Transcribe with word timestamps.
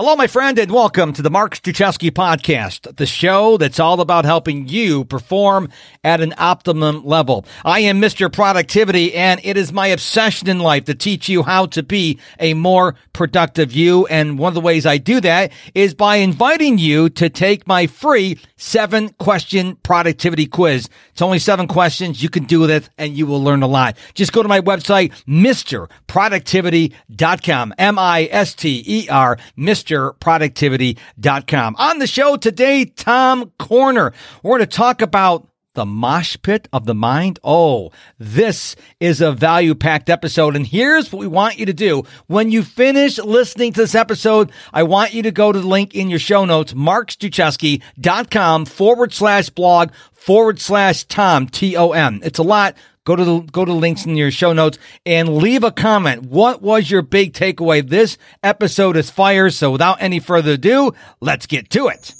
Hello, 0.00 0.16
my 0.16 0.28
friend, 0.28 0.58
and 0.58 0.72
welcome 0.72 1.12
to 1.12 1.20
the 1.20 1.28
Mark 1.28 1.54
Struczewski 1.54 2.10
podcast, 2.10 2.96
the 2.96 3.04
show 3.04 3.58
that's 3.58 3.78
all 3.78 4.00
about 4.00 4.24
helping 4.24 4.66
you 4.66 5.04
perform 5.04 5.68
at 6.02 6.22
an 6.22 6.32
optimum 6.38 7.04
level. 7.04 7.44
I 7.66 7.80
am 7.80 8.00
Mr. 8.00 8.32
Productivity, 8.32 9.14
and 9.14 9.42
it 9.44 9.58
is 9.58 9.74
my 9.74 9.88
obsession 9.88 10.48
in 10.48 10.60
life 10.60 10.86
to 10.86 10.94
teach 10.94 11.28
you 11.28 11.42
how 11.42 11.66
to 11.66 11.82
be 11.82 12.18
a 12.38 12.54
more 12.54 12.94
productive 13.12 13.72
you. 13.72 14.06
And 14.06 14.38
one 14.38 14.48
of 14.48 14.54
the 14.54 14.62
ways 14.62 14.86
I 14.86 14.96
do 14.96 15.20
that 15.20 15.52
is 15.74 15.92
by 15.92 16.16
inviting 16.16 16.78
you 16.78 17.10
to 17.10 17.28
take 17.28 17.66
my 17.66 17.86
free 17.86 18.38
seven 18.56 19.10
question 19.18 19.76
productivity 19.82 20.46
quiz. 20.46 20.88
It's 21.10 21.20
only 21.20 21.38
seven 21.38 21.68
questions. 21.68 22.22
You 22.22 22.30
can 22.30 22.44
do 22.44 22.64
it 22.64 22.88
and 22.96 23.14
you 23.14 23.26
will 23.26 23.44
learn 23.44 23.62
a 23.62 23.66
lot. 23.66 23.98
Just 24.14 24.32
go 24.32 24.42
to 24.42 24.48
my 24.48 24.62
website, 24.62 25.12
MrProductivity.com. 25.28 27.74
M-I-S-T-E-R, 27.78 29.38
M-I-S-T-E-R, 29.50 29.89
MrProductivity.com. 29.90 31.76
On 31.78 31.98
the 31.98 32.06
show 32.06 32.36
today, 32.36 32.84
Tom 32.84 33.52
Corner. 33.58 34.12
We're 34.42 34.58
going 34.58 34.68
to 34.68 34.76
talk 34.76 35.02
about 35.02 35.46
the 35.74 35.86
mosh 35.86 36.36
pit 36.42 36.68
of 36.72 36.84
the 36.84 36.94
mind. 36.94 37.38
Oh, 37.44 37.92
this 38.18 38.74
is 38.98 39.20
a 39.20 39.30
value 39.32 39.74
packed 39.74 40.10
episode. 40.10 40.56
And 40.56 40.66
here's 40.66 41.12
what 41.12 41.20
we 41.20 41.26
want 41.28 41.58
you 41.58 41.66
to 41.66 41.72
do. 41.72 42.02
When 42.26 42.50
you 42.50 42.62
finish 42.62 43.18
listening 43.18 43.72
to 43.74 43.82
this 43.82 43.94
episode, 43.94 44.50
I 44.72 44.82
want 44.82 45.14
you 45.14 45.22
to 45.22 45.30
go 45.30 45.52
to 45.52 45.60
the 45.60 45.66
link 45.66 45.94
in 45.94 46.10
your 46.10 46.18
show 46.18 46.44
notes, 46.44 46.72
markstruczewski.com 46.74 48.66
forward 48.66 49.12
slash 49.12 49.50
blog 49.50 49.92
forward 50.12 50.60
slash 50.60 51.04
Tom, 51.04 51.46
T-O-M. 51.46 52.20
It's 52.24 52.38
a 52.38 52.44
lot. 52.44 52.74
Go 53.10 53.16
to 53.16 53.24
the, 53.24 53.40
go 53.40 53.64
to 53.64 53.72
links 53.72 54.06
in 54.06 54.14
your 54.14 54.30
show 54.30 54.52
notes 54.52 54.78
and 55.04 55.36
leave 55.38 55.64
a 55.64 55.72
comment. 55.72 56.26
What 56.26 56.62
was 56.62 56.88
your 56.88 57.02
big 57.02 57.32
takeaway? 57.32 57.84
This 57.84 58.16
episode 58.44 58.96
is 58.96 59.10
fire. 59.10 59.50
So 59.50 59.72
without 59.72 60.00
any 60.00 60.20
further 60.20 60.52
ado, 60.52 60.94
let's 61.20 61.46
get 61.46 61.70
to 61.70 61.88
it. 61.88 62.14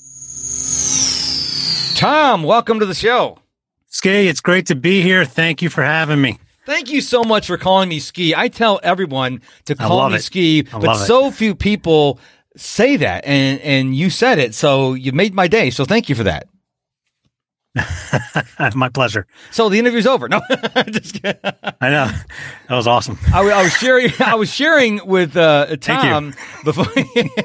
Tom, 1.96 2.42
welcome 2.42 2.80
to 2.80 2.86
the 2.86 2.94
show. 2.94 3.38
Ski, 3.86 4.26
it's 4.26 4.40
great 4.40 4.66
to 4.66 4.74
be 4.74 5.00
here. 5.00 5.24
Thank 5.24 5.62
you 5.62 5.70
for 5.70 5.84
having 5.84 6.20
me. 6.20 6.40
Thank 6.66 6.90
you 6.90 7.02
so 7.02 7.22
much 7.22 7.46
for 7.46 7.56
calling 7.56 7.88
me 7.88 8.00
Ski. 8.00 8.34
I 8.34 8.48
tell 8.48 8.80
everyone 8.82 9.42
to 9.66 9.76
call 9.76 10.08
me 10.08 10.16
it. 10.16 10.22
Ski, 10.22 10.62
but 10.62 10.82
love 10.82 11.02
it. 11.02 11.04
so 11.04 11.30
few 11.30 11.54
people 11.54 12.18
say 12.56 12.96
that, 12.96 13.24
and 13.24 13.60
and 13.60 13.94
you 13.94 14.10
said 14.10 14.40
it, 14.40 14.56
so 14.56 14.94
you 14.94 15.12
made 15.12 15.34
my 15.34 15.46
day. 15.46 15.70
So 15.70 15.84
thank 15.84 16.08
you 16.08 16.16
for 16.16 16.24
that. 16.24 16.48
My 18.74 18.88
pleasure. 18.88 19.26
So 19.52 19.68
the 19.68 19.78
interview's 19.78 20.06
over. 20.06 20.28
No, 20.28 20.40
just 20.88 21.22
kidding. 21.22 21.40
I 21.80 21.88
know. 21.90 22.10
That 22.68 22.74
was 22.74 22.88
awesome. 22.88 23.16
I, 23.32 23.42
I 23.42 23.62
was 23.62 23.72
sharing. 23.74 24.10
I 24.18 24.34
was 24.34 24.52
sharing 24.52 25.06
with 25.06 25.36
uh, 25.36 25.66
Thank 25.80 25.86
you. 25.86 26.10
Tom 26.10 26.34
before. 26.64 26.86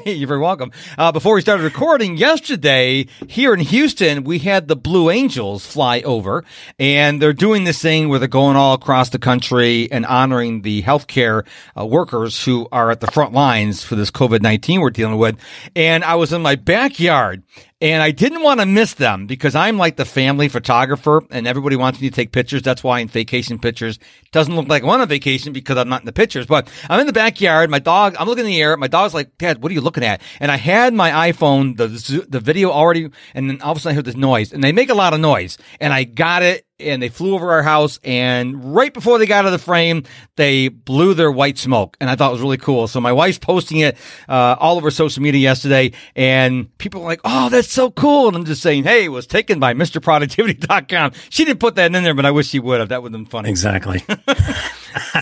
you're 0.04 0.26
very 0.26 0.40
welcome. 0.40 0.72
Uh, 0.98 1.12
before 1.12 1.36
we 1.36 1.40
started 1.42 1.62
recording 1.62 2.16
yesterday 2.16 3.06
here 3.28 3.54
in 3.54 3.60
Houston, 3.60 4.24
we 4.24 4.40
had 4.40 4.66
the 4.66 4.74
Blue 4.74 5.10
Angels 5.10 5.64
fly 5.64 6.00
over, 6.00 6.44
and 6.76 7.22
they're 7.22 7.32
doing 7.32 7.62
this 7.62 7.80
thing 7.80 8.08
where 8.08 8.18
they're 8.18 8.26
going 8.26 8.56
all 8.56 8.74
across 8.74 9.10
the 9.10 9.20
country 9.20 9.90
and 9.92 10.04
honoring 10.04 10.62
the 10.62 10.82
healthcare 10.82 11.46
uh, 11.78 11.86
workers 11.86 12.44
who 12.44 12.66
are 12.72 12.90
at 12.90 12.98
the 13.00 13.10
front 13.12 13.32
lines 13.32 13.84
for 13.84 13.94
this 13.94 14.10
COVID 14.10 14.42
nineteen 14.42 14.80
we're 14.80 14.90
dealing 14.90 15.18
with. 15.18 15.38
And 15.76 16.02
I 16.02 16.16
was 16.16 16.32
in 16.32 16.42
my 16.42 16.56
backyard. 16.56 17.44
And 17.82 18.02
I 18.02 18.10
didn't 18.10 18.42
want 18.42 18.60
to 18.60 18.66
miss 18.66 18.94
them 18.94 19.26
because 19.26 19.54
I'm 19.54 19.76
like 19.76 19.96
the 19.96 20.06
family 20.06 20.48
photographer 20.48 21.22
and 21.30 21.46
everybody 21.46 21.76
wants 21.76 22.00
me 22.00 22.08
to 22.08 22.14
take 22.14 22.32
pictures. 22.32 22.62
That's 22.62 22.82
why 22.82 23.00
in 23.00 23.08
vacation 23.08 23.58
pictures 23.58 23.98
it 23.98 24.30
doesn't 24.32 24.56
look 24.56 24.66
like 24.66 24.82
I'm 24.82 24.88
on 24.88 25.06
vacation 25.06 25.52
because 25.52 25.76
I'm 25.76 25.90
not 25.90 26.00
in 26.00 26.06
the 26.06 26.12
pictures. 26.12 26.46
But 26.46 26.70
I'm 26.88 27.00
in 27.00 27.06
the 27.06 27.12
backyard. 27.12 27.68
My 27.68 27.78
dog, 27.78 28.16
I'm 28.18 28.28
looking 28.28 28.46
in 28.46 28.50
the 28.50 28.62
air. 28.62 28.74
My 28.78 28.86
dog's 28.86 29.12
like, 29.12 29.36
Dad, 29.36 29.62
what 29.62 29.70
are 29.70 29.74
you 29.74 29.82
looking 29.82 30.04
at? 30.04 30.22
And 30.40 30.50
I 30.50 30.56
had 30.56 30.94
my 30.94 31.30
iPhone, 31.30 31.76
the 31.76 31.88
the 32.26 32.40
video 32.40 32.70
already, 32.70 33.10
and 33.34 33.50
then 33.50 33.60
all 33.60 33.72
of 33.72 33.76
a 33.76 33.80
sudden 33.82 33.92
I 33.92 33.96
heard 33.96 34.06
this 34.06 34.16
noise, 34.16 34.54
and 34.54 34.64
they 34.64 34.72
make 34.72 34.88
a 34.88 34.94
lot 34.94 35.12
of 35.12 35.20
noise. 35.20 35.58
And 35.78 35.92
I 35.92 36.04
got 36.04 36.42
it 36.42 36.65
and 36.78 37.02
they 37.02 37.08
flew 37.08 37.34
over 37.34 37.52
our 37.52 37.62
house 37.62 37.98
and 38.04 38.74
right 38.74 38.92
before 38.92 39.18
they 39.18 39.26
got 39.26 39.40
out 39.40 39.46
of 39.46 39.52
the 39.52 39.58
frame 39.58 40.02
they 40.36 40.68
blew 40.68 41.14
their 41.14 41.30
white 41.30 41.58
smoke. 41.58 41.96
And 42.00 42.10
i 42.10 42.16
thought 42.16 42.30
it 42.30 42.32
was 42.32 42.42
really 42.42 42.58
cool. 42.58 42.86
So 42.88 43.00
my 43.00 43.12
wife's 43.12 43.38
posting 43.38 43.78
it 43.78 43.96
uh, 44.28 44.56
all 44.58 44.76
over 44.76 44.90
social 44.90 45.22
media 45.22 45.40
yesterday 45.40 45.92
and 46.14 46.76
people 46.78 47.00
were 47.00 47.06
like 47.06 47.20
oh 47.24 47.48
that's 47.48 47.72
so 47.72 47.90
cool. 47.90 48.28
And 48.28 48.36
i'm 48.36 48.44
just 48.44 48.62
saying 48.62 48.84
hey 48.84 49.04
it 49.04 49.08
was 49.08 49.26
taken 49.26 49.58
by 49.58 49.74
mrproductivity.com 49.74 51.12
she 51.30 51.44
didn't 51.44 51.60
put 51.60 51.76
that 51.76 51.94
in 51.94 52.02
there 52.04 52.14
but 52.14 52.26
i 52.26 52.30
wish 52.30 52.48
she 52.48 52.58
would 52.58 52.80
have. 52.80 52.90
That 52.90 53.02
would 53.02 53.12
have 53.12 53.20
been 53.20 53.26
funny. 53.26 53.48
Exactly. 53.50 54.04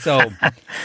so, 0.01 0.33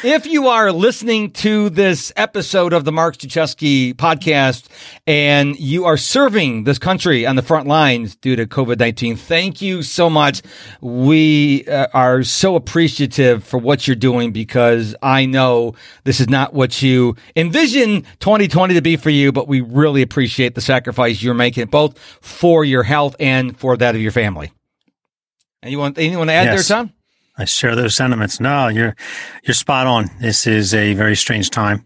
if 0.04 0.26
you 0.26 0.48
are 0.48 0.72
listening 0.72 1.32
to 1.32 1.70
this 1.70 2.12
episode 2.16 2.74
of 2.74 2.86
the 2.86 2.92
Mark 2.92 3.18
Struczewski 3.18 3.94
podcast 3.94 4.68
and 5.08 5.58
you 5.60 5.86
are 5.86 5.98
serving 5.98 6.64
this 6.64 6.80
country 6.80 7.26
on 7.26 7.36
the 7.36 7.42
front 7.42 7.68
lines 7.68 8.16
due 8.16 8.36
to 8.36 8.46
COVID 8.46 8.80
19, 8.80 9.16
thank 9.16 9.62
you 9.62 9.82
so 9.84 10.10
much. 10.10 10.42
We 10.82 11.66
uh, 11.68 11.88
are 11.94 12.24
so 12.24 12.56
appreciative 12.56 13.44
for 13.44 13.58
what 13.58 13.88
you're 13.88 13.96
doing 13.96 14.32
because 14.32 14.96
I 15.02 15.26
know 15.26 15.76
this 16.04 16.20
is 16.20 16.30
not 16.30 16.54
what 16.54 16.82
you 16.82 17.16
envision 17.36 18.04
2020 18.20 18.74
to 18.76 18.82
be 18.82 18.96
for 18.98 19.10
you, 19.10 19.32
but 19.32 19.48
we 19.48 19.62
really 19.62 20.02
appreciate 20.02 20.56
the 20.56 20.62
sacrifice 20.62 21.22
you're 21.22 21.34
making 21.34 21.68
both 21.68 21.98
for 22.22 22.64
your 22.66 22.84
health 22.84 23.16
and 23.20 23.58
for 23.58 23.78
that 23.78 23.96
of 23.96 24.02
your 24.02 24.12
family. 24.12 24.52
Anyone, 25.62 25.94
anyone 25.98 26.28
to 26.28 26.34
add 26.34 26.46
Yes. 26.46 26.68
there, 26.68 26.78
Tom? 26.78 26.94
I 27.40 27.46
share 27.46 27.76
those 27.76 27.96
sentiments. 27.96 28.40
No, 28.40 28.68
you're 28.68 28.96
you're 29.44 29.54
spot 29.56 29.88
on. 29.88 30.10
This 30.20 30.46
is 30.46 30.74
a 30.74 30.94
very 30.94 31.16
strange 31.16 31.50
time. 31.50 31.86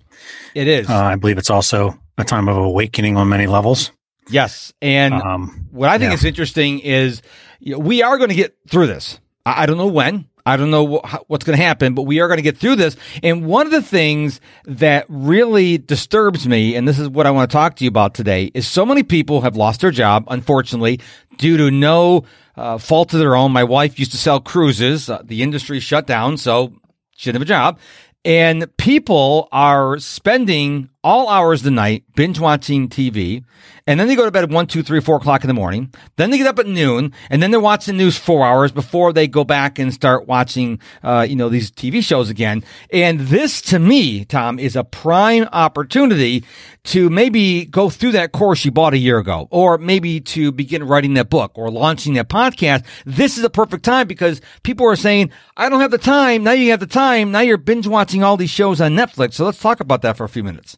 It 0.56 0.68
is. 0.68 0.90
Uh, 0.90 0.96
I 0.96 1.16
believe 1.16 1.38
it's 1.38 1.50
also 1.50 1.98
a 2.18 2.24
time 2.24 2.50
of 2.50 2.58
awakening 2.58 3.16
on 3.18 3.30
many 3.30 3.48
levels. 3.48 3.92
yes. 4.30 4.74
And 4.82 5.14
Um, 5.14 5.68
What 5.72 5.90
I 5.90 5.98
think 5.98 6.10
Yeah. 6.10 6.16
is 6.16 6.26
interesting 6.26 6.80
is 6.80 7.22
you 7.60 7.74
know, 7.74 7.80
we 7.80 8.04
are 8.04 8.18
going 8.18 8.30
to 8.30 8.36
get 8.36 8.56
through 8.70 8.88
this. 8.88 9.20
I, 9.46 9.64
I 9.64 9.66
don't 9.66 9.78
know 9.78 9.88
when. 9.88 10.26
I 10.46 10.58
don't 10.58 10.72
know 10.72 10.98
wh- 10.98 11.30
what's 11.30 11.46
going 11.46 11.58
to 11.58 11.64
happen, 11.64 11.94
but 11.94 12.02
we 12.02 12.20
are 12.20 12.28
going 12.28 12.38
to 12.38 12.42
get 12.44 12.58
through 12.58 12.76
this. 12.76 12.98
And 13.24 13.46
one 13.46 13.66
of 13.66 13.72
the 13.72 13.82
things 13.82 14.42
that 14.66 15.06
really 15.08 15.78
disturbs 15.78 16.46
me, 16.48 16.76
and 16.76 16.86
this 16.86 17.00
is 17.00 17.08
what 17.08 17.26
I 17.26 17.32
want 17.32 17.50
to 17.50 17.54
talk 17.56 17.78
to 17.78 17.86
you 17.86 17.88
about 17.88 18.14
today, 18.14 18.52
is 18.54 18.68
so 18.68 18.86
many 18.86 19.04
people 19.04 19.40
have 19.42 19.56
lost 19.56 19.80
their 19.82 19.92
job, 19.92 20.26
unfortunately, 20.28 21.00
due 21.38 21.56
to 21.58 21.72
no 21.72 22.26
uh, 22.56 22.78
fault 22.78 23.14
of 23.14 23.20
their 23.20 23.36
own. 23.36 23.52
My 23.52 23.64
wife 23.64 24.00
used 24.00 24.12
to 24.12 24.18
sell 24.18 24.40
cruises. 24.40 25.10
Uh, 25.10 25.22
the 25.24 25.42
industry 25.42 25.80
shut 25.80 26.08
down, 26.08 26.38
so 26.38 26.74
she 27.16 27.30
didn't 27.30 27.36
have 27.36 27.42
a 27.42 27.46
job. 27.46 27.80
And 28.26 28.76
people 28.78 29.50
are 29.52 30.00
spending 30.00 30.90
all 31.04 31.30
hours 31.30 31.62
of 31.62 31.66
the 31.66 31.72
night 31.72 32.04
binge 32.16 32.40
watching 32.40 32.90
TV. 32.90 33.44
And 33.86 34.00
then 34.00 34.08
they 34.08 34.16
go 34.16 34.24
to 34.24 34.32
bed 34.32 34.46
at 34.46 34.50
one, 34.50 34.68
two, 34.68 34.82
three, 34.82 35.02
four 35.02 35.18
o'clock 35.18 35.44
in 35.44 35.50
the 35.50 35.54
morning. 35.54 35.94
Then 36.16 36.30
they 36.30 36.38
get 36.38 36.48
up 36.48 36.60
at 36.60 36.68
noon 36.68 37.12
and 37.30 37.44
then 37.44 37.52
they're 37.52 37.60
watching 37.60 37.98
the 37.98 38.04
news 38.04 38.18
four 38.18 38.46
hours 38.46 38.72
before 38.72 39.12
they 39.12 39.28
go 39.28 39.44
back 39.44 39.78
and 39.78 39.94
start 39.94 40.26
watching, 40.28 40.80
uh, 41.04 41.26
you 41.28 41.36
know, 41.36 41.50
these 41.50 41.70
TV 41.70 42.02
shows 42.02 42.30
again. 42.30 42.64
And 42.92 43.20
this 43.20 43.62
to 43.64 43.80
me, 43.80 44.24
Tom, 44.24 44.58
is 44.58 44.76
a 44.78 44.86
prime 44.86 45.50
opportunity 45.52 46.46
to 46.86 47.10
maybe 47.10 47.66
go 47.66 47.90
through 47.90 48.12
that 48.14 48.32
course 48.32 48.64
you 48.64 48.72
bought 48.72 48.94
a 48.94 48.98
year 48.98 49.18
ago, 49.18 49.48
or 49.52 49.78
maybe 49.78 50.20
to 50.20 50.52
begin 50.52 50.84
writing 50.84 51.14
that 51.14 51.30
book 51.30 51.52
or 51.56 51.70
launching 51.70 52.14
that 52.14 52.30
podcast. 52.30 52.86
This 53.06 53.38
is 53.38 53.44
a 53.44 53.50
perfect 53.50 53.84
time 53.84 54.08
because 54.08 54.42
people 54.64 54.86
are 54.88 54.96
saying, 54.96 55.32
I 55.56 55.70
don't 55.70 55.82
have 55.82 55.92
the 55.92 55.98
time. 55.98 56.44
Now 56.44 56.52
you 56.52 56.72
have 56.72 56.80
the 56.80 56.88
time. 56.88 57.32
Now 57.32 57.40
you're 57.40 57.58
binge 57.58 57.88
watching 57.88 58.24
all 58.24 58.38
these 58.38 58.50
shows 58.50 58.82
on 58.82 58.96
Netflix. 58.96 59.34
So 59.34 59.46
let's 59.46 59.60
talk 59.60 59.80
about 59.80 60.02
that 60.02 60.18
for 60.18 60.24
a 60.24 60.30
few 60.30 60.44
minutes. 60.44 60.78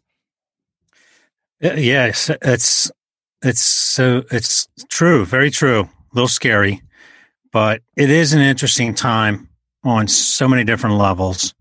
Y- 1.62 1.74
yes, 1.76 2.30
it's 2.42 2.92
it's 3.42 3.62
so 3.62 4.24
it's 4.32 4.68
true, 4.90 5.26
very 5.26 5.52
true. 5.52 5.82
A 5.82 6.16
little 6.16 6.28
scary, 6.28 6.82
but 7.52 7.82
it 7.96 8.10
is 8.10 8.34
an 8.34 8.42
interesting 8.42 8.94
time 8.94 9.50
on 9.84 10.08
so 10.08 10.48
many 10.48 10.64
different 10.64 10.98
levels. 10.98 11.54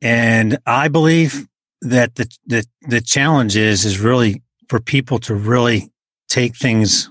And 0.00 0.58
I 0.66 0.88
believe 0.88 1.46
that 1.80 2.14
the 2.16 2.28
the 2.46 2.64
the 2.88 3.00
challenge 3.00 3.56
is 3.56 3.84
is 3.84 3.98
really 3.98 4.42
for 4.68 4.80
people 4.80 5.18
to 5.20 5.34
really 5.34 5.90
take 6.28 6.56
things 6.56 7.10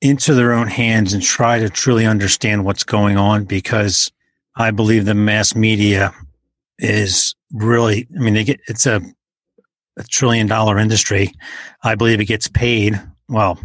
into 0.00 0.34
their 0.34 0.52
own 0.52 0.68
hands 0.68 1.12
and 1.12 1.22
try 1.22 1.58
to 1.58 1.68
truly 1.68 2.06
understand 2.06 2.64
what's 2.64 2.84
going 2.84 3.16
on 3.16 3.44
because 3.44 4.10
I 4.54 4.70
believe 4.70 5.04
the 5.04 5.14
mass 5.14 5.54
media 5.54 6.14
is 6.78 7.34
really 7.52 8.06
I 8.16 8.20
mean 8.20 8.34
they 8.34 8.44
get 8.44 8.60
it's 8.68 8.86
a 8.86 9.00
trillion 10.04 10.46
dollar 10.46 10.78
industry. 10.78 11.32
I 11.82 11.94
believe 11.94 12.20
it 12.20 12.26
gets 12.26 12.48
paid. 12.48 13.00
Well, 13.28 13.58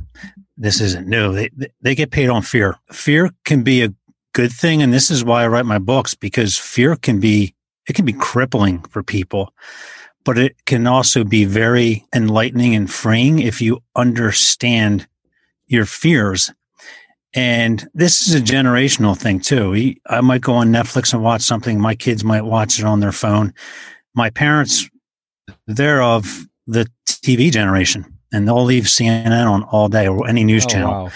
this 0.57 0.81
isn't 0.81 1.07
new. 1.07 1.33
They 1.33 1.49
they 1.81 1.95
get 1.95 2.11
paid 2.11 2.29
on 2.29 2.41
fear. 2.41 2.75
Fear 2.91 3.31
can 3.45 3.63
be 3.63 3.83
a 3.83 3.93
good 4.33 4.51
thing, 4.51 4.81
and 4.81 4.93
this 4.93 5.09
is 5.09 5.23
why 5.23 5.43
I 5.43 5.47
write 5.47 5.65
my 5.65 5.79
books 5.79 6.13
because 6.13 6.57
fear 6.57 6.95
can 6.95 7.19
be 7.19 7.55
it 7.87 7.93
can 7.93 8.05
be 8.05 8.13
crippling 8.13 8.79
for 8.83 9.03
people, 9.03 9.53
but 10.23 10.37
it 10.37 10.55
can 10.65 10.87
also 10.87 11.23
be 11.23 11.45
very 11.45 12.05
enlightening 12.15 12.75
and 12.75 12.91
freeing 12.91 13.39
if 13.39 13.61
you 13.61 13.81
understand 13.95 15.07
your 15.67 15.85
fears. 15.85 16.51
And 17.35 17.87
this 17.93 18.27
is 18.27 18.35
a 18.35 18.41
generational 18.41 19.17
thing 19.17 19.39
too. 19.39 19.95
I 20.07 20.21
might 20.21 20.41
go 20.41 20.53
on 20.53 20.71
Netflix 20.71 21.13
and 21.13 21.23
watch 21.23 21.41
something. 21.41 21.79
My 21.79 21.95
kids 21.95 22.23
might 22.23 22.45
watch 22.45 22.77
it 22.77 22.85
on 22.85 22.99
their 22.99 23.11
phone. 23.11 23.53
My 24.13 24.29
parents 24.29 24.87
they're 25.67 26.01
of 26.01 26.45
the 26.67 26.87
TV 27.07 27.51
generation, 27.51 28.05
and 28.31 28.47
they'll 28.47 28.63
leave 28.63 28.85
CNN 28.85 29.49
on 29.49 29.63
all 29.63 29.89
day 29.89 30.07
or 30.07 30.27
any 30.27 30.43
news 30.43 30.65
Oh, 30.65 30.69
channel. 30.69 30.91
wow. 31.05 31.11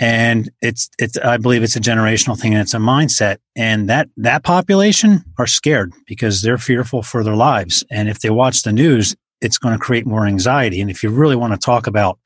And 0.00 0.50
it's 0.60 0.90
it's 0.98 1.16
I 1.18 1.36
believe 1.36 1.62
it's 1.62 1.76
a 1.76 1.80
generational 1.80 2.38
thing 2.38 2.52
and 2.54 2.60
it's 2.60 2.74
a 2.74 2.78
mindset. 2.78 3.36
And 3.54 3.88
that 3.88 4.08
that 4.16 4.42
population 4.42 5.24
are 5.38 5.46
scared 5.46 5.92
because 6.06 6.42
they're 6.42 6.58
fearful 6.58 7.02
for 7.02 7.22
their 7.22 7.36
lives. 7.36 7.84
And 7.90 8.08
if 8.08 8.18
they 8.20 8.30
watch 8.30 8.62
the 8.62 8.72
news, 8.72 9.14
it's 9.40 9.58
going 9.58 9.74
to 9.74 9.78
create 9.78 10.04
more 10.04 10.26
anxiety. 10.26 10.80
And 10.80 10.90
if 10.90 11.02
you 11.04 11.10
really 11.10 11.36
want 11.36 11.52
to 11.52 11.58
talk 11.58 11.86
about 11.86 12.18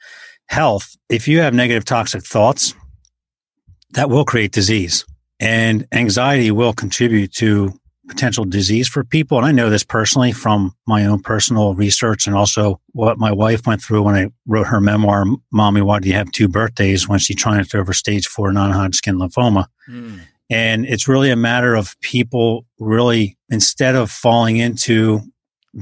health, 0.48 0.96
if 1.10 1.28
you 1.28 1.40
have 1.40 1.52
negative 1.52 1.84
toxic 1.84 2.25
thoughts, 2.25 2.72
that 3.90 4.08
will 4.08 4.25
create 4.25 4.52
disease. 4.52 5.04
And 5.38 5.87
anxiety 5.93 6.50
will 6.50 6.72
contribute 6.72 7.32
to 7.34 7.78
potential 8.08 8.44
disease 8.44 8.88
for 8.88 9.05
people. 9.05 9.38
And 9.38 9.47
I 9.47 9.53
know 9.53 9.70
this 9.70 9.85
personally 9.85 10.32
from 10.32 10.73
my 10.87 11.05
own 11.05 11.20
personal 11.20 11.75
research 11.75 12.26
and 12.26 12.37
also 12.37 12.81
what 12.93 13.19
my 13.19 13.32
wife 13.32 13.67
went 13.67 13.82
through 13.82 14.03
when 14.03 14.14
I 14.14 14.29
wrote 14.47 14.67
her 14.67 14.81
memoir, 14.81 15.25
Mommy, 15.53 15.82
Why 15.82 15.99
Do 16.00 16.08
You 16.08 16.14
Have 16.14 16.31
Two 16.32 16.49
Birthdays? 16.49 17.08
when 17.08 17.19
she 17.19 17.35
triumphed 17.35 17.75
over 17.75 17.93
stage 17.93 18.26
four 18.26 18.53
non 18.53 18.70
Hodgkin 18.70 19.17
lymphoma. 19.17 19.67
Mm. 19.88 20.20
And 20.49 20.87
it's 20.87 21.08
really 21.08 21.31
a 21.31 21.37
matter 21.37 21.75
of 21.75 21.99
people 22.00 22.67
really, 22.79 23.37
instead 23.50 23.97
of 23.97 24.11
falling 24.11 24.58
into 24.58 25.20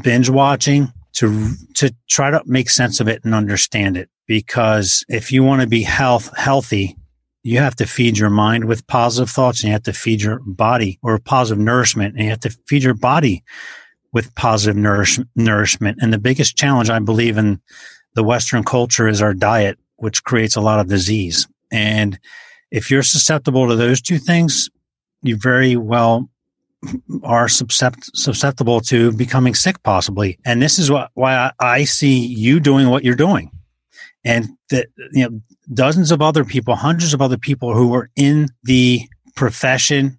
binge 0.02 0.30
watching, 0.30 0.92
to, 1.14 1.52
to 1.74 1.94
try 2.08 2.30
to 2.30 2.42
make 2.44 2.68
sense 2.70 2.98
of 2.98 3.08
it 3.08 3.24
and 3.24 3.34
understand 3.34 3.96
it. 3.96 4.08
Because 4.26 5.04
if 5.08 5.30
you 5.30 5.44
want 5.44 5.60
to 5.60 5.68
be 5.68 5.82
health, 5.82 6.34
healthy, 6.36 6.96
you 7.44 7.58
have 7.58 7.76
to 7.76 7.86
feed 7.86 8.18
your 8.18 8.30
mind 8.30 8.64
with 8.64 8.86
positive 8.86 9.30
thoughts 9.30 9.62
and 9.62 9.68
you 9.68 9.72
have 9.72 9.82
to 9.82 9.92
feed 9.92 10.22
your 10.22 10.40
body 10.46 10.98
or 11.02 11.18
positive 11.18 11.62
nourishment 11.62 12.14
and 12.14 12.24
you 12.24 12.30
have 12.30 12.40
to 12.40 12.56
feed 12.66 12.82
your 12.82 12.94
body 12.94 13.44
with 14.12 14.34
positive 14.34 14.76
nourish, 14.76 15.20
nourishment. 15.36 15.98
And 16.00 16.12
the 16.12 16.18
biggest 16.18 16.56
challenge 16.56 16.88
I 16.88 16.98
believe 17.00 17.36
in 17.36 17.60
the 18.14 18.24
Western 18.24 18.64
culture 18.64 19.06
is 19.08 19.20
our 19.20 19.34
diet, 19.34 19.78
which 19.96 20.24
creates 20.24 20.56
a 20.56 20.62
lot 20.62 20.80
of 20.80 20.88
disease. 20.88 21.46
And 21.70 22.18
if 22.70 22.90
you're 22.90 23.02
susceptible 23.02 23.68
to 23.68 23.76
those 23.76 24.00
two 24.00 24.18
things, 24.18 24.70
you 25.22 25.36
very 25.36 25.76
well 25.76 26.30
are 27.22 27.48
susceptible 27.48 28.80
to 28.80 29.12
becoming 29.12 29.54
sick 29.54 29.82
possibly. 29.82 30.38
And 30.46 30.62
this 30.62 30.78
is 30.78 30.90
why 30.90 31.52
I 31.60 31.84
see 31.84 32.18
you 32.18 32.58
doing 32.58 32.88
what 32.88 33.04
you're 33.04 33.14
doing. 33.14 33.50
And 34.24 34.48
that, 34.70 34.86
you 35.12 35.28
know, 35.28 35.40
dozens 35.72 36.10
of 36.10 36.20
other 36.20 36.44
people, 36.44 36.74
hundreds 36.74 37.14
of 37.14 37.22
other 37.22 37.38
people 37.38 37.74
who 37.74 37.94
are 37.94 38.10
in 38.16 38.48
the 38.62 39.08
profession 39.34 40.18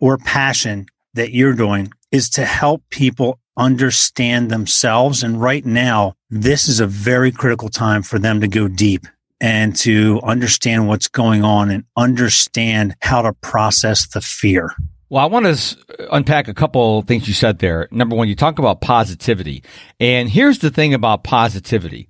or 0.00 0.18
passion 0.18 0.86
that 1.14 1.32
you're 1.32 1.54
doing 1.54 1.90
is 2.10 2.30
to 2.30 2.44
help 2.44 2.82
people 2.90 3.38
understand 3.56 4.50
themselves. 4.50 5.22
And 5.22 5.40
right 5.40 5.64
now, 5.64 6.14
this 6.30 6.68
is 6.68 6.80
a 6.80 6.86
very 6.86 7.30
critical 7.30 7.68
time 7.68 8.02
for 8.02 8.18
them 8.18 8.40
to 8.40 8.48
go 8.48 8.68
deep 8.68 9.06
and 9.40 9.74
to 9.76 10.20
understand 10.22 10.88
what's 10.88 11.08
going 11.08 11.44
on 11.44 11.70
and 11.70 11.84
understand 11.96 12.94
how 13.00 13.22
to 13.22 13.32
process 13.34 14.06
the 14.08 14.20
fear. 14.20 14.70
Well, 15.08 15.24
I 15.24 15.26
want 15.26 15.46
to 15.46 16.14
unpack 16.14 16.46
a 16.46 16.54
couple 16.54 17.02
things 17.02 17.26
you 17.26 17.34
said 17.34 17.58
there. 17.58 17.88
Number 17.90 18.14
one, 18.14 18.28
you 18.28 18.36
talk 18.36 18.58
about 18.58 18.80
positivity. 18.80 19.64
And 19.98 20.28
here's 20.28 20.60
the 20.60 20.70
thing 20.70 20.94
about 20.94 21.24
positivity. 21.24 22.06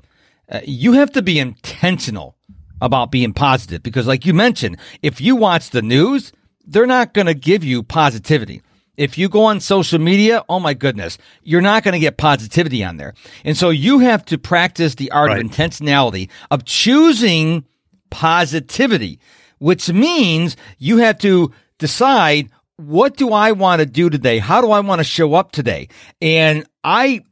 Uh, 0.51 0.61
you 0.65 0.93
have 0.95 1.13
to 1.13 1.23
be 1.23 1.39
intentional 1.39 2.37
about 2.81 3.11
being 3.11 3.33
positive 3.33 3.83
because 3.83 4.07
like 4.07 4.25
you 4.27 4.35
mentioned, 4.35 4.77
if 5.03 5.21
you 5.21 5.37
watch 5.37 5.71
the 5.71 5.83
news, 5.83 6.33
they're 6.67 6.87
not 6.87 7.15
going 7.15 7.27
to 7.27 7.35
give 7.35 7.65
you 7.65 7.83
positivity. 7.83 8.63
If 8.97 9.17
you 9.17 9.29
go 9.31 9.45
on 9.45 9.61
social 9.61 9.99
media, 9.99 10.45
oh 10.49 10.61
my 10.61 10.75
goodness, 10.75 11.17
you're 11.43 11.63
not 11.63 11.85
going 11.85 11.95
to 11.95 11.99
get 11.99 12.19
positivity 12.19 12.85
on 12.85 12.99
there. 12.99 13.15
And 13.45 13.57
so 13.57 13.71
you 13.71 14.01
have 14.01 14.25
to 14.27 14.37
practice 14.37 14.97
the 14.97 15.11
art 15.11 15.29
Right. 15.31 15.45
of 15.45 15.51
intentionality 15.51 16.29
of 16.51 16.65
choosing 16.67 17.65
positivity, 18.11 19.19
which 19.59 19.91
means 19.91 20.57
you 20.79 20.99
have 20.99 21.19
to 21.19 21.53
decide 21.79 22.51
what 22.77 23.17
do 23.17 23.33
I 23.33 23.53
want 23.53 23.81
to 23.81 23.87
do 23.87 24.09
today? 24.11 24.39
How 24.39 24.61
do 24.61 24.71
I 24.71 24.81
want 24.81 25.01
to 25.01 25.05
show 25.05 25.35
up 25.35 25.53
today? 25.53 25.89
And 26.21 26.67
I 26.85 27.23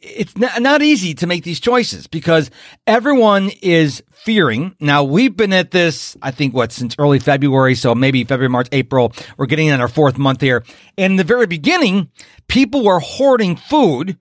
it's 0.00 0.36
not, 0.36 0.62
not 0.62 0.82
easy 0.82 1.14
to 1.14 1.26
make 1.26 1.42
these 1.44 1.58
choices 1.60 2.06
because 2.06 2.50
everyone 2.86 3.50
is 3.62 4.02
fearing. 4.26 4.74
Now 4.80 5.04
we've 5.04 5.36
been 5.36 5.52
at 5.52 5.70
this, 5.70 6.16
I 6.20 6.32
think 6.32 6.52
what, 6.52 6.72
since 6.72 6.96
early 6.98 7.20
February. 7.20 7.76
So 7.76 7.94
maybe 7.94 8.24
February, 8.24 8.50
March, 8.50 8.68
April. 8.72 9.12
We're 9.38 9.46
getting 9.46 9.68
in 9.68 9.80
our 9.80 9.88
fourth 9.88 10.18
month 10.18 10.40
here. 10.40 10.64
And 10.98 11.12
in 11.12 11.16
the 11.16 11.24
very 11.24 11.46
beginning, 11.46 12.10
people 12.48 12.84
were 12.84 12.98
hoarding 12.98 13.54
food. 13.54 14.18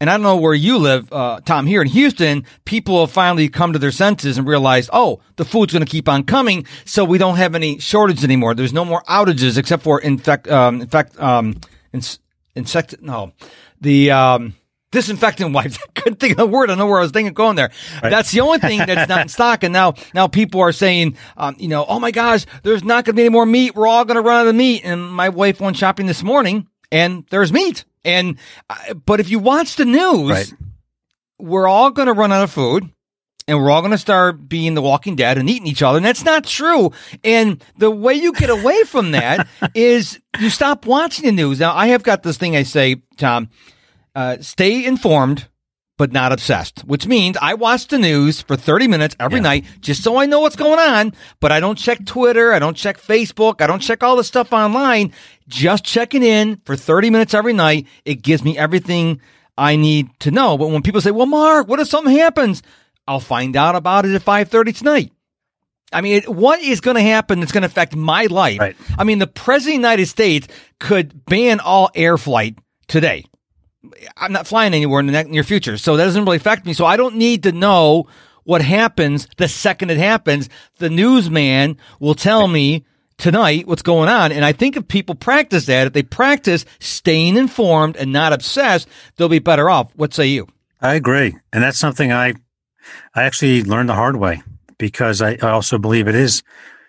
And 0.00 0.08
I 0.08 0.14
don't 0.14 0.22
know 0.22 0.36
where 0.36 0.54
you 0.54 0.78
live, 0.78 1.12
uh, 1.12 1.40
Tom, 1.44 1.66
here 1.66 1.82
in 1.82 1.88
Houston, 1.88 2.46
people 2.64 3.00
have 3.00 3.10
finally 3.10 3.50
come 3.50 3.74
to 3.74 3.78
their 3.78 3.90
senses 3.90 4.38
and 4.38 4.46
realized, 4.46 4.88
oh, 4.92 5.20
the 5.36 5.44
food's 5.44 5.72
going 5.74 5.84
to 5.84 5.90
keep 5.90 6.08
on 6.08 6.22
coming. 6.22 6.64
So 6.86 7.04
we 7.04 7.18
don't 7.18 7.36
have 7.36 7.54
any 7.54 7.80
shortage 7.80 8.24
anymore. 8.24 8.54
There's 8.54 8.72
no 8.72 8.84
more 8.84 9.02
outages 9.10 9.58
except 9.58 9.82
for 9.82 10.00
infect, 10.00 10.48
um, 10.48 10.80
infect, 10.80 11.20
um, 11.20 11.60
ins- 11.92 12.20
insect, 12.54 13.02
no, 13.02 13.32
the, 13.80 14.12
um, 14.12 14.54
disinfectant 14.92 15.52
wipes. 15.52 15.78
I 15.82 16.00
couldn't 16.00 16.18
think 16.20 16.32
of 16.32 16.36
the 16.38 16.46
word. 16.46 16.70
I 16.70 16.74
know 16.74 16.86
where 16.86 16.98
I 16.98 17.02
was 17.02 17.12
thinking 17.12 17.32
going 17.32 17.56
there. 17.56 17.70
That's 18.02 18.30
the 18.32 18.40
only 18.40 18.58
thing 18.58 18.78
that's 18.78 19.08
not 19.08 19.22
in 19.22 19.28
stock. 19.38 19.62
And 19.62 19.72
now, 19.72 19.94
now 20.14 20.26
people 20.28 20.60
are 20.60 20.72
saying, 20.72 21.16
um, 21.36 21.56
you 21.58 21.68
know, 21.68 21.84
oh 21.88 22.00
my 22.00 22.10
gosh, 22.10 22.44
there's 22.62 22.82
not 22.84 23.04
going 23.04 23.14
to 23.14 23.20
be 23.20 23.22
any 23.22 23.28
more 23.30 23.46
meat. 23.46 23.74
We're 23.74 23.86
all 23.86 24.04
going 24.04 24.16
to 24.16 24.20
run 24.22 24.42
out 24.42 24.48
of 24.48 24.54
meat. 24.54 24.82
And 24.84 25.08
my 25.10 25.28
wife 25.28 25.60
went 25.60 25.76
shopping 25.76 26.06
this 26.06 26.22
morning 26.22 26.66
and 26.90 27.24
there's 27.30 27.52
meat. 27.52 27.84
And, 28.04 28.38
uh, 28.68 28.94
but 28.94 29.20
if 29.20 29.30
you 29.30 29.38
watch 29.38 29.76
the 29.76 29.84
news, 29.84 30.30
Right. 30.30 30.52
we're 31.38 31.68
all 31.68 31.90
going 31.90 32.06
to 32.06 32.12
run 32.14 32.32
out 32.32 32.42
of 32.42 32.50
food 32.50 32.88
and 33.46 33.58
we're 33.58 33.70
all 33.70 33.82
going 33.82 33.90
to 33.92 33.98
start 33.98 34.48
being 34.48 34.74
the 34.74 34.82
walking 34.82 35.16
dead 35.16 35.38
and 35.38 35.48
eating 35.50 35.66
each 35.66 35.82
other. 35.82 35.98
And 35.98 36.04
that's 36.06 36.24
not 36.24 36.44
true. 36.44 36.92
And 37.24 37.62
the 37.78 37.90
way 37.90 38.14
you 38.14 38.32
get 38.32 38.50
away 38.50 38.82
from 38.84 39.12
that 39.12 39.46
is 39.74 40.18
you 40.40 40.50
stop 40.50 40.86
watching 40.86 41.26
the 41.26 41.32
news. 41.32 41.60
Now, 41.60 41.74
I 41.74 41.88
have 41.88 42.02
got 42.02 42.22
this 42.22 42.36
thing 42.36 42.56
I 42.56 42.62
say, 42.64 43.02
Tom, 43.16 43.50
uh, 44.14 44.36
stay 44.40 44.84
informed, 44.84 45.48
but 45.98 46.12
not 46.12 46.32
obsessed, 46.32 46.80
which 46.80 47.06
means 47.06 47.36
I 47.42 47.54
watch 47.54 47.88
the 47.88 47.98
news 47.98 48.40
for 48.40 48.56
30 48.56 48.88
minutes 48.88 49.16
every 49.20 49.38
Yeah. 49.38 49.42
night 49.42 49.64
just 49.80 50.02
so 50.02 50.16
I 50.16 50.26
know 50.26 50.40
what's 50.40 50.56
going 50.56 50.78
on, 50.78 51.12
but 51.40 51.52
I 51.52 51.60
don't 51.60 51.76
check 51.76 52.04
Twitter. 52.06 52.52
I 52.52 52.58
don't 52.58 52.76
check 52.76 52.98
Facebook. 53.00 53.60
I 53.60 53.66
don't 53.66 53.80
check 53.82 54.02
all 54.02 54.16
the 54.16 54.24
stuff 54.24 54.52
online. 54.52 55.12
Just 55.48 55.84
checking 55.84 56.22
in 56.22 56.60
for 56.64 56.74
30 56.76 57.10
minutes 57.10 57.34
every 57.34 57.52
night. 57.52 57.86
It 58.04 58.22
gives 58.22 58.42
me 58.42 58.56
everything 58.56 59.20
I 59.58 59.76
need 59.76 60.08
to 60.20 60.30
know. 60.30 60.56
But 60.56 60.68
when 60.70 60.82
people 60.82 61.00
say, 61.02 61.10
well, 61.10 61.26
Mark, 61.26 61.68
what 61.68 61.80
if 61.80 61.88
something 61.88 62.16
happens? 62.16 62.62
I'll 63.06 63.20
find 63.20 63.54
out 63.56 63.74
about 63.76 64.06
it 64.06 64.14
at 64.14 64.22
530 64.22 64.72
tonight. 64.72 65.12
I 65.92 66.00
mean, 66.02 66.22
what 66.22 66.60
is 66.62 66.80
going 66.80 66.94
to 66.94 67.02
happen 67.02 67.40
that's 67.40 67.50
going 67.52 67.62
to 67.62 67.66
affect 67.66 67.96
my 67.96 68.26
life? 68.26 68.60
Right. 68.60 68.76
I 68.96 69.02
mean, 69.04 69.18
the 69.18 69.26
president 69.26 69.78
of 69.78 69.82
the 69.82 69.88
United 69.88 70.06
States 70.06 70.46
could 70.78 71.24
ban 71.26 71.58
all 71.60 71.90
air 71.96 72.16
flight 72.16 72.56
today. 72.86 73.24
I'm 74.16 74.32
not 74.32 74.46
flying 74.46 74.74
anywhere 74.74 75.00
in 75.00 75.06
the 75.06 75.24
near 75.24 75.42
future, 75.42 75.78
so 75.78 75.96
that 75.96 76.04
doesn't 76.04 76.24
really 76.24 76.36
affect 76.36 76.66
me. 76.66 76.72
So 76.72 76.84
I 76.84 76.96
don't 76.96 77.16
need 77.16 77.44
to 77.44 77.52
know 77.52 78.06
what 78.44 78.62
happens 78.62 79.28
the 79.36 79.48
second 79.48 79.90
it 79.90 79.98
happens. 79.98 80.48
The 80.78 80.90
newsman 80.90 81.76
will 81.98 82.14
tell 82.14 82.46
me 82.46 82.84
tonight 83.16 83.66
what's 83.66 83.82
going 83.82 84.08
on. 84.08 84.32
And 84.32 84.44
I 84.44 84.52
think 84.52 84.76
if 84.76 84.88
people 84.88 85.14
practice 85.14 85.66
that, 85.66 85.86
if 85.86 85.92
they 85.92 86.02
practice 86.02 86.64
staying 86.78 87.36
informed 87.36 87.96
and 87.96 88.12
not 88.12 88.32
obsessed, 88.32 88.88
they'll 89.16 89.28
be 89.28 89.38
better 89.38 89.70
off. 89.70 89.92
What 89.94 90.14
say 90.14 90.26
you? 90.26 90.48
I 90.80 90.94
agree. 90.94 91.36
And 91.52 91.62
that's 91.62 91.78
something 91.78 92.12
I 92.12 92.34
I 93.14 93.24
actually 93.24 93.62
learned 93.62 93.88
the 93.88 93.94
hard 93.94 94.16
way 94.16 94.42
because 94.78 95.20
I, 95.20 95.32
I 95.42 95.50
also 95.50 95.78
believe 95.78 96.08
it 96.08 96.14
is 96.14 96.42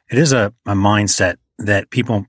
it 0.10 0.18
is 0.18 0.34
a, 0.34 0.54
a 0.66 0.74
mindset 0.74 1.38
that 1.60 1.90
people 1.90 2.26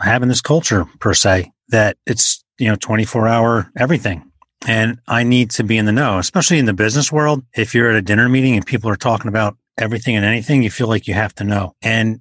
have 0.00 0.22
in 0.22 0.28
this 0.28 0.42
culture 0.42 0.86
per 1.00 1.14
se 1.14 1.50
that 1.68 1.96
it's 2.06 2.44
you 2.58 2.68
know 2.68 2.76
24 2.76 3.28
hour 3.28 3.70
everything. 3.76 4.30
And 4.66 4.98
i 5.06 5.22
need 5.22 5.50
to 5.50 5.64
be 5.64 5.76
in 5.76 5.84
the 5.84 5.92
know 5.92 6.18
especially 6.18 6.58
in 6.58 6.66
the 6.66 6.72
business 6.72 7.12
world. 7.12 7.42
If 7.54 7.74
you're 7.74 7.90
at 7.90 7.96
a 7.96 8.02
dinner 8.02 8.28
meeting 8.28 8.56
and 8.56 8.66
people 8.66 8.90
are 8.90 8.96
talking 8.96 9.28
about 9.28 9.56
everything 9.78 10.16
and 10.16 10.24
anything 10.24 10.62
you 10.62 10.70
feel 10.70 10.88
like 10.88 11.06
you 11.06 11.14
have 11.14 11.34
to 11.36 11.44
know. 11.44 11.74
And 11.82 12.20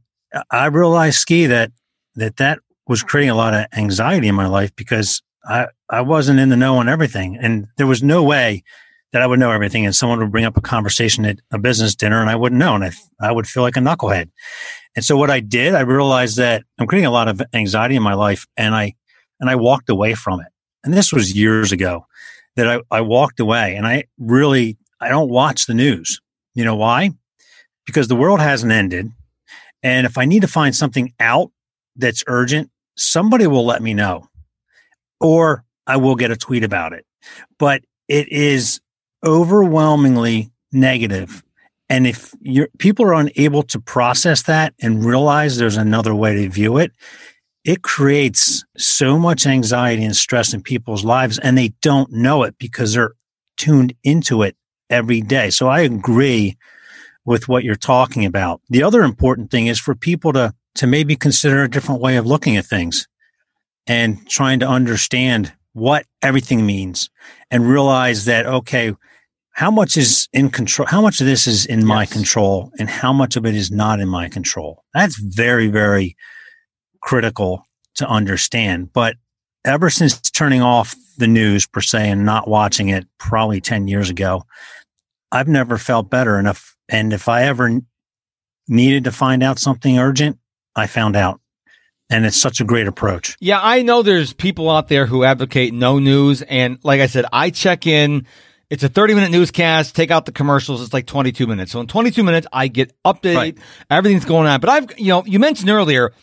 i 0.52 0.66
realized 0.66 1.18
ski 1.18 1.46
that 1.46 1.72
that 2.16 2.38
that 2.38 2.60
was 2.88 3.04
creating 3.04 3.30
a 3.30 3.36
lot 3.36 3.54
of 3.54 3.66
anxiety 3.74 4.28
in 4.28 4.36
my 4.36 4.48
life 4.48 4.76
because 4.76 5.22
i 5.48 5.68
i 5.90 6.02
wasn't 6.02 6.40
in 6.40 6.50
the 6.50 6.58
know 6.58 6.78
on 6.78 6.90
everything. 6.90 7.38
And 7.42 7.68
there 7.78 7.88
was 7.88 8.04
no 8.04 8.24
way 8.24 8.64
that 9.16 9.22
I 9.22 9.28
would 9.28 9.40
know 9.40 9.52
everything 9.52 9.86
and 9.86 9.96
someone 9.96 10.20
would 10.20 10.32
bring 10.34 10.44
up 10.44 10.58
a 10.58 10.62
conversation 10.62 11.24
at 11.24 11.40
a 11.54 11.58
business 11.58 11.96
dinner 11.96 12.20
and 12.20 12.30
I 12.30 12.36
wouldn't 12.36 12.60
know 12.60 12.76
and 12.76 12.84
I, 12.84 12.92
I 13.22 13.32
would 13.32 13.48
feel 13.48 13.64
like 13.64 13.78
a 13.78 13.80
knucklehead. 13.80 14.30
And 14.94 15.06
so 15.06 15.16
what 15.16 15.30
I 15.30 15.40
did, 15.40 15.74
I 15.74 15.82
realized 15.82 16.36
that 16.36 16.64
I'm 16.78 16.86
creating 16.86 17.06
a 17.06 17.12
lot 17.12 17.30
of 17.30 17.42
anxiety 17.54 17.96
in 17.96 18.04
my 18.04 18.14
life 18.14 18.46
and 18.58 18.76
I, 18.76 18.96
and 19.40 19.50
I 19.50 19.56
walked 19.56 19.90
away 19.90 20.14
from 20.14 20.40
it. 20.40 20.48
And 20.84 20.94
this 20.94 21.12
was 21.12 21.36
years 21.36 21.72
ago 21.72 22.06
that 22.56 22.68
I, 22.68 22.82
I 22.92 23.02
walked 23.02 23.40
away 23.40 23.76
and 23.76 23.86
I 23.88 24.06
really, 24.18 24.78
I 25.02 25.10
don't 25.10 25.30
watch 25.30 25.66
the 25.66 25.74
news. 25.74 26.22
You 26.54 26.64
know 26.64 26.76
why? 26.76 27.12
Because 27.86 28.08
the 28.08 28.16
world 28.16 28.40
hasn't 28.40 28.72
ended. 28.72 29.12
And 29.84 30.06
if 30.06 30.18
I 30.18 30.26
need 30.26 30.42
to 30.42 30.48
find 30.48 30.76
something 30.76 31.14
out 31.20 31.52
that's 31.96 32.24
urgent, 32.28 32.70
somebody 32.98 33.48
will 33.48 33.66
let 33.66 33.82
me 33.82 33.94
know 33.94 34.28
or 35.20 35.64
I 35.88 35.98
will 35.98 36.16
get 36.16 36.32
a 36.32 36.36
tweet 36.36 36.64
about 36.64 36.94
it. 36.94 37.06
But 37.60 37.84
it 38.08 38.30
is 38.30 38.80
overwhelmingly 39.26 40.52
negative. 40.72 41.44
And 41.90 42.08
if 42.08 42.34
people 42.80 43.06
are 43.06 43.14
unable 43.14 43.64
to 43.64 43.80
process 43.80 44.44
that 44.44 44.74
and 44.82 45.06
realize 45.06 45.58
there's 45.58 45.78
another 45.78 46.16
way 46.16 46.36
to 46.36 46.50
view 46.50 46.78
it, 46.78 46.92
it 47.66 47.82
creates 47.82 48.64
so 48.78 49.18
much 49.18 49.48
anxiety 49.48 50.06
and 50.06 50.16
stress 50.16 50.54
in 50.54 50.62
people's 50.62 51.04
lives 51.04 51.40
and 51.40 51.58
they 51.58 51.70
don't 51.82 52.12
know 52.12 52.44
it 52.44 52.56
because 52.60 52.94
they're 52.94 53.16
tuned 53.58 53.94
into 54.04 54.44
it 54.44 54.56
every 54.90 55.20
day. 55.20 55.50
So 55.50 55.68
I 55.68 55.82
agree 55.82 56.58
with 57.26 57.50
what 57.50 57.64
you're 57.64 57.76
talking 57.76 58.24
about. 58.24 58.62
The 58.70 58.84
other 58.84 59.02
important 59.02 59.50
thing 59.50 59.66
is 59.66 59.80
for 59.80 59.96
people 59.96 60.32
to 60.34 60.54
to 60.76 60.88
maybe 60.88 61.16
consider 61.16 61.64
a 61.64 61.70
different 61.70 62.02
way 62.02 62.18
of 62.18 62.26
looking 62.26 62.58
at 62.58 62.66
things 62.66 63.08
and 63.88 64.30
trying 64.30 64.60
to 64.60 64.68
understand 64.68 65.54
what 65.72 66.06
everything 66.22 66.66
means 66.66 67.10
and 67.50 67.68
realize 67.68 68.26
that 68.26 68.46
okay, 68.46 68.94
how 69.52 69.72
much 69.72 69.98
is 69.98 70.30
in 70.34 70.52
control 70.52 70.88
how 70.88 71.02
much 71.02 71.20
of 71.20 71.26
this 71.26 71.48
is 71.48 71.66
in 71.66 71.80
yes. 71.80 71.88
my 71.88 72.06
control 72.06 72.72
and 72.78 72.90
how 72.90 73.12
much 73.12 73.36
of 73.36 73.46
it 73.48 73.56
is 73.56 73.72
not 73.72 74.00
in 74.00 74.08
my 74.08 74.30
control. 74.30 74.84
That's 74.94 75.18
very 75.18 75.68
very 75.68 76.16
critical 77.06 77.66
to 77.96 78.08
understand. 78.08 78.92
But 78.92 79.16
ever 79.64 79.90
since 79.90 80.20
turning 80.32 80.62
off 80.62 80.96
the 81.18 81.28
news 81.28 81.66
per 81.66 81.80
se 81.80 82.10
and 82.10 82.26
not 82.26 82.50
watching 82.50 82.90
it 82.90 83.08
probably 83.20 83.62
10 83.62 83.88
years 83.88 84.10
ago, 84.10 84.44
I've 85.32 85.48
never 85.48 85.78
felt 85.78 86.10
better. 86.10 86.38
enough. 86.38 86.76
and 86.90 87.14
if 87.14 87.30
I 87.30 87.44
ever 87.44 87.80
needed 88.68 89.04
to 89.06 89.12
find 89.12 89.44
out 89.44 89.60
something 89.60 89.98
urgent, 89.98 90.40
I 90.76 90.88
found 90.88 91.16
out. 91.16 91.40
And 92.10 92.26
it's 92.26 92.40
such 92.40 92.60
a 92.60 92.64
great 92.64 92.88
approach. 92.88 93.36
Yeah, 93.40 93.60
I 93.62 93.82
know 93.82 94.04
there's 94.04 94.34
people 94.34 94.70
out 94.70 94.90
there 94.90 95.06
who 95.06 95.24
advocate 95.24 95.74
no 95.74 95.98
news. 95.98 96.44
And 96.44 96.78
like 96.84 97.02
I 97.02 97.08
said, 97.08 97.26
I 97.32 97.50
check 97.50 97.88
in. 97.88 98.28
It's 98.70 98.84
a 98.84 98.90
30 98.90 99.16
minute 99.16 99.32
newscast. 99.32 99.96
Take 99.96 100.12
out 100.12 100.26
the 100.26 100.32
commercials. 100.32 100.84
It's 100.84 100.94
like 100.94 101.08
22 101.08 101.48
minutes. 101.48 101.72
So 101.72 101.80
in 101.80 101.88
22 101.88 102.24
minutes, 102.24 102.46
I 102.54 102.68
get 102.68 102.94
updated. 103.04 103.36
Right. 103.36 103.58
Everything's 103.90 104.26
going 104.26 104.48
on. 104.48 104.60
But 104.60 104.70
I've, 104.70 105.00
you 105.00 105.08
know, 105.08 105.24
you 105.26 105.40
mentioned 105.40 105.70
earlier, 105.70 106.14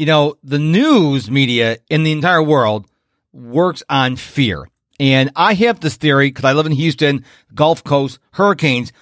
you 0.00 0.06
know, 0.06 0.34
the 0.42 0.58
news 0.58 1.30
media 1.30 1.76
in 1.90 2.04
the 2.04 2.12
entire 2.12 2.42
world 2.42 2.86
works 3.34 3.82
on 3.90 4.16
fear. 4.16 4.66
And 4.98 5.30
I 5.36 5.52
have 5.52 5.80
this 5.80 5.96
theory 5.96 6.28
because 6.28 6.46
I 6.46 6.54
live 6.54 6.64
in 6.64 6.72
Houston, 6.72 7.22
Gulf 7.54 7.84
Coast, 7.84 8.18
hurricanes. 8.32 8.94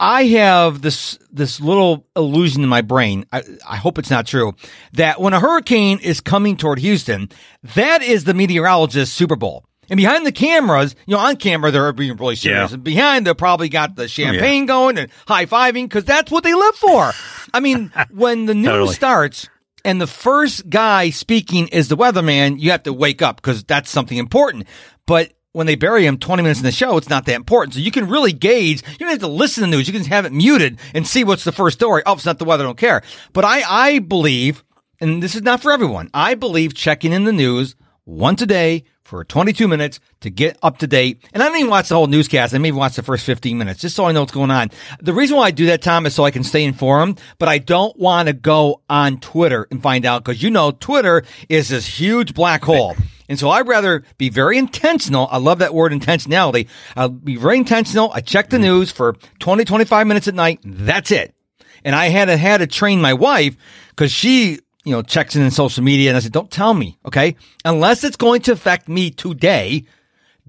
I 0.00 0.24
have 0.24 0.80
this 0.80 1.18
this 1.30 1.60
little 1.60 2.06
illusion 2.16 2.62
in 2.62 2.70
my 2.70 2.80
brain. 2.80 3.26
I, 3.30 3.42
I, 3.68 3.76
hope 3.76 3.98
it's 3.98 4.08
not 4.08 4.26
true 4.26 4.54
that 4.94 5.20
when 5.20 5.34
a 5.34 5.40
hurricane 5.40 5.98
is 5.98 6.22
coming 6.22 6.56
toward 6.56 6.78
Houston, 6.78 7.28
that 7.74 8.02
is 8.02 8.24
the 8.24 8.32
meteorologist 8.32 9.12
Super 9.12 9.36
Bowl. 9.36 9.66
And 9.90 9.98
behind 9.98 10.24
the 10.24 10.32
cameras, 10.32 10.94
you 11.06 11.14
know, 11.14 11.20
on 11.20 11.36
camera 11.36 11.70
they're 11.70 11.92
being 11.92 12.16
really 12.16 12.36
serious. 12.36 12.70
Yeah. 12.70 12.74
And 12.74 12.82
behind 12.82 13.26
they 13.26 13.34
probably 13.34 13.68
got 13.68 13.96
the 13.96 14.04
oh, 14.04 14.06
champagne 14.06 14.62
yeah. 14.62 14.66
going 14.66 14.96
and 14.96 15.10
high 15.26 15.44
fiving 15.44 15.84
because 15.84 16.04
that's 16.04 16.30
what 16.30 16.42
they 16.42 16.54
live 16.54 16.76
for. 16.76 17.12
I 17.52 17.60
mean, 17.60 17.92
when 18.10 18.46
the 18.46 18.54
news 18.54 18.66
totally. 18.66 18.94
starts 18.94 19.48
and 19.84 20.00
the 20.00 20.06
first 20.06 20.68
guy 20.68 21.10
speaking 21.10 21.68
is 21.68 21.88
the 21.88 21.96
weatherman, 21.96 22.60
you 22.60 22.70
have 22.70 22.82
to 22.84 22.92
wake 22.92 23.22
up 23.22 23.36
because 23.36 23.64
that's 23.64 23.90
something 23.90 24.18
important. 24.18 24.66
But 25.06 25.32
when 25.52 25.66
they 25.66 25.76
bury 25.76 26.06
him 26.06 26.18
20 26.18 26.42
minutes 26.42 26.60
in 26.60 26.64
the 26.64 26.72
show, 26.72 26.96
it's 26.96 27.08
not 27.08 27.26
that 27.26 27.34
important. 27.34 27.74
So 27.74 27.80
you 27.80 27.90
can 27.90 28.08
really 28.08 28.32
gauge. 28.32 28.82
You 28.86 28.98
don't 28.98 29.10
have 29.10 29.18
to 29.20 29.28
listen 29.28 29.62
to 29.62 29.70
the 29.70 29.76
news. 29.76 29.88
You 29.88 29.94
can 29.94 30.04
have 30.04 30.24
it 30.24 30.32
muted 30.32 30.78
and 30.94 31.06
see 31.06 31.24
what's 31.24 31.44
the 31.44 31.52
first 31.52 31.78
story. 31.78 32.02
Oh, 32.06 32.14
it's 32.14 32.26
not 32.26 32.38
the 32.38 32.44
weather. 32.44 32.64
I 32.64 32.66
don't 32.66 32.78
care. 32.78 33.02
But 33.32 33.44
I, 33.44 33.62
I 33.62 33.98
believe, 33.98 34.62
and 35.00 35.22
this 35.22 35.34
is 35.34 35.42
not 35.42 35.62
for 35.62 35.72
everyone. 35.72 36.10
I 36.12 36.34
believe 36.34 36.74
checking 36.74 37.12
in 37.12 37.24
the 37.24 37.32
news 37.32 37.74
once 38.04 38.42
a 38.42 38.46
day 38.46 38.84
for 39.08 39.24
22 39.24 39.66
minutes 39.66 40.00
to 40.20 40.28
get 40.28 40.58
up 40.62 40.76
to 40.78 40.86
date. 40.86 41.26
And 41.32 41.42
I 41.42 41.48
don't 41.48 41.56
even 41.56 41.70
watch 41.70 41.88
the 41.88 41.94
whole 41.94 42.06
newscast. 42.06 42.54
I 42.54 42.58
maybe 42.58 42.76
watch 42.76 42.94
the 42.94 43.02
first 43.02 43.24
15 43.24 43.56
minutes 43.56 43.80
just 43.80 43.96
so 43.96 44.04
I 44.04 44.12
know 44.12 44.20
what's 44.20 44.32
going 44.32 44.50
on. 44.50 44.70
The 45.00 45.14
reason 45.14 45.38
why 45.38 45.44
I 45.44 45.50
do 45.50 45.64
that, 45.66 45.80
Tom, 45.80 46.04
is 46.04 46.14
so 46.14 46.24
I 46.24 46.30
can 46.30 46.44
stay 46.44 46.62
informed, 46.62 47.18
but 47.38 47.48
I 47.48 47.56
don't 47.56 47.98
want 47.98 48.28
to 48.28 48.34
go 48.34 48.82
on 48.90 49.18
Twitter 49.18 49.66
and 49.70 49.82
find 49.82 50.04
out 50.04 50.24
because 50.24 50.42
you 50.42 50.50
know, 50.50 50.72
Twitter 50.72 51.24
is 51.48 51.70
this 51.70 51.86
huge 51.86 52.34
black 52.34 52.62
hole. 52.62 52.96
And 53.30 53.38
so 53.38 53.48
I'd 53.48 53.66
rather 53.66 54.04
be 54.18 54.28
very 54.28 54.58
intentional. 54.58 55.26
I 55.30 55.38
love 55.38 55.60
that 55.60 55.72
word 55.72 55.92
intentionality. 55.92 56.68
I'll 56.94 57.08
be 57.08 57.36
very 57.36 57.56
intentional. 57.56 58.12
I 58.12 58.20
check 58.20 58.50
the 58.50 58.58
mm-hmm. 58.58 58.64
news 58.64 58.92
for 58.92 59.16
20, 59.38 59.64
25 59.64 60.06
minutes 60.06 60.28
at 60.28 60.34
night. 60.34 60.60
That's 60.64 61.10
it. 61.10 61.34
And 61.82 61.96
I 61.96 62.08
had 62.08 62.26
to, 62.26 62.36
had 62.36 62.58
to 62.58 62.66
train 62.66 63.00
my 63.00 63.14
wife 63.14 63.56
because 63.88 64.12
she, 64.12 64.58
you 64.88 64.94
know, 64.94 65.02
checks 65.02 65.36
in 65.36 65.42
in 65.42 65.50
social 65.50 65.84
media 65.84 66.08
and 66.08 66.16
I 66.16 66.20
said, 66.20 66.32
don't 66.32 66.50
tell 66.50 66.72
me. 66.72 66.98
Okay. 67.04 67.36
Unless 67.62 68.04
it's 68.04 68.16
going 68.16 68.40
to 68.42 68.52
affect 68.52 68.88
me 68.88 69.10
today, 69.10 69.84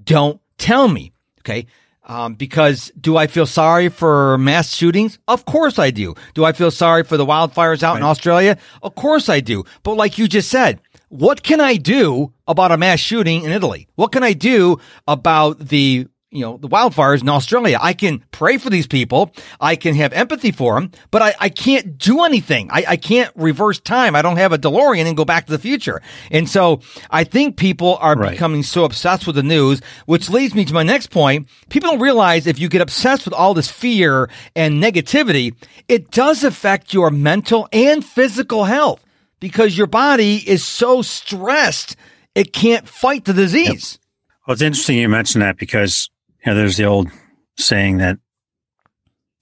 don't 0.01 0.39
tell 0.57 0.87
me. 0.87 1.11
Okay. 1.41 1.67
Um, 2.05 2.35
because 2.35 2.89
do 2.99 3.17
I 3.17 3.27
feel 3.27 3.45
sorry 3.45 3.89
for 3.89 4.37
mass 4.37 4.73
shootings? 4.73 5.19
Of 5.27 5.43
course 5.43 5.77
I 5.77 5.91
do. 5.91 6.15
Do 6.35 6.45
I 6.45 6.53
feel 6.53 6.71
sorry 6.71 7.03
for 7.03 7.17
the 7.17 7.25
wildfires 7.25 7.83
out 7.83 7.95
right. 7.95 7.97
in 7.97 8.03
Australia? 8.03 8.57
Of 8.81 8.95
course 8.95 9.27
I 9.27 9.41
do. 9.41 9.65
But 9.83 9.95
like 9.95 10.17
you 10.17 10.29
just 10.29 10.49
said, 10.49 10.79
what 11.09 11.43
can 11.43 11.59
I 11.59 11.75
do 11.75 12.31
about 12.47 12.71
a 12.71 12.77
mass 12.77 12.99
shooting 12.99 13.43
in 13.43 13.51
Italy? 13.51 13.89
What 13.95 14.13
can 14.13 14.23
I 14.23 14.31
do 14.33 14.79
about 15.05 15.59
the 15.59 16.07
you 16.31 16.41
know, 16.41 16.57
the 16.57 16.67
wildfires 16.67 17.21
in 17.21 17.29
Australia. 17.29 17.79
I 17.81 17.93
can 17.93 18.23
pray 18.31 18.57
for 18.57 18.69
these 18.69 18.85
people. 18.85 19.31
I 19.59 19.75
can 19.75 19.95
have 19.95 20.13
empathy 20.13 20.51
for 20.51 20.75
them, 20.75 20.91
but 21.09 21.21
I, 21.21 21.33
I 21.39 21.49
can't 21.49 21.97
do 21.97 22.23
anything. 22.23 22.69
I, 22.71 22.85
I 22.89 22.97
can't 22.97 23.31
reverse 23.35 23.79
time. 23.79 24.15
I 24.15 24.21
don't 24.21 24.37
have 24.37 24.53
a 24.53 24.57
DeLorean 24.57 25.05
and 25.05 25.17
go 25.17 25.25
back 25.25 25.47
to 25.47 25.51
the 25.51 25.57
future. 25.57 26.01
And 26.29 26.47
so 26.47 26.81
I 27.09 27.23
think 27.23 27.57
people 27.57 27.97
are 27.99 28.15
right. 28.15 28.31
becoming 28.31 28.61
so 28.61 28.83
obsessed 28.83 29.25
with 29.25 29.37
the 29.37 29.43
news, 29.43 29.81
which 30.05 30.29
leads 30.29 30.53
me 30.53 30.65
to 30.65 30.73
my 30.73 30.83
next 30.83 31.07
point. 31.07 31.49
People 31.69 31.91
don't 31.91 31.99
realize 31.99 32.45
if 32.45 32.59
you 32.59 32.69
get 32.69 32.81
obsessed 32.81 33.25
with 33.25 33.33
all 33.33 33.55
this 33.55 33.71
fear 33.71 34.29
and 34.55 34.83
negativity, 34.83 35.55
it 35.87 36.11
does 36.11 36.43
affect 36.43 36.93
your 36.93 37.09
mental 37.09 37.67
and 37.73 38.05
physical 38.05 38.65
health 38.65 39.03
because 39.39 39.77
your 39.77 39.87
body 39.87 40.43
is 40.47 40.63
so 40.63 41.01
stressed 41.01 41.95
it 42.35 42.53
can't 42.53 42.87
fight 42.87 43.25
the 43.25 43.33
disease. 43.33 43.93
Yep. 43.93 43.99
Well, 44.47 44.53
it's 44.53 44.61
interesting 44.61 44.97
you 44.97 45.09
mentioned 45.09 45.41
that 45.41 45.57
because 45.57 46.09
know 46.49 46.55
there's 46.55 46.77
the 46.77 46.85
old 46.85 47.09
saying 47.57 47.97
that 47.97 48.17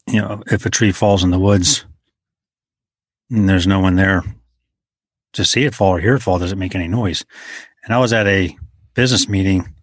you 0.07 0.21
know 0.21 0.43
if 0.47 0.65
a 0.65 0.69
tree 0.69 0.91
falls 0.91 1.23
in 1.23 1.31
the 1.31 1.39
woods 1.39 1.85
and 3.29 3.47
there's 3.47 3.67
no 3.67 3.79
one 3.79 3.95
there 3.95 4.23
to 5.33 5.45
see 5.45 5.65
it 5.65 5.75
fall 5.75 5.95
or 5.95 5.99
hear 5.99 6.15
it 6.15 6.21
fall, 6.21 6.39
does 6.39 6.51
it 6.51 6.57
make 6.57 6.75
any 6.75 6.87
noise? 6.87 7.25
And 7.83 7.93
I 7.93 7.99
was 7.99 8.13
at 8.13 8.27
a 8.27 8.55
business 8.95 9.29
meeting 9.29 9.73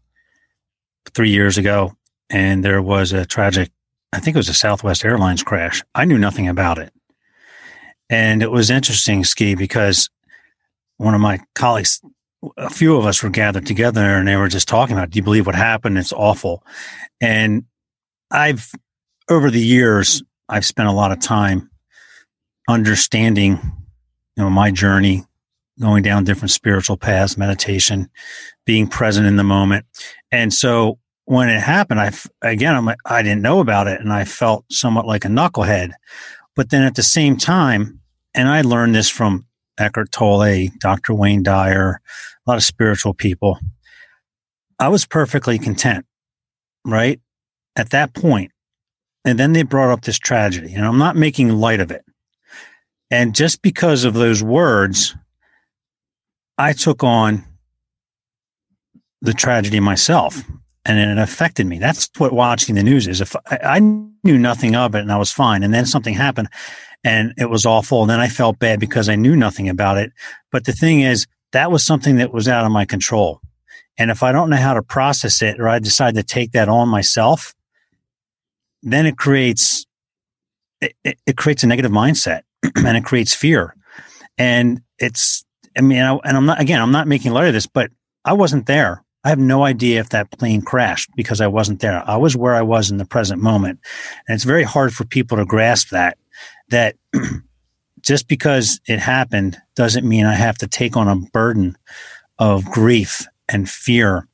three 1.14 1.31
years 1.31 1.59
ago, 1.59 1.97
and 2.28 2.64
there 2.64 2.83
was 2.83 3.12
a 3.12 3.25
tragic, 3.25 3.71
I 4.12 4.21
think 4.21 4.35
it 4.35 4.38
was 4.38 4.49
a 4.49 4.54
Southwest 4.54 5.04
Airlines 5.04 5.43
crash. 5.43 5.83
I 5.95 6.04
knew 6.04 6.19
nothing 6.19 6.49
about 6.49 6.78
it. 6.78 6.93
And 8.11 8.43
it 8.43 8.50
was 8.50 8.71
interesting, 8.71 9.25
Ski, 9.25 9.54
because 9.54 10.11
one 10.97 11.14
of 11.14 11.21
my 11.21 11.40
colleagues, 11.54 12.00
a 12.57 12.71
few 12.71 12.97
of 12.97 13.07
us 13.07 13.23
were 13.23 13.31
gathered 13.31 13.67
together 13.67 14.01
and 14.01 14.29
they 14.29 14.37
were 14.37 14.49
just 14.49 14.69
talking 14.69 14.97
about, 14.97 15.11
do 15.11 15.19
you 15.19 15.23
believe 15.23 15.47
what 15.47 15.55
happened? 15.55 15.99
It's 15.99 16.13
awful. 16.13 16.65
And 17.21 17.65
I've, 18.31 18.71
over 19.31 19.51
the 19.51 19.61
years, 19.61 20.23
I've 20.49 20.65
spent 20.65 20.89
a 20.89 20.93
lot 20.93 21.13
of 21.13 21.21
time 21.21 21.71
understanding, 22.69 23.59
you 24.37 24.43
know, 24.43 24.51
my 24.51 24.71
journey, 24.71 25.25
going 25.81 26.03
down 26.03 26.25
different 26.25 26.51
spiritual 26.51 26.97
paths, 26.97 27.37
meditation, 27.37 28.09
being 28.65 28.87
present 28.87 29.27
in 29.27 29.37
the 29.37 29.45
moment. 29.45 29.87
And 30.31 30.53
so 30.53 30.99
when 31.25 31.49
it 31.49 31.61
happened, 31.61 32.01
I, 32.01 32.13
again, 32.43 32.77
I'm, 32.77 32.89
I 33.05 33.23
didn't 33.23 33.43
know 33.43 33.61
about 33.61 33.89
it 33.89 34.01
and 34.01 34.13
I 34.13 34.25
felt 34.25 34.65
somewhat 34.71 35.07
like 35.07 35.25
a 35.25 35.29
knucklehead. 35.29 35.93
But 36.55 36.71
then 36.71 36.83
at 36.83 36.95
the 36.95 37.03
same 37.03 37.37
time, 37.37 38.01
and 38.35 38.49
I 38.49 38.63
learned 38.63 38.95
this 38.95 39.09
from 39.09 39.47
Eckhart 39.79 40.13
Tolle, 40.13 40.69
Dr. 40.79 41.15
Wayne 41.15 41.43
Dyer, 41.43 42.01
a 42.47 42.51
lot 42.51 42.57
of 42.57 42.63
spiritual 42.63 43.15
people. 43.15 43.59
I 44.79 44.89
was 44.89 45.07
perfectly 45.07 45.59
content, 45.59 46.05
right? 46.85 47.21
At 47.77 47.91
that 47.91 48.15
point. 48.15 48.51
And 49.25 49.39
then 49.39 49.53
they 49.53 49.63
brought 49.63 49.91
up 49.91 50.03
this 50.03 50.19
tragedy, 50.19 50.75
and 50.75 50.85
I'm 50.85 50.99
not 50.99 51.17
making 51.17 51.49
light 51.49 51.81
of 51.81 51.91
it. 51.91 52.05
And 53.11 53.35
just 53.35 53.63
because 53.63 54.05
of 54.05 54.15
those 54.15 54.43
words, 54.43 55.15
I 56.59 56.73
took 56.73 57.03
on 57.03 57.45
the 59.23 59.33
tragedy 59.33 59.81
myself 59.81 60.43
and 60.85 60.99
it 60.99 61.19
affected 61.19 61.67
me. 61.67 61.79
That's 61.79 62.11
what 62.19 62.33
watching 62.33 62.75
the 62.75 62.83
news 62.83 63.07
is. 63.07 63.21
If 63.21 63.35
I, 63.51 63.59
I, 63.63 63.81
knew 64.23 64.39
nothing 64.39 64.75
of 64.75 64.95
it 64.95 65.01
and 65.01 65.13
I 65.13 65.17
was 65.17 65.33
fine, 65.33 65.63
and 65.63 65.73
then 65.73 65.87
something 65.87 66.15
happened 66.15 66.49
and 67.05 67.35
it 67.37 67.51
was 67.51 67.67
awful, 67.67 68.03
and 68.03 68.11
then 68.11 68.21
I 68.21 68.29
felt 68.29 68.59
bad 68.59 68.81
because 68.81 69.09
I 69.09 69.17
knew 69.17 69.37
nothing 69.37 69.69
about 69.69 69.99
it. 69.99 70.13
But 70.51 70.65
the 70.65 70.73
thing 70.73 71.01
is, 71.03 71.27
that 71.54 71.70
was 71.70 71.87
something 71.87 72.16
that 72.16 72.32
was 72.32 72.49
out 72.49 72.66
of 72.66 72.73
my 72.73 72.84
control. 72.84 73.40
And 73.96 74.11
if 74.11 74.25
I 74.25 74.32
don't 74.32 74.50
know 74.50 74.56
how 74.56 74.75
to 74.75 74.82
process 74.82 75.40
it, 75.40 75.61
or 75.61 75.68
I 75.68 75.78
decide 75.78 76.16
to 76.16 76.23
take 76.25 76.50
that 76.52 76.68
on 76.68 76.88
myself, 76.88 77.54
then 78.82 79.06
it 79.06 79.16
creates 79.16 79.87
it, 80.80 80.94
it, 81.04 81.37
creates 81.37 81.62
a 81.62 81.66
negative 81.66 81.92
mindset 81.92 82.42
and 82.76 82.96
it 82.96 83.04
creates 83.04 83.32
fear. 83.32 83.75
And 84.37 84.82
it's 84.99 85.44
I 85.78 85.80
mean, 85.80 86.02
I, 86.02 86.14
and 86.25 86.37
I'm 86.37 86.44
not 86.44 86.61
again, 86.61 86.82
I'm 86.82 86.92
not 86.92 87.06
making 87.06 87.32
light 87.32 87.46
of 87.46 87.54
this, 87.54 87.68
but 87.68 87.90
I 88.25 88.32
wasn't 88.32 88.66
there. 88.66 89.04
I 89.23 89.28
have 89.28 89.38
no 89.38 89.62
idea 89.64 90.00
if 90.00 90.11
that 90.11 90.32
plane 90.32 90.61
crashed 90.61 91.11
because 91.16 91.40
I 91.40 91.46
wasn't 91.46 91.80
there. 91.80 92.02
I 92.06 92.16
was 92.16 92.37
where 92.37 92.54
I 92.54 92.62
was 92.62 92.90
in 92.90 92.99
the 92.99 93.06
present 93.06 93.40
moment. 93.40 93.78
And 94.26 94.34
it's 94.34 94.44
very 94.44 94.64
hard 94.64 94.92
for 94.92 95.06
people 95.06 95.38
to 95.38 95.46
grasp 95.46 95.90
that, 95.90 96.18
that 96.68 96.96
just 98.04 98.28
because 98.28 98.80
it 98.87 98.99
happened 98.99 99.56
doesn't 99.75 100.06
mean 100.06 100.26
I 100.26 100.34
have 100.34 100.58
to 100.58 100.68
take 100.68 100.96
on 100.96 101.08
a 101.08 101.16
burden 101.16 101.76
of 102.38 102.64
grief 102.66 103.26
and 103.49 103.68
fear. 103.68 104.28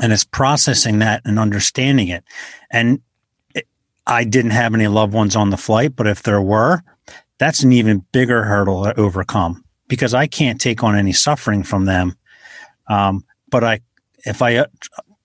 And 0.00 0.12
it's 0.12 0.24
processing 0.24 0.98
that 0.98 1.22
and 1.24 1.38
understanding 1.38 2.08
it. 2.08 2.24
And 2.70 3.00
it, 3.54 3.66
I 4.06 4.24
didn't 4.24 4.50
have 4.52 4.74
any 4.74 4.88
loved 4.88 5.14
ones 5.14 5.36
on 5.36 5.50
the 5.50 5.56
flight, 5.56 5.94
but 5.96 6.06
if 6.06 6.22
there 6.22 6.42
were, 6.42 6.82
that's 7.38 7.62
an 7.62 7.72
even 7.72 8.04
bigger 8.12 8.44
hurdle 8.44 8.84
to 8.84 8.98
overcome 8.98 9.64
because 9.88 10.14
I 10.14 10.26
can't 10.26 10.60
take 10.60 10.82
on 10.82 10.96
any 10.96 11.12
suffering 11.12 11.62
from 11.62 11.84
them. 11.84 12.16
Um, 12.88 13.24
but 13.50 13.64
I, 13.64 13.80
if 14.24 14.42
I 14.42 14.56
uh, 14.56 14.66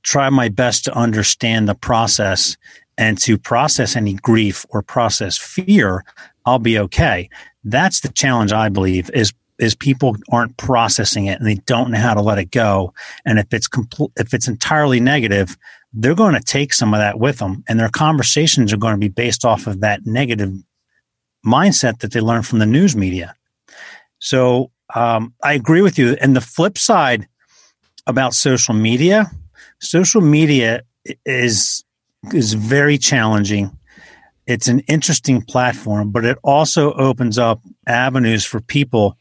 try 0.03 0.29
my 0.29 0.49
best 0.49 0.85
to 0.85 0.95
understand 0.95 1.67
the 1.67 1.75
process 1.75 2.57
and 2.97 3.17
to 3.19 3.37
process 3.37 3.95
any 3.95 4.13
grief 4.15 4.65
or 4.69 4.81
process 4.81 5.37
fear, 5.37 6.03
I'll 6.47 6.59
be 6.59 6.79
okay. 6.79 7.29
That's 7.65 7.99
the 7.99 8.09
challenge 8.09 8.53
I 8.53 8.69
believe 8.69 9.11
is 9.13 9.33
is 9.59 9.75
people 9.75 10.15
aren't 10.31 10.55
processing 10.57 11.25
it 11.25 11.39
and 11.39 11.47
they 11.47 11.55
don't 11.65 11.91
know 11.91 11.97
how 11.97 12.13
to 12.13 12.21
let 12.21 12.37
it 12.37 12.51
go. 12.51 12.93
And 13.25 13.39
if 13.39 13.51
it's 13.51 13.67
complete, 13.67 14.11
if 14.15 14.33
it's 14.33 14.47
entirely 14.47 14.99
negative, 14.99 15.57
they're 15.91 16.15
going 16.15 16.35
to 16.35 16.39
take 16.39 16.73
some 16.73 16.93
of 16.93 16.99
that 16.99 17.19
with 17.19 17.39
them, 17.39 17.63
and 17.67 17.79
their 17.79 17.89
conversations 17.89 18.71
are 18.71 18.77
going 18.77 18.93
to 18.93 18.99
be 18.99 19.09
based 19.09 19.43
off 19.43 19.67
of 19.67 19.81
that 19.81 20.05
negative 20.05 20.53
mindset 21.45 21.99
that 21.99 22.11
they 22.11 22.21
learn 22.21 22.43
from 22.43 22.59
the 22.59 22.65
news 22.65 22.95
media. 22.95 23.35
So 24.19 24.71
um, 24.95 25.33
I 25.43 25.53
agree 25.53 25.81
with 25.81 25.97
you. 25.99 26.17
And 26.21 26.35
the 26.35 26.41
flip 26.41 26.77
side 26.77 27.27
about 28.05 28.33
social 28.33 28.73
media, 28.73 29.29
social 29.79 30.21
media 30.21 30.83
is 31.25 31.83
is 32.33 32.53
very 32.53 32.97
challenging 32.97 33.77
it's 34.47 34.69
an 34.69 34.79
interesting 34.81 35.41
platform, 35.41 36.11
but 36.11 36.25
it 36.25 36.37
also 36.41 36.93
opens 36.93 37.37
up 37.37 37.61
avenues 37.85 38.45
for 38.45 38.61
people 38.61 39.17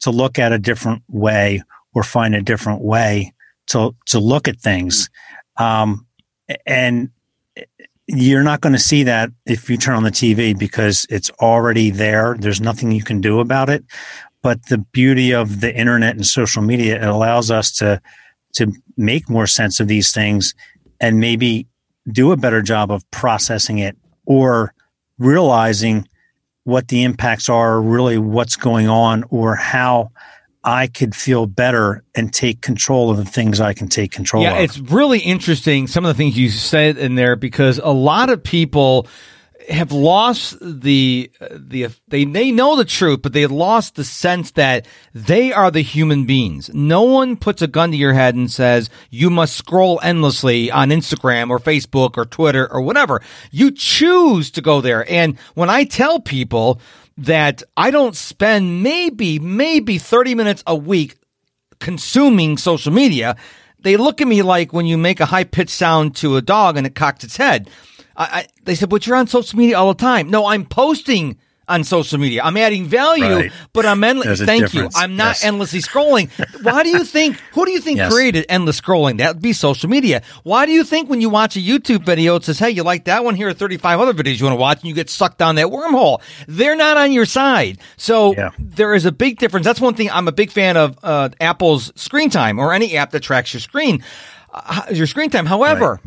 to 0.00 0.10
look 0.10 0.38
at 0.38 0.52
a 0.52 0.58
different 0.58 1.02
way 1.06 1.62
or 1.94 2.02
find 2.02 2.34
a 2.34 2.40
different 2.40 2.82
way 2.82 3.34
to 3.68 3.94
to 4.06 4.18
look 4.18 4.48
at 4.48 4.58
things. 4.58 5.10
Um, 5.58 6.06
and 6.66 7.10
you're 8.06 8.42
not 8.42 8.60
going 8.60 8.72
to 8.72 8.78
see 8.78 9.04
that 9.04 9.30
if 9.46 9.70
you 9.70 9.76
turn 9.76 9.94
on 9.94 10.02
the 10.02 10.10
TV 10.10 10.58
because 10.58 11.06
it's 11.10 11.30
already 11.42 11.90
there. 11.90 12.36
There's 12.38 12.60
nothing 12.60 12.90
you 12.90 13.04
can 13.04 13.20
do 13.20 13.38
about 13.38 13.68
it. 13.68 13.84
But 14.42 14.66
the 14.66 14.78
beauty 14.78 15.32
of 15.32 15.60
the 15.60 15.72
internet 15.72 16.16
and 16.16 16.26
social 16.26 16.62
media, 16.62 16.96
it 16.96 17.06
allows 17.06 17.50
us 17.50 17.70
to 17.72 18.00
to 18.54 18.72
make 18.96 19.28
more 19.28 19.46
sense 19.46 19.78
of 19.78 19.86
these 19.88 20.10
things 20.10 20.54
and 21.00 21.20
maybe 21.20 21.68
do 22.10 22.32
a 22.32 22.36
better 22.36 22.62
job 22.62 22.90
of 22.90 23.08
processing 23.10 23.78
it 23.78 23.96
or 24.30 24.72
realizing 25.18 26.06
what 26.62 26.86
the 26.86 27.02
impacts 27.02 27.48
are, 27.48 27.82
really 27.82 28.16
what's 28.16 28.54
going 28.54 28.88
on, 28.88 29.24
or 29.30 29.56
how 29.56 30.12
I 30.62 30.86
could 30.86 31.16
feel 31.16 31.46
better 31.46 32.04
and 32.14 32.32
take 32.32 32.60
control 32.60 33.10
of 33.10 33.16
the 33.16 33.24
things 33.24 33.60
I 33.60 33.74
can 33.74 33.88
take 33.88 34.12
control 34.12 34.44
yeah, 34.44 34.52
of. 34.52 34.56
Yeah, 34.58 34.62
it's 34.62 34.78
really 34.78 35.18
interesting 35.18 35.88
some 35.88 36.04
of 36.04 36.16
the 36.16 36.22
things 36.22 36.38
you 36.38 36.48
said 36.48 36.96
in 36.96 37.16
there 37.16 37.34
because 37.34 37.80
a 37.82 37.90
lot 37.90 38.30
of 38.30 38.40
people 38.40 39.08
have 39.70 39.92
lost 39.92 40.58
the 40.60 41.30
the 41.52 41.88
they 42.08 42.24
they 42.24 42.50
know 42.50 42.76
the 42.76 42.84
truth, 42.84 43.22
but 43.22 43.32
they 43.32 43.46
lost 43.46 43.94
the 43.94 44.04
sense 44.04 44.50
that 44.52 44.86
they 45.14 45.52
are 45.52 45.70
the 45.70 45.80
human 45.80 46.26
beings. 46.26 46.70
No 46.74 47.02
one 47.02 47.36
puts 47.36 47.62
a 47.62 47.68
gun 47.68 47.92
to 47.92 47.96
your 47.96 48.12
head 48.12 48.34
and 48.34 48.50
says 48.50 48.90
you 49.10 49.30
must 49.30 49.56
scroll 49.56 50.00
endlessly 50.02 50.70
on 50.70 50.90
Instagram 50.90 51.50
or 51.50 51.58
Facebook 51.58 52.16
or 52.16 52.24
Twitter 52.24 52.70
or 52.70 52.80
whatever. 52.80 53.22
You 53.50 53.70
choose 53.70 54.50
to 54.52 54.60
go 54.60 54.80
there. 54.80 55.10
And 55.10 55.38
when 55.54 55.70
I 55.70 55.84
tell 55.84 56.20
people 56.20 56.80
that 57.16 57.62
I 57.76 57.90
don't 57.90 58.16
spend 58.16 58.82
maybe 58.82 59.38
maybe 59.38 59.98
30 59.98 60.34
minutes 60.34 60.64
a 60.66 60.74
week 60.74 61.16
consuming 61.78 62.58
social 62.58 62.92
media, 62.92 63.36
they 63.82 63.96
look 63.96 64.20
at 64.20 64.28
me 64.28 64.42
like 64.42 64.72
when 64.72 64.86
you 64.86 64.98
make 64.98 65.20
a 65.20 65.26
high 65.26 65.44
pitched 65.44 65.70
sound 65.70 66.16
to 66.16 66.36
a 66.36 66.42
dog 66.42 66.76
and 66.76 66.86
it 66.86 66.94
cocks 66.94 67.24
its 67.24 67.36
head. 67.36 67.70
I, 68.16 68.24
I, 68.24 68.46
they 68.64 68.74
said, 68.74 68.88
but 68.88 69.06
you're 69.06 69.16
on 69.16 69.26
social 69.26 69.58
media 69.58 69.78
all 69.78 69.92
the 69.92 69.98
time. 70.00 70.30
No, 70.30 70.46
I'm 70.46 70.64
posting 70.66 71.38
on 71.68 71.84
social 71.84 72.18
media. 72.18 72.42
I'm 72.42 72.56
adding 72.56 72.84
value, 72.86 73.24
Right. 73.24 73.52
but 73.72 73.86
I'm 73.86 74.02
endless. 74.02 74.40
Thank 74.42 74.64
difference. 74.64 74.96
you. 74.96 75.00
I'm 75.02 75.14
not 75.14 75.36
Yes. 75.36 75.44
endlessly 75.44 75.80
scrolling. 75.80 76.28
Why 76.64 76.82
do 76.82 76.88
you 76.88 77.04
think? 77.04 77.36
Who 77.52 77.64
do 77.64 77.70
you 77.70 77.80
think 77.80 77.98
Yes. 77.98 78.12
created 78.12 78.44
endless 78.48 78.80
scrolling? 78.80 79.18
That 79.18 79.34
would 79.34 79.42
be 79.42 79.52
social 79.52 79.88
media. 79.88 80.22
Why 80.42 80.66
do 80.66 80.72
you 80.72 80.82
think 80.82 81.08
when 81.08 81.20
you 81.20 81.28
watch 81.30 81.54
a 81.56 81.60
YouTube 81.60 82.04
video, 82.04 82.34
it 82.34 82.44
says, 82.44 82.58
"Hey, 82.58 82.70
you 82.70 82.82
like 82.82 83.04
that 83.04 83.22
one? 83.24 83.36
Here 83.36 83.46
are 83.46 83.52
35 83.52 84.00
other 84.00 84.12
videos 84.12 84.40
you 84.40 84.46
want 84.46 84.54
to 84.56 84.60
watch," 84.60 84.78
and 84.80 84.88
you 84.88 84.94
get 84.96 85.08
sucked 85.08 85.38
down 85.38 85.54
that 85.54 85.66
wormhole? 85.68 86.20
They're 86.48 86.74
not 86.74 86.96
on 86.96 87.12
your 87.12 87.24
side. 87.24 87.78
So 87.96 88.34
Yeah. 88.36 88.50
there 88.58 88.92
is 88.92 89.06
a 89.06 89.12
big 89.12 89.38
difference. 89.38 89.64
That's 89.64 89.80
one 89.80 89.94
thing 89.94 90.10
I'm 90.10 90.26
a 90.26 90.32
big 90.32 90.50
fan 90.50 90.76
of 90.76 90.98
uh, 91.04 91.28
Apple's 91.40 91.92
screen 91.94 92.30
time 92.30 92.58
or 92.58 92.72
any 92.74 92.96
app 92.96 93.12
that 93.12 93.20
tracks 93.20 93.54
your 93.54 93.60
screen, 93.60 94.02
uh, 94.52 94.82
your 94.90 95.06
screen 95.06 95.30
time. 95.30 95.46
However 95.46 96.00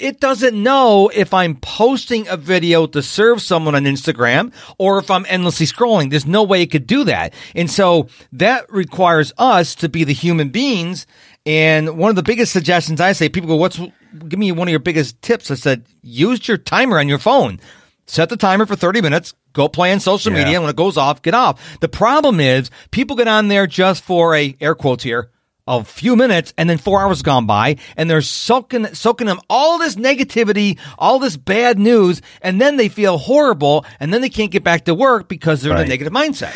it 0.00 0.20
doesn't 0.20 0.60
know 0.60 1.10
if 1.14 1.34
I'm 1.34 1.56
posting 1.56 2.26
a 2.28 2.36
video 2.36 2.86
to 2.86 3.02
serve 3.02 3.42
someone 3.42 3.74
on 3.74 3.84
Instagram 3.84 4.52
or 4.78 4.98
if 4.98 5.10
I'm 5.10 5.26
endlessly 5.28 5.66
scrolling. 5.66 6.10
There's 6.10 6.26
no 6.26 6.42
way 6.42 6.62
it 6.62 6.70
could 6.70 6.86
do 6.86 7.04
that. 7.04 7.34
And 7.54 7.70
so 7.70 8.08
that 8.32 8.70
requires 8.72 9.32
us 9.38 9.74
to 9.76 9.88
be 9.88 10.04
the 10.04 10.12
human 10.14 10.48
beings. 10.48 11.06
And 11.46 11.96
one 11.98 12.10
of 12.10 12.16
the 12.16 12.22
biggest 12.22 12.52
suggestions 12.52 13.00
I 13.00 13.12
say, 13.12 13.28
people 13.28 13.48
go, 13.48 13.56
what's, 13.56 13.78
give 13.78 14.38
me 14.38 14.52
one 14.52 14.68
of 14.68 14.72
your 14.72 14.80
biggest 14.80 15.20
tips. 15.22 15.50
I 15.50 15.54
said, 15.54 15.84
use 16.02 16.46
your 16.48 16.58
timer 16.58 16.98
on 16.98 17.08
your 17.08 17.18
phone. 17.18 17.60
Set 18.06 18.28
the 18.28 18.36
timer 18.36 18.66
for 18.66 18.76
30 18.76 19.02
minutes. 19.02 19.34
Go 19.52 19.68
play 19.68 19.92
on 19.92 20.00
social 20.00 20.32
Yeah. 20.32 20.38
media. 20.38 20.54
And 20.56 20.64
when 20.64 20.70
it 20.70 20.76
goes 20.76 20.96
off, 20.96 21.22
get 21.22 21.34
off. 21.34 21.78
The 21.80 21.88
problem 21.88 22.40
is 22.40 22.70
people 22.90 23.16
get 23.16 23.28
on 23.28 23.48
there 23.48 23.66
just 23.66 24.02
for 24.04 24.34
a 24.34 24.56
air 24.60 24.74
quotes 24.74 25.04
here 25.04 25.30
a 25.70 25.84
few 25.84 26.16
minutes 26.16 26.52
and 26.58 26.68
then 26.68 26.78
four 26.78 27.00
hours 27.00 27.22
gone 27.22 27.46
by 27.46 27.76
and 27.96 28.10
they're 28.10 28.22
soaking 28.22 28.92
soaking 28.94 29.28
them 29.28 29.40
all 29.48 29.78
this 29.78 29.94
negativity, 29.94 30.78
all 30.98 31.18
this 31.18 31.36
bad 31.36 31.78
news, 31.78 32.20
and 32.42 32.60
then 32.60 32.76
they 32.76 32.88
feel 32.88 33.18
horrible 33.18 33.84
and 34.00 34.12
then 34.12 34.20
they 34.20 34.28
can't 34.28 34.50
get 34.50 34.64
back 34.64 34.84
to 34.86 34.94
work 34.94 35.28
because 35.28 35.62
they're 35.62 35.72
in 35.72 35.78
a 35.78 35.88
negative 35.88 36.12
mindset. 36.12 36.54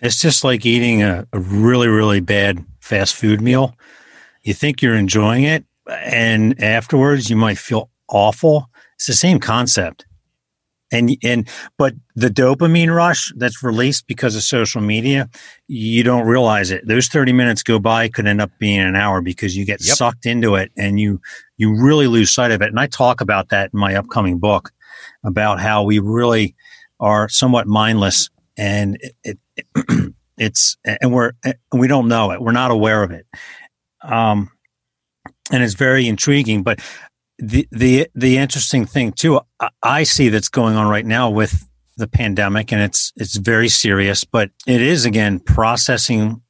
It's 0.00 0.20
just 0.20 0.44
like 0.44 0.66
eating 0.66 1.02
a, 1.02 1.26
a 1.32 1.38
really, 1.38 1.88
really 1.88 2.20
bad 2.20 2.64
fast 2.80 3.14
food 3.16 3.40
meal. 3.40 3.74
You 4.42 4.54
think 4.54 4.82
you're 4.82 4.94
enjoying 4.94 5.44
it, 5.44 5.64
and 5.88 6.62
afterwards 6.62 7.30
you 7.30 7.36
might 7.36 7.58
feel 7.58 7.90
awful. 8.08 8.70
It's 8.94 9.06
the 9.06 9.14
same 9.14 9.40
concept. 9.40 10.05
And 10.92 11.16
and 11.24 11.48
but 11.78 11.94
the 12.14 12.28
dopamine 12.28 12.94
rush 12.94 13.32
that's 13.36 13.62
released 13.62 14.06
because 14.06 14.36
of 14.36 14.42
social 14.42 14.80
media, 14.80 15.28
you 15.66 16.02
don't 16.04 16.26
realize 16.26 16.70
it. 16.70 16.86
Those 16.86 17.08
30 17.08 17.32
minutes 17.32 17.62
go 17.64 17.78
by 17.80 18.08
could 18.08 18.26
end 18.26 18.40
up 18.40 18.52
being 18.60 18.80
an 18.80 18.94
hour 18.94 19.20
because 19.20 19.56
you 19.56 19.64
get 19.64 19.84
Yep. 19.84 19.96
sucked 19.96 20.26
into 20.26 20.54
it 20.54 20.70
and 20.76 21.00
you 21.00 21.20
you 21.56 21.74
really 21.74 22.06
lose 22.06 22.32
sight 22.32 22.52
of 22.52 22.62
it. 22.62 22.68
And 22.68 22.78
I 22.78 22.86
talk 22.86 23.20
about 23.20 23.48
that 23.48 23.70
in 23.74 23.80
my 23.80 23.94
upcoming 23.96 24.38
book 24.38 24.70
about 25.24 25.60
how 25.60 25.82
we 25.82 25.98
really 25.98 26.54
are 27.00 27.28
somewhat 27.28 27.66
mindless 27.66 28.30
and 28.56 28.98
it, 29.24 29.38
it 29.54 30.14
it's 30.38 30.76
and 30.84 31.12
we're 31.12 31.32
we 31.72 31.88
don't 31.88 32.08
know 32.08 32.30
it 32.30 32.40
we're 32.40 32.52
not 32.52 32.70
aware 32.70 33.02
of 33.02 33.10
it 33.10 33.26
um 34.02 34.50
and 35.52 35.62
it's 35.62 35.74
very 35.74 36.08
intriguing 36.08 36.62
but 36.62 36.80
the 37.38 37.68
the 37.70 38.08
the 38.14 38.38
interesting 38.38 38.86
thing 38.86 39.12
too 39.12 39.40
I, 39.82 40.04
see 40.04 40.28
that's 40.30 40.48
going 40.48 40.74
on 40.76 40.88
right 40.88 41.04
now 41.04 41.28
with 41.30 41.68
the 41.96 42.08
pandemic 42.08 42.72
and 42.72 42.80
it's 42.80 43.12
it's 43.16 43.36
very 43.36 43.68
serious 43.68 44.24
but 44.24 44.50
it 44.66 44.80
is 44.80 45.04
again 45.04 45.40
processing 45.40 46.42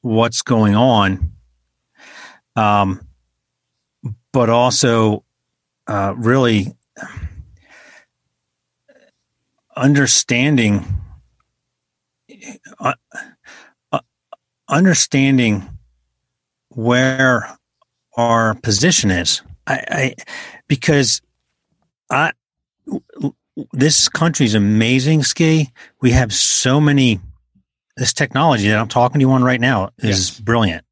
what's 0.00 0.42
going 0.42 0.74
on. 0.74 1.32
Um 2.56 3.06
but 4.32 4.48
also 4.48 5.24
uh 5.86 6.14
really 6.16 6.74
understanding 9.76 10.84
uh, 12.78 12.94
uh, 13.92 14.00
understanding 14.68 15.68
where 16.70 17.58
our 18.16 18.54
position 18.54 19.10
is 19.10 19.42
I, 19.70 19.84
I 19.90 20.14
because 20.68 21.20
i 22.10 22.32
this 23.72 24.08
country's 24.08 24.54
amazing 24.54 25.22
ski. 25.22 25.68
We 26.00 26.12
have 26.12 26.32
so 26.32 26.80
many 26.80 27.20
this 27.96 28.12
technology 28.12 28.68
that 28.68 28.78
i'm 28.78 28.88
talking 28.88 29.18
to 29.20 29.26
you 29.26 29.30
on 29.32 29.44
right 29.44 29.60
now 29.60 29.90
is 29.98 30.30
Yes. 30.30 30.40
brilliant. 30.40 30.84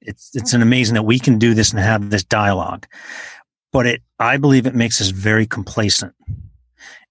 It's 0.00 0.30
it's 0.34 0.52
an 0.54 0.62
amazing 0.62 0.94
that 0.94 1.02
we 1.02 1.18
can 1.18 1.38
do 1.38 1.54
this 1.54 1.70
and 1.72 1.78
have 1.80 2.10
this 2.10 2.24
dialogue. 2.24 2.86
But 3.72 3.86
it 3.86 4.02
i 4.18 4.36
believe 4.38 4.66
it 4.66 4.74
makes 4.74 5.00
us 5.00 5.10
very 5.10 5.46
complacent. 5.46 6.14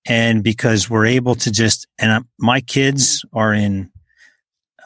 And 0.08 0.44
because 0.44 0.90
we're 0.90 1.06
able 1.06 1.36
to 1.36 1.52
just 1.52 1.88
and 2.00 2.12
uh, 2.12 2.22
my 2.40 2.62
kids 2.62 3.24
are 3.34 3.54
in 3.54 3.92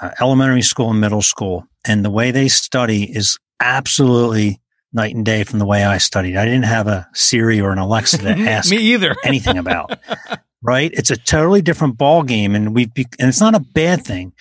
uh, 0.01 0.11
elementary 0.19 0.63
school 0.63 0.89
and 0.89 0.99
middle 0.99 1.21
school, 1.21 1.65
and 1.85 2.03
the 2.03 2.09
way 2.11 2.31
they 2.31 2.49
study 2.49 3.03
is 3.15 3.37
absolutely 3.61 4.59
night 4.93 5.15
and 5.15 5.25
day 5.25 5.43
from 5.43 5.59
the 5.59 5.65
way 5.65 5.83
I 5.83 5.97
studied. 5.97 6.37
I 6.37 6.45
didn't 6.45 6.65
have 6.65 6.87
a 6.87 7.07
Siri 7.13 7.59
or 7.59 7.71
an 7.71 7.79
Alexa 7.79 8.19
to 8.19 8.29
ask 8.49 8.69
me 8.69 8.77
either 8.77 9.15
anything 9.23 9.57
about. 9.57 9.99
right? 10.61 10.91
It's 10.93 11.11
a 11.11 11.17
totally 11.17 11.61
different 11.61 11.97
ball 11.97 12.23
game, 12.23 12.55
and 12.55 12.73
we've 12.73 12.93
be- 12.93 13.07
and 13.19 13.29
it's 13.29 13.41
not 13.41 13.55
a 13.55 13.59
bad 13.59 14.05
thing, 14.05 14.33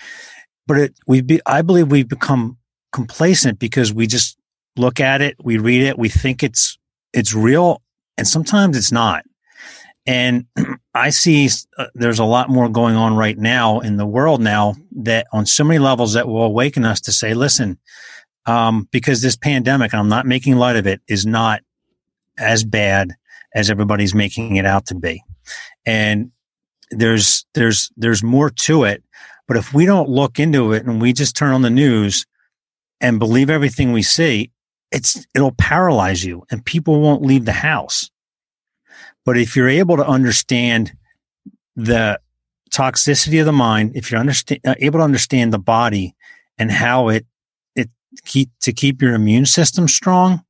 but 0.67 0.77
it 0.77 0.93
we 1.07 1.21
be 1.21 1.41
I 1.45 1.61
believe 1.61 1.91
we've 1.91 2.07
become 2.07 2.57
complacent 2.91 3.59
because 3.59 3.91
we 3.91 4.07
just 4.07 4.37
look 4.77 4.99
at 4.99 5.21
it, 5.21 5.35
we 5.43 5.57
read 5.57 5.83
it, 5.83 5.97
we 5.97 6.09
think 6.09 6.43
it's 6.43 6.77
it's 7.13 7.33
real, 7.33 7.81
and 8.17 8.27
sometimes 8.27 8.77
it's 8.77 8.91
not. 8.91 9.23
And 10.05 10.45
I 10.93 11.09
see 11.09 11.49
uh, 11.77 11.87
there's 11.95 12.19
a 12.19 12.25
lot 12.25 12.49
more 12.49 12.69
going 12.69 12.95
on 12.95 13.15
right 13.15 13.37
now 13.37 13.79
in 13.79 13.97
the 13.97 14.05
world 14.05 14.41
now 14.41 14.75
that 14.97 15.27
on 15.33 15.45
so 15.45 15.63
many 15.63 15.79
levels 15.79 16.13
that 16.13 16.27
will 16.27 16.43
awaken 16.43 16.85
us 16.85 17.01
to 17.01 17.11
say, 17.11 17.33
listen, 17.33 17.79
um, 18.45 18.87
because 18.91 19.21
this 19.21 19.35
pandemic, 19.35 19.93
and 19.93 19.99
I'm 19.99 20.09
not 20.09 20.25
making 20.25 20.55
light 20.55 20.75
of 20.75 20.87
it, 20.87 21.01
is 21.07 21.25
not 21.25 21.61
as 22.37 22.63
bad 22.63 23.13
as 23.55 23.69
everybody's 23.69 24.15
making 24.15 24.55
it 24.55 24.65
out 24.65 24.85
to 24.87 24.95
be. 24.95 25.23
And 25.85 26.31
there's, 26.91 27.45
there's, 27.53 27.91
there's 27.95 28.23
more 28.23 28.49
to 28.49 28.83
it. 28.83 29.03
But 29.47 29.57
if 29.57 29.73
we 29.73 29.85
don't 29.85 30.09
look 30.09 30.39
into 30.39 30.71
it 30.71 30.85
and 30.85 31.01
we 31.01 31.13
just 31.13 31.35
turn 31.35 31.53
on 31.53 31.61
the 31.61 31.69
news 31.69 32.25
and 33.01 33.19
believe 33.19 33.49
everything 33.49 33.91
we 33.91 34.01
see, 34.01 34.51
it's, 34.91 35.25
it'll 35.35 35.53
paralyze 35.53 36.23
you 36.23 36.43
and 36.49 36.65
people 36.65 37.01
won't 37.01 37.23
leave 37.23 37.45
the 37.45 37.51
house. 37.51 38.09
But 39.25 39.37
if 39.37 39.55
you're 39.55 39.69
able 39.69 39.97
to 39.97 40.05
understand 40.05 40.93
the 41.75 42.19
toxicity 42.73 43.39
of 43.39 43.45
the 43.45 43.51
mind, 43.51 43.91
if 43.95 44.11
you're 44.11 44.19
understand, 44.19 44.61
uh, 44.65 44.75
able 44.79 44.99
to 44.99 45.05
understand 45.05 45.53
the 45.53 45.59
body 45.59 46.15
and 46.57 46.71
how 46.71 47.09
it 47.09 47.25
keep 48.25 48.49
to 48.61 48.73
keep 48.73 49.01
your 49.01 49.13
immune 49.13 49.45
system 49.45 49.87
strong, 49.87 50.43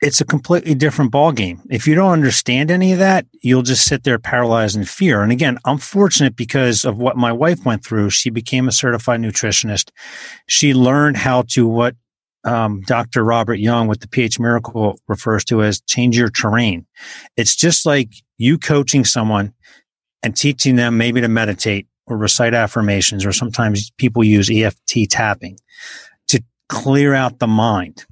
it's 0.00 0.20
a 0.20 0.24
completely 0.24 0.74
different 0.74 1.12
ball 1.12 1.32
game. 1.32 1.62
If 1.70 1.86
you 1.86 1.94
don't 1.94 2.12
understand 2.12 2.70
any 2.70 2.92
of 2.92 2.98
that, 2.98 3.26
you'll 3.42 3.62
just 3.62 3.84
sit 3.86 4.04
there 4.04 4.18
paralyzed 4.18 4.76
in 4.76 4.84
fear. 4.84 5.22
And 5.22 5.30
again, 5.30 5.58
I'm 5.64 5.78
fortunate 5.78 6.34
because 6.34 6.84
of 6.84 6.98
what 6.98 7.16
my 7.16 7.32
wife 7.32 7.64
went 7.64 7.84
through. 7.84 8.10
She 8.10 8.30
became 8.30 8.66
a 8.66 8.72
certified 8.72 9.20
nutritionist. 9.20 9.90
She 10.48 10.74
learned 10.74 11.16
how 11.16 11.42
to 11.50 11.66
what 11.66 11.94
um, 12.44 12.80
Dr. 12.82 13.24
Robert 13.24 13.58
Young 13.58 13.88
with 13.88 14.00
the 14.00 14.08
PH 14.08 14.40
Miracle 14.40 14.98
refers 15.06 15.44
to 15.46 15.62
as 15.62 15.80
change 15.82 16.16
your 16.16 16.30
terrain. 16.30 16.86
It's 17.36 17.54
just 17.54 17.86
like 17.86 18.10
you 18.36 18.58
coaching 18.58 19.04
someone 19.04 19.52
and 20.22 20.36
teaching 20.36 20.76
them 20.76 20.96
maybe 20.96 21.20
to 21.20 21.28
meditate 21.28 21.86
or 22.08 22.16
recite 22.16 22.54
affirmations, 22.54 23.24
or 23.24 23.32
sometimes 23.32 23.90
people 23.92 24.24
use 24.24 24.50
EFT 24.50 25.10
tapping 25.10 25.58
to 26.28 26.42
clear 26.68 27.14
out 27.14 27.38
the 27.38 27.46
mind. 27.46 28.06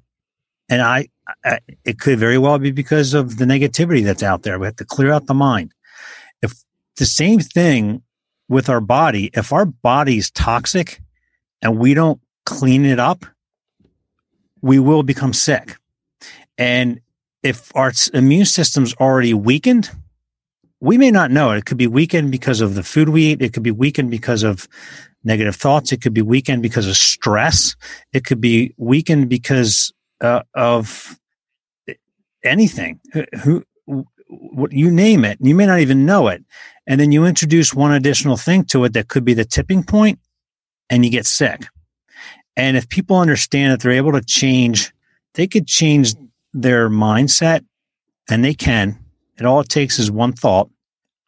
And 0.68 0.82
I, 0.82 1.08
I, 1.44 1.60
it 1.84 1.98
could 1.98 2.18
very 2.18 2.38
well 2.38 2.58
be 2.58 2.70
because 2.70 3.14
of 3.14 3.38
the 3.38 3.44
negativity 3.44 4.04
that's 4.04 4.22
out 4.22 4.42
there. 4.42 4.58
We 4.58 4.66
have 4.66 4.76
to 4.76 4.84
clear 4.84 5.12
out 5.12 5.26
the 5.26 5.34
mind. 5.34 5.72
If 6.42 6.54
the 6.96 7.06
same 7.06 7.40
thing 7.40 8.02
with 8.48 8.68
our 8.68 8.80
body, 8.80 9.30
if 9.34 9.52
our 9.52 9.64
body's 9.64 10.30
toxic 10.30 11.00
and 11.62 11.78
we 11.78 11.94
don't 11.94 12.20
clean 12.44 12.84
it 12.84 13.00
up, 13.00 13.24
we 14.62 14.78
will 14.78 15.02
become 15.02 15.32
sick. 15.32 15.76
And 16.58 17.00
if 17.42 17.74
our 17.76 17.92
immune 18.12 18.46
system's 18.46 18.94
already 18.94 19.34
weakened, 19.34 19.90
we 20.86 20.98
may 20.98 21.10
not 21.10 21.32
know 21.32 21.50
it. 21.50 21.58
It 21.58 21.64
could 21.64 21.78
be 21.78 21.88
weakened 21.88 22.30
because 22.30 22.60
of 22.60 22.76
the 22.76 22.84
food 22.84 23.08
we 23.08 23.32
eat. 23.32 23.42
It 23.42 23.52
could 23.52 23.64
be 23.64 23.72
weakened 23.72 24.08
because 24.08 24.44
of 24.44 24.68
negative 25.24 25.56
thoughts. 25.56 25.90
It 25.90 26.00
could 26.00 26.14
be 26.14 26.22
weakened 26.22 26.62
because 26.62 26.86
of 26.86 26.96
stress. 26.96 27.74
It 28.12 28.24
could 28.24 28.40
be 28.40 28.72
weakened 28.76 29.28
because 29.28 29.92
uh, 30.20 30.42
of 30.54 31.18
anything. 32.44 33.00
Who, 33.42 33.64
what 34.28 34.72
you 34.72 34.88
name 34.88 35.24
it, 35.24 35.38
you 35.40 35.56
may 35.56 35.66
not 35.66 35.80
even 35.80 36.06
know 36.06 36.28
it, 36.28 36.44
and 36.86 37.00
then 37.00 37.10
you 37.10 37.24
introduce 37.24 37.74
one 37.74 37.90
additional 37.90 38.36
thing 38.36 38.64
to 38.66 38.84
it 38.84 38.92
that 38.92 39.08
could 39.08 39.24
be 39.24 39.34
the 39.34 39.44
tipping 39.44 39.82
point, 39.82 40.20
and 40.88 41.04
you 41.04 41.10
get 41.10 41.26
sick. 41.26 41.66
And 42.56 42.76
if 42.76 42.88
people 42.88 43.16
understand 43.16 43.72
that 43.72 43.80
they're 43.80 43.90
able 43.90 44.12
to 44.12 44.22
change, 44.22 44.92
they 45.34 45.48
could 45.48 45.66
change 45.66 46.14
their 46.54 46.88
mindset, 46.88 47.64
and 48.30 48.44
they 48.44 48.54
can 48.54 49.00
and 49.38 49.46
all 49.46 49.60
it 49.60 49.68
takes 49.68 49.98
is 49.98 50.10
one 50.10 50.32
thought 50.32 50.70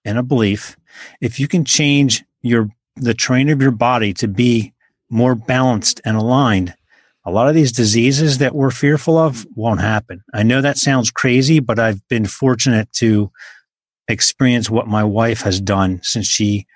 and 0.05 0.19
a 0.19 0.23
belief. 0.23 0.77
If 1.21 1.39
you 1.41 1.49
can 1.49 1.65
change 1.65 2.25
your 2.43 2.69
the 2.97 3.15
terrain 3.15 3.49
of 3.49 3.63
your 3.63 3.71
body 3.71 4.13
to 4.15 4.27
be 4.27 4.73
more 5.09 5.35
balanced 5.35 6.01
and 6.05 6.17
aligned, 6.17 6.75
a 7.25 7.31
lot 7.31 7.49
of 7.49 7.55
these 7.55 7.73
diseases 7.73 8.39
that 8.39 8.55
we're 8.55 8.71
fearful 8.71 9.17
of 9.17 9.47
won't 9.55 9.81
happen. 9.81 10.23
I 10.33 10.43
know 10.43 10.61
that 10.61 10.79
sounds 10.79 11.11
crazy, 11.11 11.61
but 11.61 11.79
I've 11.79 12.07
been 12.09 12.27
fortunate 12.27 12.93
to 12.95 13.31
experience 14.09 14.71
what 14.71 14.89
my 14.89 15.05
wife 15.05 15.43
has 15.43 15.61
done 15.61 16.01
since 16.03 16.27
she 16.27 16.67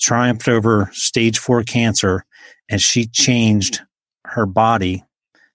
triumphed 0.00 0.48
over 0.48 0.90
stage 0.92 1.38
four 1.38 1.62
cancer 1.62 2.24
and 2.68 2.80
she 2.80 3.06
changed 3.06 3.80
her 4.24 4.46
body 4.46 5.04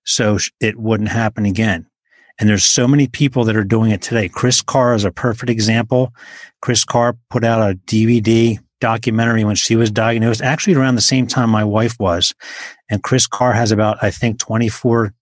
so 0.05 0.37
it 0.59 0.77
wouldn't 0.77 1.09
happen 1.09 1.45
again. 1.45 1.85
And 2.39 2.49
there's 2.49 2.63
so 2.63 2.87
many 2.87 3.07
people 3.07 3.43
that 3.45 3.55
are 3.55 3.63
doing 3.63 3.91
it 3.91 4.01
today. 4.01 4.27
Kris 4.27 4.61
Carr 4.61 4.95
is 4.95 5.05
a 5.05 5.11
perfect 5.11 5.49
example. 5.49 6.13
Kris 6.61 6.83
Carr 6.83 7.15
put 7.29 7.43
out 7.43 7.61
a 7.61 7.75
DVD 7.75 8.59
documentary 8.81 9.43
when 9.43 9.55
she 9.55 9.75
was 9.75 9.91
diagnosed, 9.91 10.41
actually 10.41 10.75
around 10.75 10.95
the 10.95 11.01
same 11.01 11.27
time 11.27 11.49
my 11.49 11.63
wife 11.63 11.97
was. 11.99 12.33
And 12.89 13.03
Kris 13.03 13.27
Carr 13.27 13.53
has 13.53 13.71
about, 13.71 13.97
I 14.01 14.11
think, 14.11 14.39
24 14.39 15.13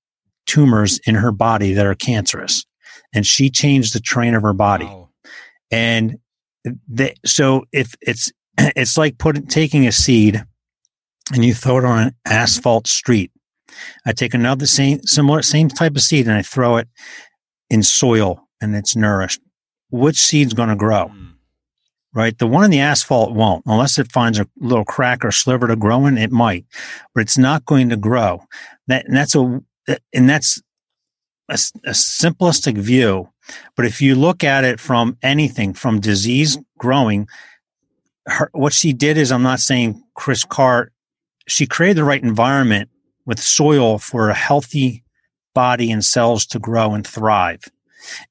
tumors 0.48 1.00
in 1.06 1.16
her 1.16 1.32
body 1.32 1.74
that 1.74 1.86
are 1.86 1.96
cancerous. 1.96 2.66
And 3.14 3.26
she 3.26 3.50
changed 3.50 3.94
the 3.94 4.00
train 4.00 4.34
of 4.34 4.42
her 4.42 4.54
body. 4.54 4.86
Wow. 4.86 5.10
And 5.70 6.18
they, 6.88 7.16
so 7.26 7.66
if 7.72 7.94
it's, 8.02 8.32
it's 8.58 8.98
like 8.98 9.18
putting, 9.18 9.46
taking 9.48 9.86
a 9.86 9.92
seed 9.92 10.44
and 11.34 11.46
you 11.46 11.54
throw 11.54 11.78
it 11.78 11.86
on 11.86 12.08
an 12.08 12.16
asphalt 12.26 12.88
street 12.88 13.32
I 14.06 14.14
take 14.14 14.34
another 14.34 14.66
same 14.66 15.02
similar 15.04 15.42
same 15.42 15.70
type 15.70 15.96
of 15.96 16.02
seed 16.02 16.28
and 16.28 16.36
I 16.36 16.42
throw 16.42 16.78
it 16.78 16.88
in 17.70 17.84
soil 17.84 18.48
and 18.62 18.76
it's 18.76 18.96
nourished. 18.96 19.42
Which 19.90 20.22
seed's 20.22 20.54
going 20.54 20.70
to 20.70 20.76
grow? 20.76 21.08
Mm. 21.08 21.28
Right, 22.14 22.38
the 22.38 22.48
one 22.48 22.66
in 22.66 22.72
the 22.72 22.82
asphalt 22.82 23.32
won't, 23.32 23.64
unless 23.66 23.98
it 23.98 24.12
finds 24.12 24.38
a 24.38 24.46
little 24.60 24.84
crack 24.84 25.24
or 25.24 25.32
sliver 25.32 25.66
to 25.68 25.78
grow 25.78 26.06
in. 26.08 26.18
It 26.18 26.30
might, 26.32 26.66
but 27.16 27.22
it's 27.22 27.38
not 27.38 27.66
going 27.66 27.88
to 27.88 27.96
grow. 27.96 28.44
That 28.88 29.06
and 29.06 29.16
that's 29.16 29.34
a 29.34 29.62
and 30.14 30.30
that's 30.30 30.62
a, 31.48 31.54
a 31.54 31.92
simplistic 31.92 32.78
view. 32.78 33.30
But 33.78 33.86
if 33.86 34.02
you 34.02 34.16
look 34.16 34.44
at 34.44 34.66
it 34.66 34.80
from 34.80 35.18
anything, 35.22 35.74
from 35.74 36.02
disease 36.02 36.58
growing, 36.78 37.30
her, 38.28 38.50
what 38.54 38.74
she 38.74 38.94
did 38.94 39.18
is, 39.18 39.32
I'm 39.32 39.44
not 39.44 39.60
saying 39.60 40.04
Kris 40.16 40.44
Carr, 40.44 40.92
she 41.48 41.66
created 41.66 41.98
the 41.98 42.04
right 42.04 42.22
environment 42.22 42.90
with 43.32 43.40
soil 43.40 43.98
for 43.98 44.30
a 44.30 44.34
healthy 44.34 45.06
body 45.56 45.90
and 45.90 46.04
cells 46.04 46.46
to 46.46 46.60
grow 46.60 46.94
and 46.94 47.08
thrive. 47.08 47.62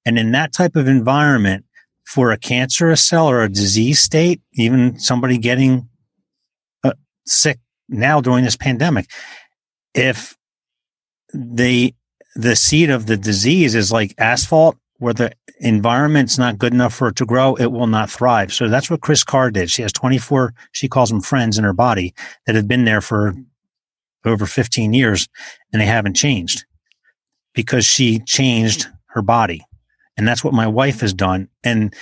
And 0.04 0.18
in 0.18 0.32
that 0.32 0.52
type 0.52 0.76
of 0.76 0.86
environment, 0.86 1.64
for 2.04 2.32
a 2.32 2.36
cancerous 2.36 3.02
cell 3.02 3.30
or 3.30 3.42
a 3.42 3.48
disease 3.48 3.98
state, 3.98 4.42
even 4.52 4.98
somebody 4.98 5.38
getting 5.38 5.88
uh, 6.84 6.92
sick 7.24 7.58
now 7.88 8.20
during 8.20 8.44
this 8.44 8.56
pandemic, 8.56 9.06
if 9.94 10.36
the 11.32 11.94
the 12.36 12.54
seed 12.54 12.90
of 12.90 13.06
the 13.06 13.16
disease 13.16 13.74
is 13.74 13.90
like 13.90 14.14
asphalt, 14.18 14.76
where 14.98 15.14
the 15.14 15.32
environment's 15.60 16.36
not 16.36 16.58
good 16.58 16.74
enough 16.74 16.92
for 16.92 17.08
it 17.08 17.16
to 17.16 17.24
grow, 17.24 17.54
it 17.54 17.72
will 17.72 17.86
not 17.86 18.10
thrive. 18.10 18.52
So 18.52 18.68
that's 18.68 18.90
what 18.90 19.00
Kris 19.00 19.24
Carr 19.24 19.50
did. 19.50 19.70
She 19.70 19.80
has 19.80 19.92
24, 19.92 20.52
she 20.72 20.88
calls 20.88 21.08
them 21.08 21.22
friends 21.22 21.56
in 21.56 21.64
her 21.64 21.72
body 21.72 22.12
that 22.44 22.54
have 22.54 22.68
been 22.68 22.84
there 22.84 23.00
for 23.00 23.34
over 24.24 24.46
15 24.46 24.92
years 24.92 25.28
and 25.72 25.80
they 25.80 25.86
haven't 25.86 26.14
changed 26.14 26.64
because 27.54 27.84
she 27.84 28.20
changed 28.20 28.86
her 29.08 29.22
body. 29.22 29.64
And 30.16 30.26
that's 30.26 30.44
what 30.44 30.54
my 30.54 30.66
wife 30.66 31.00
has 31.00 31.14
done. 31.14 31.48
And 31.64 31.94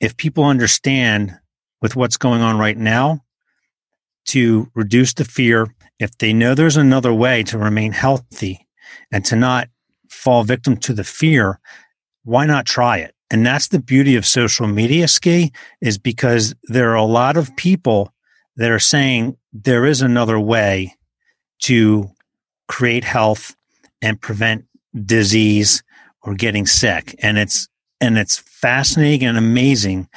if 0.00 0.16
people 0.16 0.44
understand 0.44 1.38
with 1.80 1.96
what's 1.96 2.16
going 2.16 2.40
on 2.40 2.58
right 2.58 2.76
now 2.76 3.20
to 4.26 4.70
reduce 4.74 5.14
the 5.14 5.24
fear, 5.24 5.68
if 5.98 6.16
they 6.18 6.32
know 6.32 6.54
there's 6.54 6.76
another 6.76 7.14
way 7.14 7.42
to 7.44 7.58
remain 7.58 7.92
healthy 7.92 8.66
and 9.12 9.24
to 9.26 9.36
not 9.36 9.68
fall 10.08 10.44
victim 10.44 10.76
to 10.78 10.92
the 10.92 11.04
fear, 11.04 11.60
why 12.24 12.46
not 12.46 12.66
try 12.66 12.98
it? 12.98 13.14
And 13.30 13.44
that's 13.44 13.68
the 13.68 13.80
beauty 13.80 14.16
of 14.16 14.26
social 14.26 14.66
media 14.66 15.08
ski 15.08 15.52
is 15.80 15.98
because 15.98 16.54
there 16.64 16.90
are 16.90 16.96
a 16.96 17.04
lot 17.04 17.36
of 17.36 17.54
people 17.56 18.12
that 18.56 18.70
are 18.70 18.78
saying 18.78 19.36
there 19.52 19.84
is 19.84 20.02
another 20.02 20.38
way 20.38 20.94
to 21.64 22.10
create 22.68 23.04
health 23.04 23.54
and 24.02 24.20
prevent 24.20 24.64
disease 25.04 25.82
or 26.22 26.34
getting 26.34 26.66
sick. 26.66 27.14
And 27.20 27.38
it's, 27.38 27.68
and 28.00 28.16
it's 28.18 28.38
fascinating 28.38 29.28
and 29.28 29.38
amazing. 29.38 30.08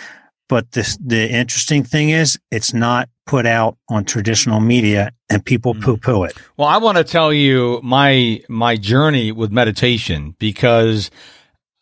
But 0.50 0.72
the, 0.72 0.98
the 1.04 1.30
interesting 1.30 1.84
thing 1.84 2.10
is 2.10 2.40
it's 2.52 2.74
not 2.74 3.10
put 3.26 3.46
out 3.46 3.78
on 3.90 4.06
traditional 4.06 4.62
media 4.62 5.12
and 5.30 5.44
people 5.44 5.74
Mm. 5.74 5.84
poo 5.84 5.98
poo 5.98 6.24
it. 6.24 6.34
Well, 6.56 6.70
I 6.70 6.78
want 6.78 6.98
to 6.98 7.04
tell 7.04 7.34
you 7.34 7.82
my 7.84 8.40
my 8.48 8.78
journey 8.78 9.34
with 9.34 9.52
meditation 9.52 10.36
because 10.40 11.12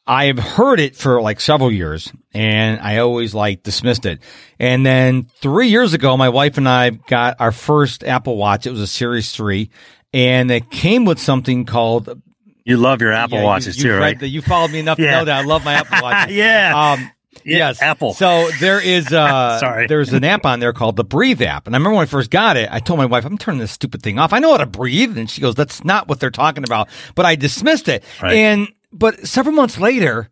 I 0.08 0.26
have 0.26 0.38
heard 0.38 0.80
it 0.80 0.96
for 0.96 1.22
like 1.22 1.40
several 1.42 1.72
years 1.72 2.12
and 2.34 2.80
I 2.80 2.98
always 3.00 3.34
like 3.34 3.64
dismissed 3.64 4.06
it. 4.06 4.20
And 4.60 4.86
then 4.86 5.24
three 5.42 5.70
years 5.70 5.94
ago, 5.94 6.16
my 6.16 6.30
wife 6.30 6.58
and 6.58 6.70
I 6.70 6.92
got 6.92 7.38
our 7.42 7.52
first 7.52 8.04
Apple 8.04 8.38
Watch. 8.38 8.68
It 8.68 8.72
was 8.72 8.82
a 8.82 8.88
Series 8.88 9.32
3 9.32 9.70
and 10.14 10.52
it 10.52 10.70
came 10.70 11.06
with 11.06 11.20
something 11.20 11.66
called 11.66 12.22
You 12.66 12.78
love 12.78 13.02
your 13.02 13.14
Apple 13.14 13.38
Yeah, 13.38 13.42
you- 13.42 13.48
Watches 13.48 13.78
you, 13.78 13.84
too, 13.84 13.98
right? 13.98 14.20
that- 14.20 14.28
you 14.30 14.42
followed 14.44 14.72
me 14.72 14.80
enough 14.80 14.98
to 14.98 15.04
know 15.10 15.26
that 15.26 15.44
I 15.44 15.44
love 15.44 15.66
my 15.66 15.74
Apple 15.74 15.98
Watch. 16.02 16.30
yeah. 16.30 16.94
Um, 16.94 17.12
Yeah, 17.44 17.58
yes, 17.70 17.82
Apple. 17.82 18.14
So 18.14 18.50
there 18.60 18.80
is 18.80 19.12
uh, 19.12 19.60
Sorry. 19.60 19.88
there's 19.88 20.14
an 20.14 20.24
app 20.24 20.46
on 20.46 20.60
there 20.60 20.74
called 20.74 20.96
the 20.96 21.04
Breathe 21.04 21.42
app, 21.42 21.66
and 21.68 21.76
I 21.76 21.78
remember 21.78 21.96
when 21.98 22.04
I 22.04 22.10
first 22.10 22.32
got 22.32 22.58
it, 22.58 22.70
I 22.72 22.80
told 22.80 22.98
my 22.98 23.06
wife, 23.06 23.24
"I'm 23.26 23.38
turning 23.38 23.60
this 23.60 23.72
stupid 23.72 24.02
thing 24.02 24.18
off. 24.18 24.34
I 24.34 24.40
know 24.40 24.52
how 24.52 24.58
to 24.58 24.66
breathe," 24.66 25.16
and 25.18 25.30
she 25.30 25.42
goes, 25.42 25.54
"That's 25.54 25.84
not 25.84 26.08
what 26.08 26.20
they're 26.20 26.32
talking 26.32 26.64
about." 26.64 26.88
But 27.14 27.26
I 27.28 27.36
dismissed 27.36 27.88
it, 27.88 28.04
Right. 28.24 28.34
and 28.36 28.68
but 28.96 29.28
several 29.28 29.56
months 29.56 29.78
later, 29.78 30.30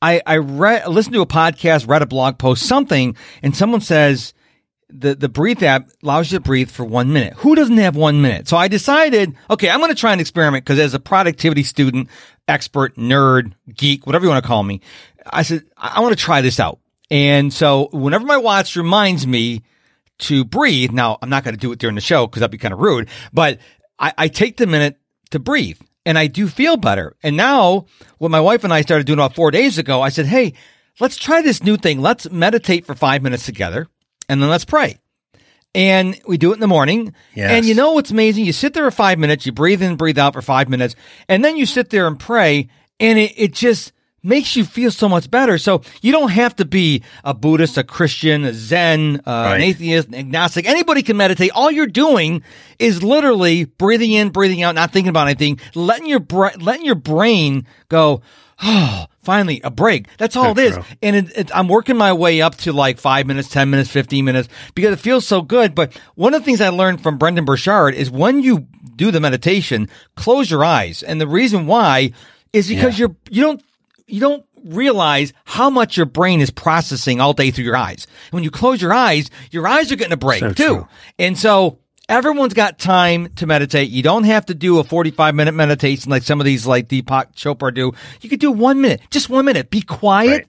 I 0.00 0.22
I 0.26 0.38
read 0.38 0.88
listened 0.88 1.14
to 1.14 1.20
a 1.20 1.26
podcast, 1.26 1.88
read 1.88 2.02
a 2.02 2.06
blog 2.06 2.38
post, 2.38 2.66
something, 2.66 3.16
and 3.42 3.54
someone 3.54 3.80
says 3.80 4.34
the 4.88 5.14
the 5.14 5.28
breathe 5.28 5.62
app 5.62 5.90
allows 6.02 6.32
you 6.32 6.38
to 6.38 6.42
breathe 6.42 6.70
for 6.70 6.84
one 6.84 7.12
minute. 7.12 7.34
Who 7.34 7.54
doesn't 7.54 7.76
have 7.76 7.96
one 7.96 8.22
minute? 8.22 8.48
So 8.48 8.56
I 8.56 8.68
decided, 8.68 9.36
okay, 9.50 9.68
I'm 9.68 9.80
going 9.80 9.90
to 9.90 10.00
try 10.00 10.12
an 10.12 10.20
experiment 10.20 10.64
because 10.64 10.78
as 10.78 10.94
a 10.94 11.00
productivity 11.00 11.62
student, 11.62 12.08
expert, 12.46 12.96
nerd, 12.96 13.52
geek, 13.74 14.06
whatever 14.06 14.24
you 14.24 14.30
want 14.30 14.42
to 14.42 14.48
call 14.48 14.62
me, 14.62 14.80
I 15.26 15.42
said 15.42 15.64
I, 15.76 15.94
I 15.96 16.00
want 16.00 16.16
to 16.16 16.22
try 16.22 16.40
this 16.40 16.58
out. 16.58 16.80
And 17.10 17.52
so 17.52 17.88
whenever 17.92 18.24
my 18.24 18.36
watch 18.36 18.76
reminds 18.76 19.26
me 19.26 19.62
to 20.18 20.44
breathe, 20.44 20.92
now 20.92 21.18
I'm 21.22 21.30
not 21.30 21.44
going 21.44 21.54
to 21.54 21.60
do 21.60 21.72
it 21.72 21.78
during 21.78 21.94
the 21.94 22.00
show 22.00 22.26
because 22.26 22.40
that'd 22.40 22.50
be 22.50 22.58
kind 22.58 22.74
of 22.74 22.80
rude, 22.80 23.08
but 23.32 23.58
I, 23.98 24.12
I 24.16 24.28
take 24.28 24.56
the 24.56 24.66
minute 24.66 24.98
to 25.30 25.38
breathe 25.38 25.78
and 26.08 26.18
I 26.18 26.26
do 26.26 26.48
feel 26.48 26.78
better. 26.78 27.14
And 27.22 27.36
now 27.36 27.84
what 28.16 28.30
my 28.30 28.40
wife 28.40 28.64
and 28.64 28.72
I 28.72 28.80
started 28.80 29.06
doing 29.06 29.18
about 29.18 29.34
four 29.34 29.50
days 29.50 29.76
ago, 29.76 30.00
I 30.00 30.08
said, 30.08 30.24
Hey, 30.24 30.54
let's 31.00 31.18
try 31.18 31.42
this 31.42 31.62
new 31.62 31.76
thing. 31.76 32.00
Let's 32.00 32.30
meditate 32.30 32.86
for 32.86 32.94
five 32.94 33.22
minutes 33.22 33.44
together 33.44 33.88
and 34.26 34.40
then 34.40 34.48
let's 34.48 34.64
pray. 34.64 35.00
And 35.74 36.18
we 36.26 36.38
do 36.38 36.52
it 36.52 36.54
in 36.54 36.60
the 36.60 36.66
morning. 36.66 37.12
Yes. 37.34 37.50
And 37.50 37.66
you 37.66 37.74
know 37.74 37.92
what's 37.92 38.10
amazing? 38.10 38.46
You 38.46 38.54
sit 38.54 38.72
there 38.72 38.84
for 38.84 38.90
five 38.90 39.18
minutes, 39.18 39.44
you 39.44 39.52
breathe 39.52 39.82
in, 39.82 39.96
breathe 39.96 40.18
out 40.18 40.32
for 40.32 40.40
five 40.40 40.70
minutes, 40.70 40.96
and 41.28 41.44
then 41.44 41.58
you 41.58 41.66
sit 41.66 41.90
there 41.90 42.06
and 42.06 42.18
pray, 42.18 42.70
and 42.98 43.18
it, 43.18 43.34
it 43.36 43.52
just 43.52 43.92
makes 44.22 44.56
you 44.56 44.64
feel 44.64 44.90
so 44.90 45.08
much 45.08 45.30
better. 45.30 45.58
So 45.58 45.82
you 46.02 46.12
don't 46.12 46.30
have 46.30 46.56
to 46.56 46.64
be 46.64 47.02
a 47.24 47.34
Buddhist, 47.34 47.78
a 47.78 47.84
Christian, 47.84 48.44
a 48.44 48.52
Zen, 48.52 49.22
uh, 49.26 49.52
an 49.54 49.60
atheist, 49.62 50.08
an 50.08 50.14
agnostic. 50.14 50.66
Anybody 50.66 51.02
can 51.02 51.16
meditate. 51.16 51.50
All 51.54 51.70
you're 51.70 51.86
doing 51.86 52.42
is 52.78 53.02
literally 53.02 53.64
breathing 53.64 54.12
in, 54.12 54.30
breathing 54.30 54.62
out, 54.62 54.74
not 54.74 54.92
thinking 54.92 55.10
about 55.10 55.28
anything, 55.28 55.60
letting 55.74 56.06
your 56.06 56.20
bra- 56.20 56.50
letting 56.58 56.84
your 56.84 56.94
brain 56.96 57.66
go. 57.88 58.22
Oh, 58.60 59.06
finally 59.22 59.60
a 59.62 59.70
break. 59.70 60.08
That's 60.18 60.34
all 60.34 60.46
So 60.46 60.60
it 60.60 60.66
is. 60.66 60.74
true. 60.74 60.84
And 61.00 61.14
it, 61.14 61.38
it, 61.38 61.50
I'm 61.56 61.68
working 61.68 61.96
my 61.96 62.12
way 62.12 62.40
up 62.40 62.56
to 62.56 62.72
like 62.72 62.98
five 62.98 63.24
minutes, 63.24 63.48
10 63.50 63.70
minutes, 63.70 63.88
15 63.88 64.24
minutes 64.24 64.48
because 64.74 64.92
it 64.92 64.98
feels 64.98 65.24
so 65.24 65.42
good. 65.42 65.76
But 65.76 65.96
one 66.16 66.34
of 66.34 66.40
the 66.40 66.44
things 66.44 66.60
I 66.60 66.70
learned 66.70 67.00
from 67.00 67.18
Brendon 67.18 67.44
Burchard 67.44 67.94
is 67.94 68.10
when 68.10 68.42
you 68.42 68.66
do 68.96 69.12
the 69.12 69.20
meditation, 69.20 69.88
close 70.16 70.50
your 70.50 70.64
eyes. 70.64 71.04
And 71.04 71.20
the 71.20 71.28
reason 71.28 71.66
why 71.68 72.10
is 72.52 72.68
because 72.68 72.98
you're, 72.98 73.14
you 73.30 73.42
don't, 73.42 73.62
you 74.08 74.20
don't 74.20 74.44
realize 74.64 75.32
how 75.44 75.70
much 75.70 75.96
your 75.96 76.06
brain 76.06 76.40
is 76.40 76.50
processing 76.50 77.20
all 77.20 77.32
day 77.32 77.50
through 77.50 77.64
your 77.64 77.76
eyes. 77.76 78.06
When 78.32 78.42
you 78.42 78.50
close 78.50 78.82
your 78.82 78.92
eyes, 78.92 79.30
your 79.50 79.66
eyes 79.68 79.92
are 79.92 79.96
getting 79.96 80.12
a 80.12 80.16
break 80.16 80.40
So 80.40 80.52
too. 80.52 80.54
true. 80.66 80.88
And 81.18 81.38
so 81.38 81.78
everyone's 82.08 82.54
got 82.54 82.78
time 82.78 83.28
to 83.36 83.46
meditate. 83.46 83.90
You 83.90 84.02
don't 84.02 84.24
have 84.24 84.46
to 84.46 84.54
do 84.54 84.78
a 84.78 84.84
45 84.84 85.34
minute 85.34 85.52
meditation 85.52 86.10
like 86.10 86.22
some 86.22 86.40
of 86.40 86.44
these 86.46 86.66
like 86.66 86.88
Deepak 86.88 87.34
Chopra 87.36 87.72
do. 87.72 87.92
You 88.20 88.28
could 88.28 88.40
do 88.40 88.50
one 88.50 88.80
minute, 88.80 89.00
just 89.10 89.28
one 89.30 89.44
minute. 89.44 89.70
Be 89.70 89.82
quiet. 89.82 90.28
Right. 90.30 90.46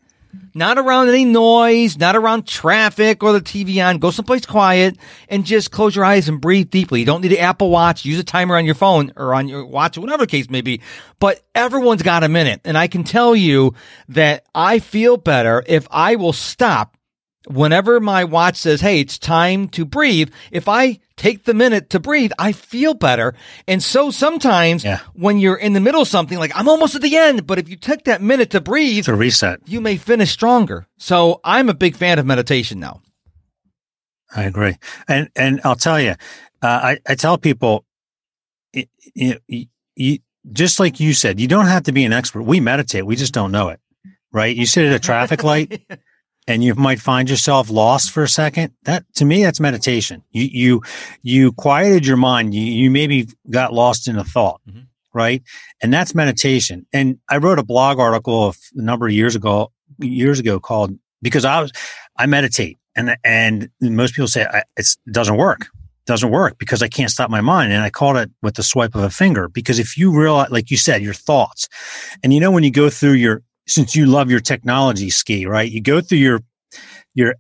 Not 0.54 0.78
around 0.78 1.10
any 1.10 1.26
noise, 1.26 1.98
not 1.98 2.15
around 2.15 2.46
traffic 2.48 3.24
or 3.24 3.34
the 3.34 3.42
TV 3.42 3.84
on. 3.84 3.98
Go 3.98 4.12
someplace 4.12 4.46
quiet 4.46 4.98
and 5.28 5.46
just 5.46 5.72
close 5.72 5.96
your 5.96 6.06
eyes 6.06 6.30
and 6.30 6.39
breathe 6.39 6.70
deeply. 6.70 7.00
You 7.00 7.06
don't 7.06 7.22
need 7.22 7.32
an 7.32 7.39
Apple 7.39 7.70
Watch. 7.70 8.06
Use 8.06 8.20
a 8.20 8.24
timer 8.24 8.56
on 8.56 8.65
your 8.65 8.76
phone 8.76 9.12
or 9.15 9.34
on 9.34 9.48
your 9.48 9.65
watch, 9.65 9.98
whatever 9.98 10.24
the 10.24 10.28
case 10.28 10.50
may 10.50 10.62
be. 10.62 10.82
But 11.20 11.42
everyone's 11.56 12.04
got 12.04 12.24
a 12.24 12.30
minute. 12.30 12.62
And 12.63 12.78
I 12.78 12.88
can 12.88 13.04
tell 13.04 13.36
you 13.36 13.74
that 14.10 14.46
I 14.54 14.80
feel 14.80 15.18
better 15.18 15.63
if 15.65 15.88
I 15.89 16.15
will 16.15 16.34
stop 16.34 16.96
whenever 17.50 18.00
my 18.00 18.24
watch 18.24 18.56
says, 18.58 18.82
Hey, 18.82 19.02
it's 19.02 19.18
time 19.18 19.68
to 19.70 19.86
breathe. 19.86 20.32
If 20.52 20.68
I 20.68 21.00
take 21.18 21.44
the 21.44 21.54
minute 21.54 21.90
to 21.90 22.00
breathe, 22.00 22.32
I 22.40 22.52
feel 22.54 22.94
better. 22.94 23.34
And 23.68 23.84
so 23.84 24.12
sometimes 24.12 24.84
Yeah. 24.84 25.00
when 25.14 25.40
you're 25.40 25.56
in 25.58 25.74
the 25.74 25.80
middle 25.80 26.02
of 26.02 26.08
something, 26.08 26.38
like 26.38 26.52
I'm 26.56 26.70
almost 26.70 26.96
at 26.96 27.02
the 27.02 27.18
end, 27.18 27.46
but 27.48 27.60
if 27.60 27.68
you 27.68 27.76
take 27.76 28.06
that 28.06 28.22
minute 28.22 28.52
to 28.52 28.62
breathe, 28.62 29.06
to 29.06 29.16
reset. 29.16 29.60
you 29.66 29.82
may 29.82 29.98
finish 29.98 30.32
stronger. 30.32 30.88
So 30.98 31.42
I'm 31.44 31.68
a 31.70 31.74
big 31.74 31.96
fan 31.96 32.20
of 32.20 32.26
meditation 32.26 32.80
now. 32.80 33.02
I 34.36 34.44
agree. 34.44 34.78
And 35.08 35.30
and 35.36 35.60
I'll 35.64 35.76
tell 35.76 36.00
you, 36.00 36.12
uh, 36.62 36.68
I 36.68 37.00
I 37.08 37.16
tell 37.16 37.38
people, 37.38 37.84
you, 38.74 39.38
you, 39.48 39.66
you 39.96 40.20
just 40.52 40.80
like 40.80 41.00
you 41.00 41.14
said, 41.14 41.40
you 41.40 41.48
don't 41.48 41.66
have 41.66 41.84
to 41.84 41.92
be 41.92 42.06
an 42.06 42.14
expert. 42.14 42.44
We 42.44 42.60
meditate, 42.60 43.06
we 43.06 43.16
just 43.16 43.34
don't 43.34 43.52
know 43.52 43.70
it, 43.70 43.80
right? 44.32 44.56
You 44.56 44.66
sit 44.68 44.86
at 44.86 44.94
a 44.94 45.00
traffic 45.00 45.44
light 45.44 45.82
and 46.50 46.64
you 46.64 46.76
might 46.76 47.00
find 47.00 47.30
yourself 47.30 47.70
lost 47.70 48.12
for 48.12 48.24
a 48.24 48.28
second. 48.28 48.74
That 48.84 49.06
to 49.16 49.26
me, 49.26 49.44
that's 49.44 49.60
meditation. 49.60 50.24
You 50.32 50.44
you 50.52 50.82
you 51.22 51.52
quieted 51.54 52.06
your 52.06 52.18
mind. 52.18 52.54
You 52.54 52.62
you 52.64 52.92
maybe 52.92 53.28
got 53.50 53.74
lost 53.74 54.08
in 54.08 54.18
a 54.18 54.24
thought, 54.24 54.60
Mhm. 54.70 54.88
right? 55.14 55.42
And 55.82 55.94
that's 55.94 56.14
meditation. 56.16 56.86
And 56.92 57.20
I 57.30 57.38
wrote 57.38 57.60
a 57.60 57.64
blog 57.64 58.00
article 58.00 58.50
a 58.76 58.82
number 58.82 59.06
of 59.08 59.14
years 59.14 59.36
ago 59.36 59.72
years 60.00 60.40
ago 60.40 60.60
called 60.60 60.92
because 61.22 61.46
I 61.46 61.62
was 61.62 61.72
I 62.18 62.26
meditate 62.26 62.78
and 62.96 63.16
and 63.24 63.70
most 63.82 64.14
people 64.16 64.28
say 64.28 64.46
I, 64.46 64.64
it's, 64.78 64.98
it 65.06 65.14
doesn't 65.14 65.38
work 65.38 65.68
doesn't 66.06 66.32
work 66.32 66.58
because 66.58 66.82
I 66.82 66.88
can't 66.88 67.12
stop 67.12 67.30
my 67.30 67.42
mind. 67.42 67.72
And 67.72 67.84
I 67.84 67.92
called 67.92 68.18
it 68.18 68.32
with 68.42 68.56
the 68.56 68.64
swipe 68.64 68.96
of 68.96 69.04
a 69.04 69.12
finger 69.12 69.48
because 69.48 69.78
if 69.78 69.96
you 69.96 70.12
realize, 70.12 70.50
like 70.50 70.72
you 70.72 70.78
said, 70.78 71.04
your 71.04 71.14
thoughts, 71.14 71.70
and 72.24 72.34
you 72.34 72.40
know, 72.40 72.50
when 72.50 72.64
you 72.64 72.72
go 72.72 72.90
through 72.90 73.12
your, 73.12 73.44
since 73.70 73.96
you 73.96 74.06
love 74.06 74.30
your 74.30 74.40
technology 74.40 75.10
ski, 75.10 75.46
right? 75.46 75.72
You 75.72 75.82
go 75.82 76.02
through 76.02 76.18
your, 76.18 76.42
your 77.14 77.36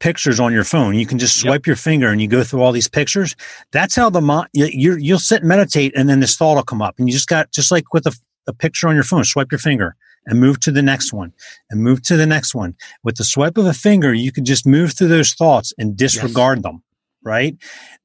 pictures 0.00 0.40
on 0.40 0.52
your 0.52 0.64
phone. 0.64 0.94
You 0.94 1.06
can 1.06 1.18
just 1.18 1.36
Yep. 1.36 1.42
swipe 1.48 1.66
your 1.66 1.76
finger 1.76 2.08
and 2.08 2.20
you 2.20 2.28
go 2.28 2.42
through 2.44 2.62
all 2.62 2.72
these 2.72 2.88
pictures. 2.88 3.36
That's 3.72 3.94
how 3.94 4.10
the 4.10 4.20
mind, 4.20 4.48
you, 4.52 4.96
you'll 4.96 5.18
sit 5.18 5.40
and 5.40 5.48
meditate 5.48 5.92
and 5.96 6.08
then 6.08 6.20
this 6.20 6.36
thought 6.36 6.56
will 6.56 6.62
come 6.62 6.82
up 6.82 6.96
and 6.98 7.08
you 7.08 7.12
just 7.12 7.28
got, 7.28 7.52
just 7.52 7.70
like 7.70 7.92
with 7.94 8.06
a, 8.06 8.12
a 8.46 8.52
picture 8.52 8.88
on 8.88 8.94
your 8.94 9.04
phone, 9.04 9.24
swipe 9.24 9.52
your 9.52 9.58
finger 9.60 9.94
and 10.26 10.40
move 10.40 10.60
to 10.60 10.70
the 10.70 10.82
next 10.82 11.12
one 11.12 11.32
and 11.70 11.82
move 11.82 12.02
to 12.02 12.16
the 12.16 12.26
next 12.26 12.54
one. 12.54 12.74
With 13.04 13.16
the 13.16 13.24
swipe 13.24 13.56
of 13.58 13.66
a 13.66 13.72
finger, 13.74 14.12
you 14.12 14.32
can 14.32 14.44
just 14.44 14.66
move 14.66 14.92
through 14.92 15.08
those 15.08 15.32
thoughts 15.34 15.72
and 15.78 15.96
disregard 15.96 16.62
them, 16.62 16.82
right? 17.24 17.56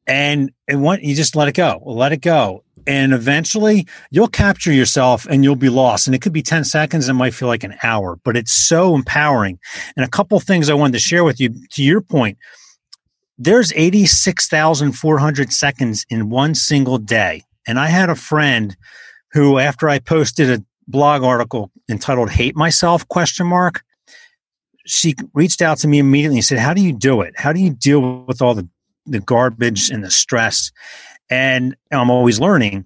And 0.06 0.52
and 0.68 0.84
what 0.84 1.02
you 1.04 1.16
just 1.16 1.36
let 1.36 1.48
it 1.48 1.56
go, 1.56 1.82
let 1.86 2.12
it 2.14 2.22
go, 2.22 2.64
and 2.88 3.13
eventually 3.13 3.86
you'll 4.10 4.28
capture 4.30 4.71
yourself 4.71 5.28
and 5.30 5.43
you'll 5.43 5.56
be 5.56 5.69
lost. 5.69 6.08
And 6.08 6.15
it 6.15 6.21
could 6.21 6.34
be 6.34 6.41
ten 6.41 6.63
seconds, 6.63 7.08
it 7.08 7.13
might 7.13 7.34
feel 7.34 7.50
like 7.50 7.63
an 7.63 7.76
hour, 7.84 8.17
but 8.23 8.38
it's 8.38 8.54
so 8.54 8.95
empowering. 8.95 9.60
And 9.95 10.06
a 10.06 10.10
couple 10.10 10.39
things 10.39 10.69
I 10.69 10.73
wanted 10.73 10.93
to 10.93 11.00
share 11.00 11.23
with 11.23 11.39
you. 11.39 11.54
To 11.73 11.84
your 11.84 12.02
point, 12.02 12.38
there's 13.38 13.71
eighty 13.73 14.06
six 14.06 14.47
thousand 14.47 14.93
four 14.93 15.19
hundred 15.19 15.54
seconds 15.54 16.06
in 16.10 16.30
one 16.30 16.56
single 16.56 16.97
day. 16.97 17.43
And 17.67 17.78
I 17.80 17.88
had 17.88 18.10
a 18.10 18.15
friend 18.15 18.76
who, 19.34 19.60
after 19.60 19.89
I 19.89 20.00
posted 20.00 20.50
a 20.50 20.63
blog 20.88 21.21
article 21.21 21.69
entitled 21.89 22.32
"Hate 22.32 22.56
Myself?" 22.56 23.08
question 23.10 23.45
mark, 23.45 23.84
she 24.86 25.13
reached 25.34 25.62
out 25.62 25.78
to 25.80 25.88
me 25.88 26.00
immediately 26.00 26.38
and 26.38 26.45
said, 26.45 26.60
"How 26.60 26.73
do 26.73 26.82
you 26.82 26.93
do 26.93 27.21
it? 27.21 27.34
How 27.38 27.52
do 27.52 27.60
you 27.60 27.71
deal 27.71 28.23
with 28.26 28.41
all 28.41 28.56
the 28.56 28.67
the 29.06 29.19
garbage 29.19 29.89
and 29.91 30.04
the 30.04 30.10
stress?" 30.10 30.71
And 31.30 31.76
I'm 31.92 32.10
always 32.10 32.40
learning. 32.40 32.86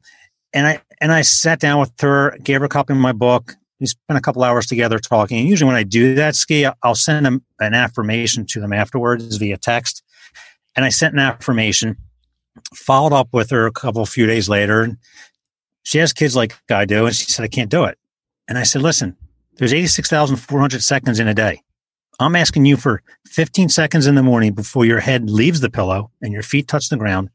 And 0.53 0.67
I 0.67 0.81
and 0.99 1.11
I 1.11 1.21
sat 1.21 1.59
down 1.59 1.79
with 1.79 1.91
her, 2.01 2.37
gave 2.43 2.59
her 2.59 2.65
a 2.65 2.69
copy 2.69 2.93
of 2.93 2.99
my 2.99 3.11
book. 3.11 3.55
We 3.79 3.87
spent 3.87 4.17
a 4.17 4.21
couple 4.21 4.43
hours 4.43 4.67
together 4.67 4.99
talking. 4.99 5.39
And 5.39 5.49
usually, 5.49 5.67
when 5.67 5.75
I 5.75 5.83
do 5.83 6.15
that 6.15 6.35
ski, 6.35 6.67
I'll 6.83 6.95
send 6.95 7.25
them 7.25 7.43
an 7.59 7.73
affirmation 7.73 8.45
to 8.47 8.59
them 8.59 8.73
afterwards 8.73 9.37
via 9.37 9.57
text. 9.57 10.03
And 10.75 10.85
I 10.85 10.89
sent 10.89 11.13
an 11.13 11.19
affirmation, 11.19 11.97
followed 12.73 13.13
up 13.13 13.29
with 13.33 13.49
her 13.49 13.65
a 13.65 13.71
couple 13.71 14.05
few 14.05 14.27
days 14.27 14.47
later. 14.47 14.83
And 14.83 14.97
she 15.83 15.97
has 15.97 16.13
kids 16.13 16.35
like 16.35 16.55
I 16.69 16.85
do, 16.85 17.05
and 17.05 17.15
she 17.15 17.25
said, 17.25 17.43
"I 17.43 17.47
can't 17.47 17.71
do 17.71 17.85
it." 17.85 17.97
And 18.47 18.57
I 18.57 18.63
said, 18.63 18.81
"Listen, 18.81 19.15
there's 19.57 19.73
86,400 19.73 20.83
seconds 20.83 21.19
in 21.19 21.27
a 21.27 21.33
day. 21.33 21.61
I'm 22.19 22.35
asking 22.35 22.65
you 22.65 22.77
for 22.77 23.01
15 23.27 23.69
seconds 23.69 24.05
in 24.05 24.15
the 24.15 24.21
morning 24.21 24.53
before 24.53 24.85
your 24.85 24.99
head 24.99 25.29
leaves 25.29 25.59
the 25.59 25.71
pillow 25.71 26.11
and 26.21 26.31
your 26.31 26.43
feet 26.43 26.67
touch 26.67 26.89
the 26.89 26.97
ground, 26.97 27.29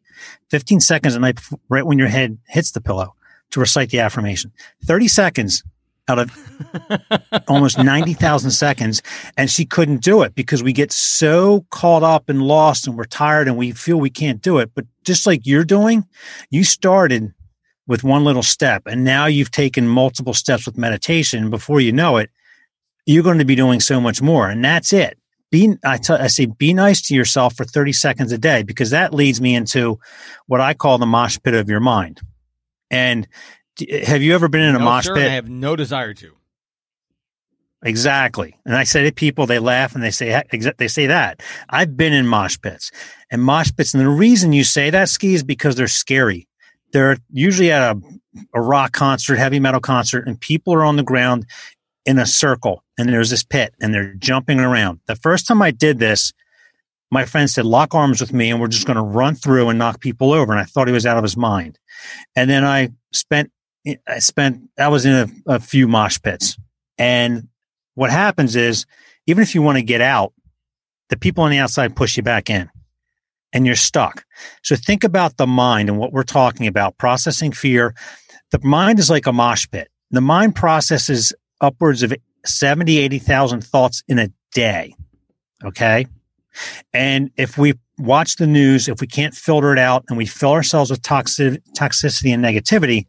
15 0.51 0.81
seconds 0.81 1.15
at 1.15 1.21
night 1.21 1.37
before- 1.37 1.61
right 1.69 1.87
when 1.87 1.99
your 1.99 2.09
head 2.09 2.39
hits 2.49 2.73
the 2.73 2.81
pillow 2.81 3.15
to 3.51 3.61
recite 3.61 3.91
the 3.91 4.01
affirmation. 4.01 4.53
30 4.85 5.09
seconds 5.09 5.63
out 6.09 6.19
of 6.19 7.43
almost 7.49 7.79
90,000 7.79 8.51
seconds. 8.51 9.03
And 9.37 9.51
she 9.51 9.65
couldn't 9.65 10.03
do 10.03 10.23
it 10.23 10.35
because 10.35 10.63
we 10.63 10.73
get 10.73 10.93
so 10.93 11.65
caught 11.71 12.03
up 12.03 12.29
and 12.29 12.43
lost 12.43 12.87
and 12.87 12.97
we're 12.97 13.05
tired 13.05 13.49
and 13.49 13.57
we 13.57 13.73
feel 13.73 13.99
we 13.99 14.11
can't 14.11 14.43
do 14.43 14.59
it. 14.59 14.71
But 14.75 14.87
just 15.05 15.27
like 15.27 15.47
you're 15.47 15.65
doing, 15.65 16.07
you 16.51 16.65
started 16.65 17.33
with 17.87 18.05
one 18.05 18.25
little 18.25 18.43
step 18.43 18.83
and 18.87 19.05
now 19.05 19.27
you've 19.27 19.51
taken 19.51 19.87
multiple 19.87 20.35
steps 20.35 20.67
with 20.67 20.79
meditation. 20.79 21.51
Before 21.51 21.81
you 21.81 21.93
know 21.93 22.17
it, 22.17 22.31
you're 23.07 23.23
going 23.23 23.39
to 23.39 23.45
be 23.45 23.55
doing 23.55 23.81
so 23.81 24.01
much 24.01 24.21
more. 24.21 24.49
And 24.49 24.65
that's 24.65 24.93
it. 24.93 25.19
Be, 25.51 25.77
I, 25.85 25.99
t- 25.99 26.13
I 26.13 26.27
say, 26.27 26.47
be 26.47 26.75
nice 26.75 27.01
to 27.03 27.15
yourself 27.15 27.55
for 27.55 27.65
30 27.65 27.93
seconds 27.93 28.33
a 28.33 28.39
day 28.39 28.63
because 28.63 28.91
that 28.91 29.15
leads 29.15 29.41
me 29.41 29.55
into 29.55 30.01
what 30.47 30.61
I 30.61 30.75
call 30.75 30.99
the 30.99 31.07
mosh 31.07 31.39
pit 31.43 31.55
of 31.55 31.69
your 31.69 31.81
mind. 31.81 32.21
And 32.91 33.29
have 34.05 34.23
you 34.23 34.35
ever 34.35 34.49
been 34.49 34.63
in 34.63 34.75
a 34.75 34.79
no, 34.79 34.85
mosh 34.85 35.05
sir, 35.05 35.15
pit? 35.15 35.29
I 35.29 35.35
have 35.35 35.49
no 35.49 35.77
desire 35.77 36.15
to. 36.15 36.33
Exactly. 37.85 38.57
And 38.65 38.75
I 38.75 38.85
say 38.85 39.05
to 39.05 39.13
people, 39.13 39.47
they 39.47 39.59
laugh 39.59 39.95
and 39.95 40.03
they 40.03 40.11
say, 40.11 40.43
they 40.79 40.89
say 40.89 41.07
that. 41.07 41.43
I've 41.69 41.97
been 41.97 42.13
in 42.13 42.27
mosh 42.27 42.59
pits 42.61 42.91
and 43.31 43.43
mosh 43.43 43.71
pits. 43.77 43.95
And 43.95 44.03
the 44.03 44.09
reason 44.09 44.53
you 44.53 44.65
say 44.65 44.91
that 44.91 45.09
ski 45.09 45.35
is 45.35 45.45
because 45.45 45.77
they're 45.77 45.87
scary. 45.87 46.49
They're 46.93 47.19
usually 47.31 47.71
at 47.71 47.97
a, 47.97 48.01
a 48.55 48.61
rock 48.61 48.93
concert, 48.93 49.37
heavy 49.37 49.61
metal 49.61 49.81
concert, 49.81 50.27
and 50.27 50.41
people 50.41 50.75
are 50.75 50.85
on 50.85 50.97
the 50.97 51.03
ground 51.03 51.47
in 52.07 52.19
a 52.19 52.27
circle 52.27 52.83
and 52.97 53.09
there's 53.09 53.31
this 53.31 53.43
pit 53.43 53.75
and 53.81 53.93
they're 53.93 54.15
jumping 54.15 54.61
around. 54.61 55.01
The 55.07 55.17
first 55.17 55.47
time 55.47 55.61
I 55.61 55.73
did 55.73 55.99
this, 55.99 56.33
my 57.11 57.25
friend 57.25 57.51
said, 57.51 57.67
lock 57.67 57.95
arms 57.95 58.21
with 58.21 58.33
me 58.33 58.51
and 58.51 58.61
we're 58.61 58.69
just 58.69 58.87
going 58.87 58.97
to 58.97 59.03
run 59.03 59.35
through 59.35 59.69
and 59.69 59.79
knock 59.79 60.01
people 60.01 60.33
over. 60.33 60.53
And 60.53 60.61
I 60.61 60.65
thought 60.65 60.87
he 60.87 60.95
was 60.95 61.07
out 61.07 61.19
of 61.19 61.23
his 61.23 61.37
mind. 61.37 61.79
And 62.35 62.49
then 62.49 62.65
I 62.65 62.91
spent, 63.13 63.51
I 64.09 64.19
spent, 64.21 64.69
I 64.79 64.89
was 64.89 65.05
in 65.05 65.13
a, 65.13 65.55
a 65.55 65.61
few 65.61 65.87
mosh 65.87 66.19
pits. 66.23 66.57
And 66.99 67.49
what 67.95 68.11
happens 68.11 68.57
is, 68.57 68.87
even 69.27 69.43
if 69.43 69.55
you 69.55 69.63
want 69.63 69.77
to 69.77 69.83
get 69.83 70.01
out, 70.01 70.33
the 71.09 71.17
people 71.17 71.45
on 71.45 71.51
the 71.51 71.59
outside 71.59 71.95
push 71.95 72.17
you 72.17 72.23
back 72.23 72.51
in 72.51 72.71
and 73.53 73.67
you're 73.67 73.77
stuck. 73.77 74.25
So 74.63 74.77
think 74.77 75.05
about 75.05 75.37
the 75.37 75.47
mind 75.47 75.89
and 75.89 75.99
what 75.99 76.13
we're 76.13 76.25
talking 76.25 76.67
about 76.67 76.99
processing 76.99 77.53
fear. 77.53 77.95
The 78.51 78.61
mind 78.63 78.99
is 78.99 79.11
like 79.11 79.27
a 79.27 79.33
mosh 79.33 79.67
pit. 79.71 79.89
The 80.11 80.21
mind 80.21 80.55
processes 80.55 81.33
upwards 81.61 82.03
of 82.03 82.13
70, 82.45 82.99
80,000 82.99 83.63
thoughts 83.63 84.03
in 84.09 84.19
a 84.19 84.29
day. 84.53 84.95
Okay. 85.65 86.07
And 86.93 87.31
if 87.37 87.59
we 87.59 87.75
watch 87.99 88.37
the 88.37 88.47
news, 88.47 88.89
if 88.89 89.01
we 89.01 89.07
can't 89.07 89.35
filter 89.35 89.73
it 89.73 89.79
out 89.79 90.05
and 90.09 90.17
we 90.17 90.27
fill 90.27 90.53
ourselves 90.53 90.91
with 90.91 91.03
toxic, 91.03 91.63
toxicity 91.77 92.33
and 92.33 92.45
negativity, 92.45 93.07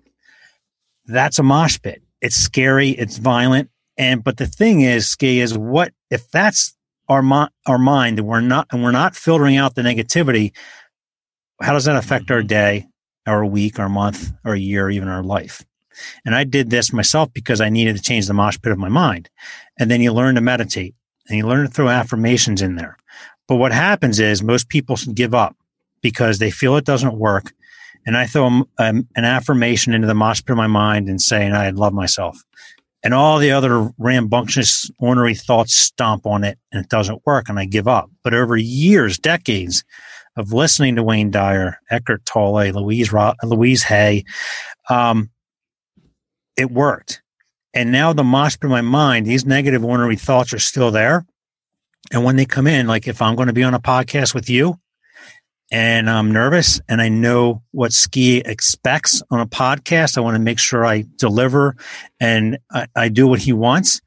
that's 1.06 1.40
a 1.40 1.44
mosh 1.44 1.80
pit. 1.82 2.02
It's 2.22 2.36
scary. 2.36 2.90
It's 2.90 3.18
violent. 3.18 3.70
And, 3.98 4.24
but 4.24 4.38
the 4.38 4.46
thing 4.46 4.82
is, 4.82 5.08
Ski, 5.08 5.40
is 5.40 5.58
what 5.58 5.94
if 6.12 6.30
that's 6.30 6.76
our, 7.10 7.22
mo- 7.22 7.50
our 7.66 7.78
mind 7.78 8.20
and 8.20 8.28
we're 8.28 8.42
not, 8.42 8.68
and 8.72 8.84
we're 8.84 8.92
not 8.92 9.16
filtering 9.16 9.58
out 9.58 9.76
the 9.76 9.82
negativity, 9.82 10.54
how 11.62 11.74
does 11.74 11.86
that 11.86 11.96
affect 11.96 12.30
our 12.30 12.40
mm-hmm. 12.40 12.48
day, 12.48 12.88
our 13.26 13.46
week, 13.46 13.80
our 13.80 13.90
month, 13.90 14.32
our 14.46 14.56
year, 14.56 14.90
even 14.90 15.08
our 15.08 15.24
life? 15.24 15.64
And 16.26 16.36
I 16.36 16.44
did 16.44 16.70
this 16.70 16.94
myself 16.94 17.32
because 17.34 17.62
I 17.62 17.70
needed 17.70 17.96
to 17.96 18.02
change 18.02 18.28
the 18.28 18.34
mosh 18.34 18.58
pit 18.62 18.72
of 18.72 18.78
my 18.78 18.90
mind. 18.90 19.30
And 19.80 19.90
then 19.90 20.02
you 20.02 20.14
learn 20.14 20.36
to 20.36 20.42
meditate 20.42 20.96
and 21.28 21.38
you 21.38 21.48
learn 21.48 21.66
to 21.66 21.72
throw 21.72 21.90
affirmations 21.90 22.62
in 22.62 22.76
there. 22.76 22.98
But 23.48 23.56
what 23.56 23.72
happens 23.72 24.20
is 24.20 24.44
most 24.44 24.70
people 24.70 24.98
give 25.14 25.34
up 25.34 25.56
because 26.02 26.40
they 26.40 26.52
feel 26.52 26.76
it 26.76 26.86
doesn't 26.86 27.18
work. 27.18 27.54
And 28.06 28.16
I 28.16 28.26
throw 28.26 28.46
um, 28.46 28.68
an 28.78 29.26
affirmation 29.26 29.94
into 29.94 30.08
the 30.08 30.14
mosh 30.16 30.44
pit 30.44 30.52
of 30.52 30.58
my 30.58 30.68
mind 30.68 31.10
and 31.10 31.22
saying 31.22 31.54
I 31.54 31.70
love 31.72 31.94
myself. 31.94 32.42
And 33.04 33.14
all 33.14 33.38
the 33.38 33.52
other 33.52 33.92
rambunctious, 33.98 34.90
ornery 35.00 35.36
thoughts 35.36 35.76
stomp 35.76 36.26
on 36.26 36.44
it 36.44 36.58
and 36.72 36.84
it 36.84 36.90
doesn't 36.90 37.26
work 37.26 37.48
and 37.48 37.60
I 37.60 37.66
give 37.66 37.88
up. 37.88 38.10
But 38.24 38.34
over 38.34 38.58
years, 38.58 39.18
decades 39.18 39.84
of 40.36 40.54
listening 40.54 40.96
to 40.96 41.04
Wayne 41.04 41.32
Dyer, 41.32 41.80
Eckhart 41.90 42.26
Tolle, 42.26 42.72
Louise, 42.72 43.12
Louise 43.44 43.84
Hay, 43.84 44.24
um, 44.90 45.30
it 46.58 46.72
worked. 46.72 47.22
And 47.74 47.92
now 47.92 48.12
the 48.12 48.24
mosh 48.24 48.58
in 48.62 48.70
my 48.70 48.82
mind, 48.82 49.26
these 49.26 49.46
negative 49.46 49.86
ornery 49.86 50.16
thoughts 50.16 50.52
are 50.52 50.60
still 50.60 50.92
there. 50.92 51.26
And 52.12 52.24
when 52.24 52.36
they 52.36 52.46
come 52.46 52.68
in, 52.68 52.88
like 52.88 53.08
if 53.08 53.22
I'm 53.22 53.36
going 53.36 53.48
to 53.48 53.54
be 53.54 53.64
on 53.64 53.74
a 53.74 53.80
podcast 53.80 54.34
with 54.34 54.50
you 54.50 54.80
and 55.72 56.10
I'm 56.10 56.32
nervous 56.32 56.80
and 56.88 57.02
I 57.02 57.10
know 57.10 57.62
what 57.72 57.94
Ski 57.94 58.38
expects 58.38 59.22
on 59.30 59.40
a 59.40 59.46
podcast, 59.46 60.18
I 60.18 60.22
want 60.22 60.36
to 60.36 60.42
make 60.42 60.60
sure 60.60 60.86
I 60.86 61.06
deliver 61.18 61.76
and 62.20 62.58
I, 62.72 62.88
I 62.96 63.10
do 63.10 63.28
what 63.28 63.40
he 63.40 63.54
wants. 63.54 64.02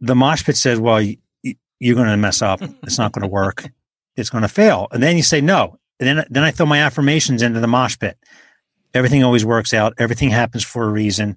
The 0.00 0.14
mosh 0.14 0.44
pit 0.44 0.56
says, 0.56 0.80
well, 0.80 1.00
you, 1.00 1.16
you're 1.78 1.94
going 1.94 2.08
to 2.08 2.16
mess 2.16 2.42
up. 2.42 2.60
It's 2.82 2.98
not 2.98 3.12
going 3.12 3.22
to 3.22 3.28
work. 3.28 3.70
It's 4.16 4.30
going 4.30 4.42
to 4.42 4.48
fail. 4.48 4.88
And 4.90 5.02
then 5.02 5.16
you 5.16 5.22
say 5.22 5.40
no. 5.40 5.78
And 6.00 6.08
then, 6.08 6.26
then 6.30 6.42
I 6.42 6.50
throw 6.50 6.66
my 6.66 6.78
affirmations 6.80 7.42
into 7.42 7.60
the 7.60 7.68
mosh 7.68 7.98
pit. 7.98 8.16
Everything 8.94 9.22
always 9.22 9.44
works 9.44 9.72
out. 9.72 9.94
Everything 9.98 10.30
happens 10.30 10.64
for 10.64 10.84
a 10.84 10.90
reason. 10.90 11.36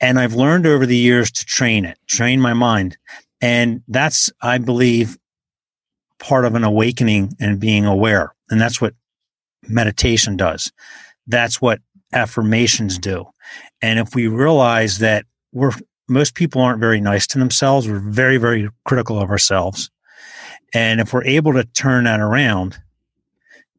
And 0.00 0.18
I've 0.18 0.34
learned 0.34 0.66
over 0.66 0.86
the 0.86 0.96
years 0.96 1.30
to 1.32 1.44
train 1.44 1.84
it, 1.84 1.98
train 2.06 2.40
my 2.40 2.52
mind. 2.52 2.96
And 3.40 3.82
that's, 3.88 4.30
I 4.40 4.58
believe, 4.58 5.16
part 6.18 6.44
of 6.44 6.54
an 6.54 6.64
awakening 6.64 7.34
and 7.40 7.60
being 7.60 7.86
aware. 7.86 8.34
And 8.50 8.60
that's 8.60 8.80
what 8.80 8.94
meditation 9.68 10.36
does. 10.36 10.72
That's 11.26 11.60
what 11.60 11.80
affirmations 12.12 12.98
do. 12.98 13.26
And 13.82 13.98
if 13.98 14.14
we 14.14 14.26
realize 14.26 14.98
that 14.98 15.24
we're, 15.52 15.72
most 16.08 16.34
people 16.34 16.62
aren't 16.62 16.80
very 16.80 17.00
nice 17.00 17.26
to 17.28 17.38
themselves, 17.38 17.88
we're 17.88 18.00
very, 18.00 18.38
very 18.38 18.68
critical 18.84 19.20
of 19.20 19.30
ourselves. 19.30 19.90
And 20.74 21.00
if 21.00 21.12
we're 21.12 21.24
able 21.24 21.52
to 21.54 21.64
turn 21.64 22.04
that 22.04 22.20
around, 22.20 22.78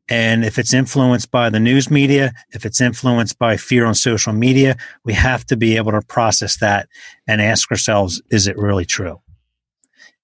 and 0.10 0.44
if 0.44 0.58
it's 0.58 0.74
influenced 0.74 1.32
by 1.32 1.50
the 1.50 1.60
news 1.60 1.92
media, 1.92 2.34
if 2.52 2.66
it's 2.66 2.82
influenced 2.82 3.38
by 3.38 3.58
fear 3.58 3.86
on 3.86 3.96
social 3.96 4.34
media, 4.34 4.76
we 5.06 5.14
have 5.14 5.46
to 5.48 5.56
be 5.56 5.78
able 5.78 5.92
to 5.92 6.02
process 6.02 6.58
that 6.58 6.90
and 7.28 7.42
ask 7.42 7.70
ourselves, 7.72 8.22
is 8.32 8.48
it 8.48 8.58
really 8.58 8.86
true? 8.86 9.22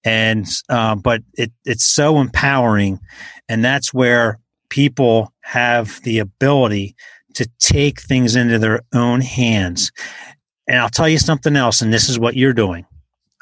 and 0.06 0.48
uh, 0.70 0.96
but 0.96 1.24
it, 1.34 1.52
it's 1.66 1.84
so 1.84 2.20
empowering 2.20 3.00
and 3.50 3.66
that's 3.66 3.94
where 3.94 4.40
people 4.70 5.34
have 5.42 6.02
the 6.04 6.20
ability 6.20 6.96
to 7.34 7.50
take 7.60 8.00
things 8.00 8.36
into 8.36 8.58
their 8.58 8.82
own 8.94 9.20
hands. 9.20 9.92
And 10.68 10.80
i'll 10.80 10.90
tell 10.90 11.10
you 11.10 11.18
something 11.18 11.56
else 11.56 11.82
and 11.82 11.92
this 11.92 12.08
is 12.08 12.20
what 12.20 12.38
you're 12.38 12.54
doing. 12.54 12.86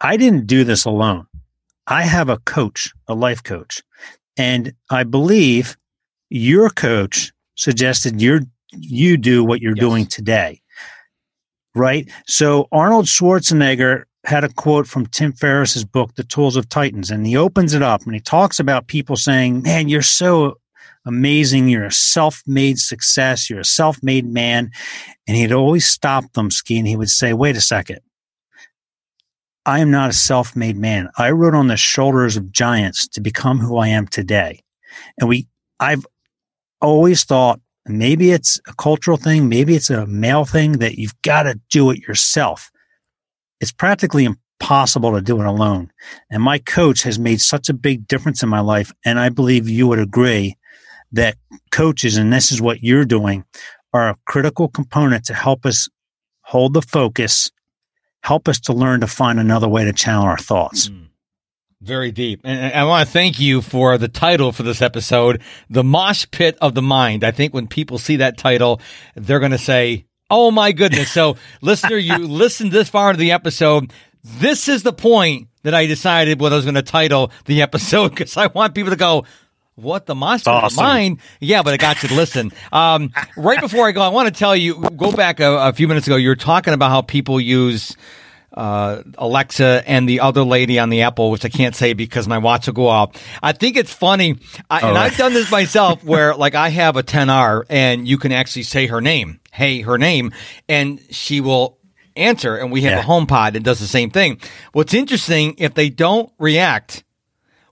I 0.01 0.17
didn't 0.17 0.47
do 0.47 0.63
this 0.63 0.86
alone. 0.86 1.27
I 1.86 2.03
have 2.03 2.29
a 2.29 2.39
coach 2.39 2.91
a 3.08 3.13
life 3.13 3.43
coach 3.43 3.84
and 4.38 4.73
i 4.89 5.03
believe 5.03 5.77
your 6.29 6.69
coach 6.69 7.31
suggested 7.55 8.21
you 8.21 8.41
you 8.71 9.17
do 9.17 9.43
what 9.43 9.62
you're 9.62 9.75
yes. 9.75 9.86
doing 9.86 10.05
today 10.05 10.62
right 11.75 12.09
so 12.27 12.67
arnold 12.71 13.05
schwarzenegger 13.05 14.03
had 14.25 14.43
a 14.43 14.49
quote 14.49 14.88
from 14.88 15.05
Tim 15.07 15.33
Ferriss's 15.33 15.83
book, 15.83 16.15
The 16.15 16.23
Tools 16.23 16.55
of 16.55 16.69
Titans, 16.69 17.12
and 17.12 17.27
he 17.27 17.36
opens 17.36 17.73
it 17.73 17.81
up 17.81 18.03
and 18.03 18.13
he 18.13 18.21
talks 18.21 18.59
about 18.59 18.88
people 18.88 19.15
saying, 19.15 19.63
Man, 19.63 19.89
you're 19.89 20.01
so 20.01 20.57
amazing. 21.05 21.67
You're 21.67 21.86
a 21.86 21.91
self 21.91 22.41
made 22.47 22.79
success. 22.79 23.49
You're 23.49 23.59
a 23.59 23.65
self 23.65 24.01
made 24.01 24.25
man. 24.25 24.71
And 25.27 25.36
he'd 25.36 25.51
always 25.51 25.86
stop 25.86 26.31
them 26.33 26.51
skiing. 26.51 26.86
He 26.86 26.95
would 26.95 27.09
say, 27.09 27.33
Wait 27.33 27.57
a 27.57 27.62
second. 27.62 27.99
I 29.65 29.79
am 29.79 29.91
not 29.91 30.09
a 30.09 30.13
self 30.13 30.55
made 30.55 30.77
man. 30.77 31.09
I 31.17 31.31
rode 31.31 31.55
on 31.55 31.67
the 31.67 31.77
shoulders 31.77 32.38
of 32.38 32.51
giants 32.51 33.07
to 33.09 33.21
become 33.21 33.59
who 33.59 33.77
I 33.77 33.89
am 33.89 34.07
today. 34.07 34.62
And 35.19 35.27
we, 35.27 35.47
I've 35.79 36.05
always 36.84 37.24
thought 37.24 37.60
maybe 37.88 38.32
it's 38.32 38.62
a 38.67 38.74
cultural 38.76 39.17
thing, 39.17 39.50
maybe 39.50 39.76
it's 39.76 39.89
a 39.89 40.06
male 40.06 40.46
thing 40.46 40.74
that 40.74 41.00
you've 41.00 41.19
got 41.24 41.43
to 41.43 41.60
do 41.72 41.89
it 41.89 42.00
yourself 42.08 42.69
it's 43.63 43.72
practically 43.72 44.26
impossible 44.26 45.13
to 45.13 45.22
do 45.22 45.39
it 45.39 45.48
alone. 45.48 45.89
And 46.30 46.43
my 46.43 46.60
coach 46.60 47.04
has 47.04 47.17
made 47.17 47.39
such 47.39 47.69
a 47.69 47.74
big 47.74 48.06
difference 48.10 48.43
in 48.43 48.50
my 48.50 48.60
life. 48.60 48.91
And 49.06 49.17
I 49.17 49.30
believe 49.30 49.69
you 49.69 49.88
would 49.88 50.00
agree 50.00 50.58
that 51.13 51.38
coaches, 51.71 52.17
and 52.17 52.34
this 52.34 52.52
is 52.52 52.62
what 52.62 52.84
you're 52.84 53.06
doing, 53.06 53.46
are 53.94 54.10
a 54.10 54.17
critical 54.25 54.67
component 54.67 55.23
to 55.25 55.34
help 55.34 55.65
us 55.65 55.88
hold 56.42 56.73
the 56.73 56.81
focus, 56.81 57.52
help 58.21 58.50
us 58.50 58.60
to 58.60 58.73
learn 58.73 59.00
to 59.00 59.08
find 59.08 59.40
another 59.40 59.69
way 59.69 59.86
to 59.86 59.94
channel 59.94 60.23
our 60.23 60.38
thoughts. 60.38 60.90
Mm. 60.90 61.08
Very 61.84 62.13
deep. 62.13 62.40
And 62.46 62.73
I 62.73 62.86
want 62.86 63.06
to 63.06 63.12
thank 63.12 63.42
you 63.42 63.62
for 63.62 63.98
the 63.98 64.08
title 64.08 64.54
for 64.54 64.63
this 64.63 64.81
episode, 64.81 65.42
The 65.69 65.84
Mosh 65.84 66.25
Pit 66.31 66.58
of 66.62 66.75
the 66.75 66.81
Mind. 66.81 67.25
I 67.25 67.31
think 67.31 67.54
when 67.54 67.67
people 67.67 67.98
see 67.98 68.15
that 68.17 68.38
title, 68.38 68.79
they're 69.15 69.42
going 69.42 69.52
to 69.52 69.58
say, 69.58 70.06
Oh 70.29 70.50
my 70.50 70.71
goodness. 70.71 71.12
So 71.12 71.36
listener, 71.62 71.98
you 71.98 72.19
listened 72.19 72.71
this 72.71 72.88
far 72.88 73.10
into 73.10 73.19
the 73.19 73.34
episode. 73.34 73.92
This 74.23 74.69
is 74.69 74.84
the 74.84 74.94
point 74.94 75.50
that 75.63 75.73
I 75.73 75.86
decided 75.86 76.40
what 76.40 76.54
I 76.54 76.56
was 76.56 76.63
going 76.63 76.75
to 76.75 76.81
title 76.81 77.31
the 77.46 77.62
episode 77.62 78.10
because 78.15 78.38
I 78.38 78.48
want 78.48 78.75
people 78.75 78.92
to 78.92 78.98
go, 78.98 79.25
What 79.75 80.06
the 80.06 80.15
monster 80.15 80.52
awesome. 80.52 80.81
mind? 80.81 81.19
Yeah, 81.42 81.63
but 81.63 81.73
I 81.73 81.77
got 81.77 82.02
you 82.02 82.08
to 82.08 82.15
listen. 82.15 82.54
Um, 82.71 83.12
right 83.36 83.60
before 83.60 83.90
I 83.90 83.92
go, 83.92 84.02
I 84.02 84.08
want 84.08 84.34
to 84.34 84.40
tell 84.40 84.56
you, 84.56 84.90
go 84.92 85.12
back 85.12 85.42
a, 85.42 85.67
a 85.67 85.73
few 85.73 85.90
minutes 85.90 86.08
ago. 86.08 86.15
You 86.15 86.29
were 86.29 86.38
talking 86.38 86.73
about 86.73 86.92
how 86.92 87.02
people 87.02 87.42
use 87.42 87.98
uh, 88.54 89.01
Alexa 89.17 89.83
and 89.85 90.08
the 90.08 90.19
other 90.19 90.43
lady 90.43 90.79
on 90.79 90.89
the 90.89 91.01
Apple, 91.01 91.31
which 91.31 91.43
I 91.45 91.49
can't 91.49 91.75
say 91.75 91.93
because 91.93 92.27
my 92.27 92.37
watch 92.37 92.67
will 92.67 92.73
go 92.73 92.87
off. 92.87 93.12
I 93.41 93.51
think 93.54 93.77
it's 93.77 93.93
funny, 93.93 94.37
I, 94.69 94.79
and 94.81 94.95
right. 94.95 95.12
I've 95.12 95.17
done 95.17 95.33
this 95.33 95.49
myself, 95.51 96.04
where 96.06 96.35
like 96.35 96.56
I 96.56 96.69
have 96.69 96.95
a 96.95 97.04
XR, 97.04 97.63
and 97.69 98.08
you 98.08 98.17
can 98.17 98.31
actually 98.31 98.63
say 98.63 98.87
her 98.87 99.01
name, 99.01 99.39
hey, 99.51 99.81
her 99.81 99.97
name, 99.97 100.31
and 100.69 100.99
she 101.10 101.41
will 101.41 101.77
answer. 102.15 102.56
And 102.56 102.71
we 102.71 102.81
have 102.81 102.91
Yeah. 102.93 102.99
a 102.99 103.04
HomePod 103.04 103.54
that 103.54 103.63
does 103.63 103.79
the 103.79 103.87
same 103.87 104.12
thing. 104.12 104.39
What's 104.71 104.93
interesting 104.93 105.56
if 105.58 105.73
they 105.73 105.89
don't 105.89 106.31
react, 106.37 107.04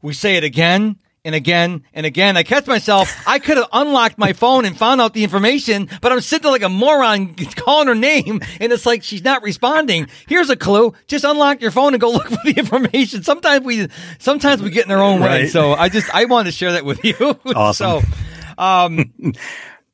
we 0.01 0.13
say 0.13 0.35
it 0.35 0.43
again 0.43 0.97
and 1.23 1.35
again 1.35 1.83
and 1.93 2.05
again. 2.05 2.37
I 2.37 2.43
catch 2.43 2.67
myself. 2.67 3.11
I 3.27 3.39
could 3.39 3.57
have 3.57 3.67
unlocked 3.71 4.17
my 4.17 4.33
phone 4.33 4.65
and 4.65 4.77
found 4.77 5.01
out 5.01 5.13
the 5.13 5.23
information, 5.23 5.89
but 6.01 6.11
I'm 6.11 6.21
sitting 6.21 6.43
there 6.43 6.51
like 6.51 6.63
a 6.63 6.69
moron 6.69 7.35
calling 7.55 7.87
her 7.87 7.95
name, 7.95 8.41
and 8.59 8.71
it's 8.71 8.85
like 8.85 9.03
she's 9.03 9.23
not 9.23 9.43
responding. 9.43 10.07
Here's 10.27 10.49
a 10.49 10.55
clue: 10.55 10.93
just 11.07 11.23
unlock 11.23 11.61
your 11.61 11.71
phone 11.71 11.93
and 11.93 12.01
go 12.01 12.09
look 12.11 12.27
for 12.27 12.39
the 12.43 12.53
information. 12.57 13.23
Sometimes 13.23 13.65
we, 13.65 13.87
sometimes 14.19 14.61
we 14.61 14.69
get 14.69 14.85
in 14.85 14.91
our 14.91 15.01
own 15.01 15.21
way. 15.21 15.47
So 15.47 15.73
I 15.73 15.89
just 15.89 16.13
I 16.13 16.25
wanted 16.25 16.51
to 16.51 16.57
share 16.57 16.73
that 16.73 16.85
with 16.85 17.03
you. 17.03 17.15
Awesome. 17.55 18.01
so. 18.01 18.07
Um, 18.57 19.13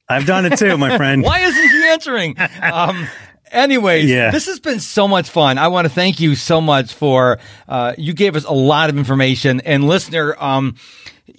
I've 0.09 0.25
done 0.25 0.45
it 0.45 0.57
too, 0.57 0.77
my 0.77 0.95
friend. 0.97 1.23
why 1.23 1.39
isn't 1.39 1.69
he 1.69 1.87
answering? 1.89 2.35
Um, 2.61 3.07
anyways, 3.51 4.09
Yeah. 4.09 4.31
this 4.31 4.45
has 4.47 4.59
been 4.59 4.79
so 4.79 5.07
much 5.07 5.29
fun. 5.29 5.57
I 5.57 5.67
want 5.69 5.85
to 5.85 5.93
thank 5.93 6.19
you 6.19 6.35
so 6.35 6.61
much 6.61 6.93
for 6.93 7.39
uh, 7.67 7.93
you 7.97 8.13
gave 8.13 8.35
us 8.35 8.43
a 8.45 8.53
lot 8.53 8.89
of 8.89 8.97
information. 8.97 9.61
And 9.65 9.87
listener, 9.87 10.35
um, 10.41 10.75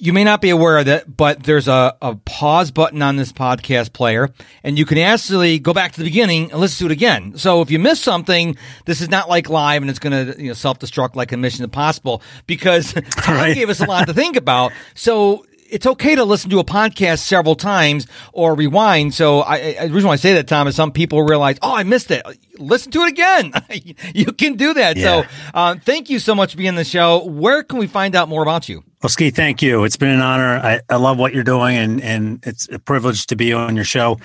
you 0.01 0.13
may 0.13 0.23
not 0.23 0.41
be 0.41 0.51
aware 0.51 0.79
of 0.79 0.87
that, 0.87 1.17
but 1.17 1.43
there's 1.43 1.67
a, 1.67 1.97
a 2.03 2.15
pause 2.15 2.71
button 2.71 3.01
on 3.03 3.17
this 3.17 3.33
podcast 3.33 3.93
player, 3.93 4.29
and 4.63 4.79
you 4.79 4.85
can 4.85 4.99
actually 4.99 5.59
go 5.59 5.73
back 5.73 5.93
to 5.93 5.99
the 5.99 6.05
beginning 6.05 6.53
and 6.53 6.61
listen 6.61 6.87
to 6.87 6.93
it 6.93 6.95
again. 6.95 7.37
So 7.37 7.63
if 7.63 7.71
you 7.71 7.79
miss 7.79 7.99
something, 8.01 8.57
this 8.85 9.01
is 9.01 9.09
not 9.09 9.29
like 9.29 9.49
live 9.49 9.83
and 9.83 9.91
it's 9.91 9.99
going 9.99 10.13
to 10.35 10.41
you 10.41 10.49
know, 10.49 10.55
self 10.55 10.79
destruct 10.79 11.17
like 11.17 11.33
a 11.33 11.37
Mission 11.37 11.65
Impossible 11.65 12.23
because 12.47 12.93
Tom 12.93 13.03
Right. 13.35 13.55
gave 13.55 13.71
us 13.71 13.81
a 13.81 13.87
lot 13.87 14.07
to 14.09 14.15
think 14.15 14.37
about. 14.37 14.73
So 14.95 15.45
it's 15.71 15.87
okay 15.87 16.15
to 16.15 16.25
listen 16.25 16.51
to 16.51 16.59
a 16.59 16.65
podcast 16.65 17.21
several 17.21 17.55
times 17.55 18.07
or 18.33 18.55
rewind. 18.55 19.15
So 19.15 19.41
I, 19.41 19.77
I 19.81 19.87
the 19.89 19.95
reason 19.95 20.09
why 20.09 20.15
I 20.15 20.17
say 20.17 20.35
that, 20.35 20.49
Tom, 20.49 20.67
is 20.67 20.77
some 20.77 20.93
people 20.93 21.23
realize, 21.23 21.59
oh, 21.63 21.75
I 21.75 21.83
missed 21.83 22.11
it. 22.11 22.25
Listen 22.59 22.91
to 22.93 23.03
it 23.03 23.11
again. 23.11 23.53
you 24.15 24.33
can 24.33 24.55
do 24.55 24.75
that. 24.75 24.97
Yeah. 24.97 25.23
So 25.23 25.29
uh, 25.55 25.77
thank 25.85 26.11
you 26.11 26.19
so 26.19 26.35
much 26.35 26.53
for 26.53 26.59
being 26.59 26.71
on 26.71 26.75
the 26.75 26.85
show. 26.85 27.25
Where 27.25 27.63
can 27.63 27.79
we 27.79 27.87
find 27.87 28.15
out 28.15 28.29
more 28.29 28.43
about 28.43 28.69
you? 28.69 28.83
Well, 29.03 29.11
Ski, 29.11 29.31
thank 29.31 29.63
you. 29.63 29.85
It's 29.85 29.97
been 29.97 30.11
an 30.11 30.21
honor. 30.21 30.59
I, 30.59 30.81
I 30.89 30.97
love 30.97 31.19
what 31.19 31.33
you're 31.33 31.45
doing, 31.45 31.77
and, 31.77 32.03
and 32.03 32.41
it's 32.45 32.69
a 32.69 32.81
privilege 32.81 33.29
to 33.29 33.37
be 33.37 33.53
on 33.53 33.77
your 33.77 33.85
show. 33.85 34.19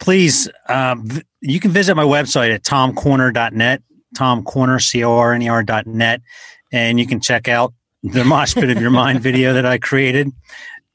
Please, 0.00 0.48
um, 0.68 1.08
you 1.40 1.60
can 1.60 1.70
visit 1.70 1.94
my 1.94 2.02
website 2.02 2.52
at 2.52 2.64
tomcorner.net, 2.64 3.82
tomcorner, 4.16 4.82
C 4.82 5.04
O 5.04 5.12
R 5.12 5.32
N 5.32 5.42
E 5.42 5.48
R 5.48 5.62
dot 5.62 5.86
net, 5.86 6.22
and 6.72 6.98
you 6.98 7.06
can 7.06 7.20
check 7.20 7.46
out 7.46 7.72
the 8.02 8.24
Mosh 8.26 8.54
Pit 8.54 8.70
of 8.70 8.80
Your 8.80 8.90
Mind 8.90 9.20
video 9.20 9.52
that 9.52 9.66
I 9.66 9.78
created. 9.78 10.32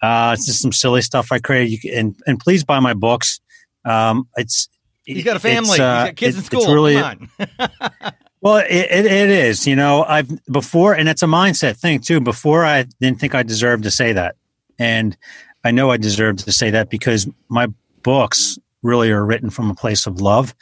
Uh, 0.02 0.32
it's 0.38 0.46
just 0.46 0.62
some 0.62 0.72
silly 0.72 1.02
stuff 1.02 1.32
I 1.32 1.39
created. 1.39 1.84
You 1.84 1.93
and, 1.93 2.16
and 2.28 2.39
please 2.39 2.64
buy 2.64 2.80
my 2.80 2.93
books. 2.93 3.39
Um, 3.86 4.28
it's 4.36 4.70
He's 5.06 5.24
got 5.24 5.36
a 5.36 5.39
family. 5.39 5.80
uh, 5.80 6.06
got 6.08 6.16
kids 6.16 6.36
it- 6.36 6.39
in 6.39 6.43
school. 6.46 6.62
It's 6.62 6.70
really, 6.70 6.96
well, 8.41 8.58
it, 8.58 8.68
it, 8.70 9.06
it 9.06 9.30
is. 9.30 9.68
You 9.68 9.76
know, 9.76 10.04
I've 10.04 10.30
before, 10.48 10.93
and 10.93 11.08
it's 11.08 11.24
a 11.24 11.28
mindset 11.28 11.78
thing 11.78 12.00
too. 12.00 12.20
Before, 12.20 12.66
I 12.66 12.86
didn't 13.00 13.20
think 13.20 13.36
I 13.36 13.43
deserved 13.43 13.84
to 13.84 13.91
say 13.91 14.14
that, 14.14 14.36
and 14.80 15.16
I 15.64 15.72
know 15.72 15.91
I 15.91 15.98
deserve 15.98 16.38
to 16.38 16.52
say 16.52 16.72
that 16.72 16.89
because 16.89 17.28
my 17.50 17.68
books 18.04 18.58
really 18.84 19.12
are 19.12 19.26
written 19.26 19.50
from 19.50 19.70
a 19.70 19.76
place 19.76 20.06
of 20.06 20.22
love. 20.22 20.54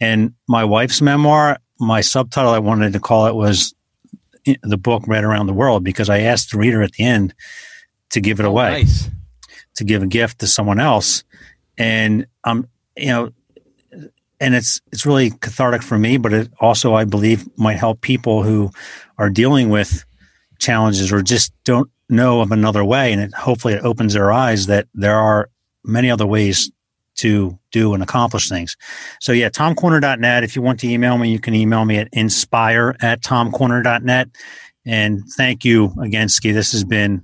And 0.00 0.32
my 0.48 0.64
wife's 0.64 1.00
memoir, 1.02 1.58
my 1.78 2.00
subtitle 2.00 2.52
I 2.52 2.58
wanted 2.58 2.92
to 2.94 3.00
call 3.00 3.26
it 3.26 3.34
was 3.34 3.74
the 4.62 4.78
book 4.78 5.02
read 5.06 5.24
around 5.24 5.46
the 5.46 5.52
world 5.52 5.84
because 5.84 6.08
I 6.08 6.20
asked 6.20 6.52
the 6.52 6.58
reader 6.58 6.82
at 6.82 6.92
the 6.92 7.04
end 7.04 7.34
to 8.10 8.20
give 8.20 8.40
it 8.40 8.44
Oh, 8.46 8.50
away 8.50 8.70
Nice. 8.82 9.10
to 9.76 9.84
give 9.84 10.02
a 10.02 10.06
gift 10.06 10.38
to 10.40 10.46
someone 10.46 10.80
else. 10.80 11.24
And 11.78 12.26
um 12.44 12.68
you 12.96 13.08
know 13.08 13.30
and 14.40 14.54
it's 14.54 14.80
it's 14.92 15.04
really 15.06 15.30
cathartic 15.30 15.82
for 15.82 15.98
me 15.98 16.16
but 16.18 16.32
it 16.32 16.48
also 16.60 16.94
i 16.94 17.04
believe 17.04 17.46
might 17.58 17.76
help 17.78 18.00
people 18.02 18.42
who 18.42 18.70
are 19.18 19.30
dealing 19.30 19.68
with 19.70 20.04
challenges 20.58 21.10
or 21.12 21.22
just 21.22 21.52
don't 21.64 21.90
know 22.08 22.40
of 22.40 22.52
another 22.52 22.84
way. 22.84 23.12
And 23.12 23.20
it 23.20 23.34
hopefully 23.34 23.74
it 23.74 23.84
opens 23.84 24.14
their 24.14 24.30
eyes 24.32 24.66
that 24.66 24.86
there 24.94 25.16
are 25.16 25.50
many 25.84 26.10
other 26.10 26.24
ways 26.26 26.70
to 27.16 27.58
do 27.72 27.94
and 27.94 28.02
accomplish 28.02 28.48
things. 28.48 28.76
So 29.20 29.32
yeah 29.32 29.48
tomcorner.net 29.48 30.44
if 30.44 30.54
you 30.56 30.62
want 30.62 30.80
to 30.80 30.88
email 30.88 31.18
me 31.18 31.30
you 31.30 31.40
can 31.40 31.54
email 31.54 31.84
me 31.84 31.98
at 31.98 32.08
inspire 32.12 32.94
at 33.00 33.22
tomcorner.net 33.22 34.28
and 34.86 35.22
thank 35.36 35.64
you 35.64 35.92
again 36.00 36.28
ski. 36.28 36.52
This 36.52 36.72
has 36.72 36.84
been 36.84 37.22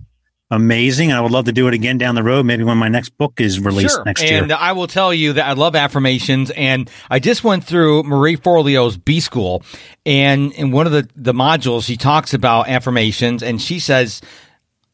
amazing. 0.53 1.11
And 1.11 1.19
I 1.19 1.21
would 1.21 1.33
love 1.33 1.47
to 1.47 1.53
do 1.53 1.67
it 1.67 1.75
again 1.75 1.99
down 1.99 2.15
the 2.15 2.23
road, 2.23 2.45
maybe 2.47 2.63
when 2.63 2.77
my 2.79 2.89
next 2.89 3.17
book 3.19 3.41
is 3.41 3.59
released 3.59 3.95
Sure. 3.97 4.05
next 4.05 4.23
year. 4.23 4.43
And 4.43 4.53
I 4.53 4.73
will 4.73 4.87
tell 4.87 5.13
you 5.13 5.33
that 5.33 5.47
I 5.47 5.55
love 5.55 5.75
affirmations. 5.75 6.51
And 6.51 6.89
I 7.11 7.19
just 7.19 7.43
went 7.43 7.65
through 7.65 8.05
Marie 8.05 8.37
Forleo's 8.37 8.97
B 8.97 9.19
School. 9.21 9.63
And 10.07 10.53
in 10.53 10.71
one 10.71 10.87
of 10.87 10.93
the, 10.93 11.09
the 11.17 11.33
modules, 11.33 11.85
she 11.85 11.97
talks 11.97 12.35
about 12.35 12.69
affirmations 12.69 13.43
and 13.43 13.61
she 13.61 13.79
says, 13.81 14.21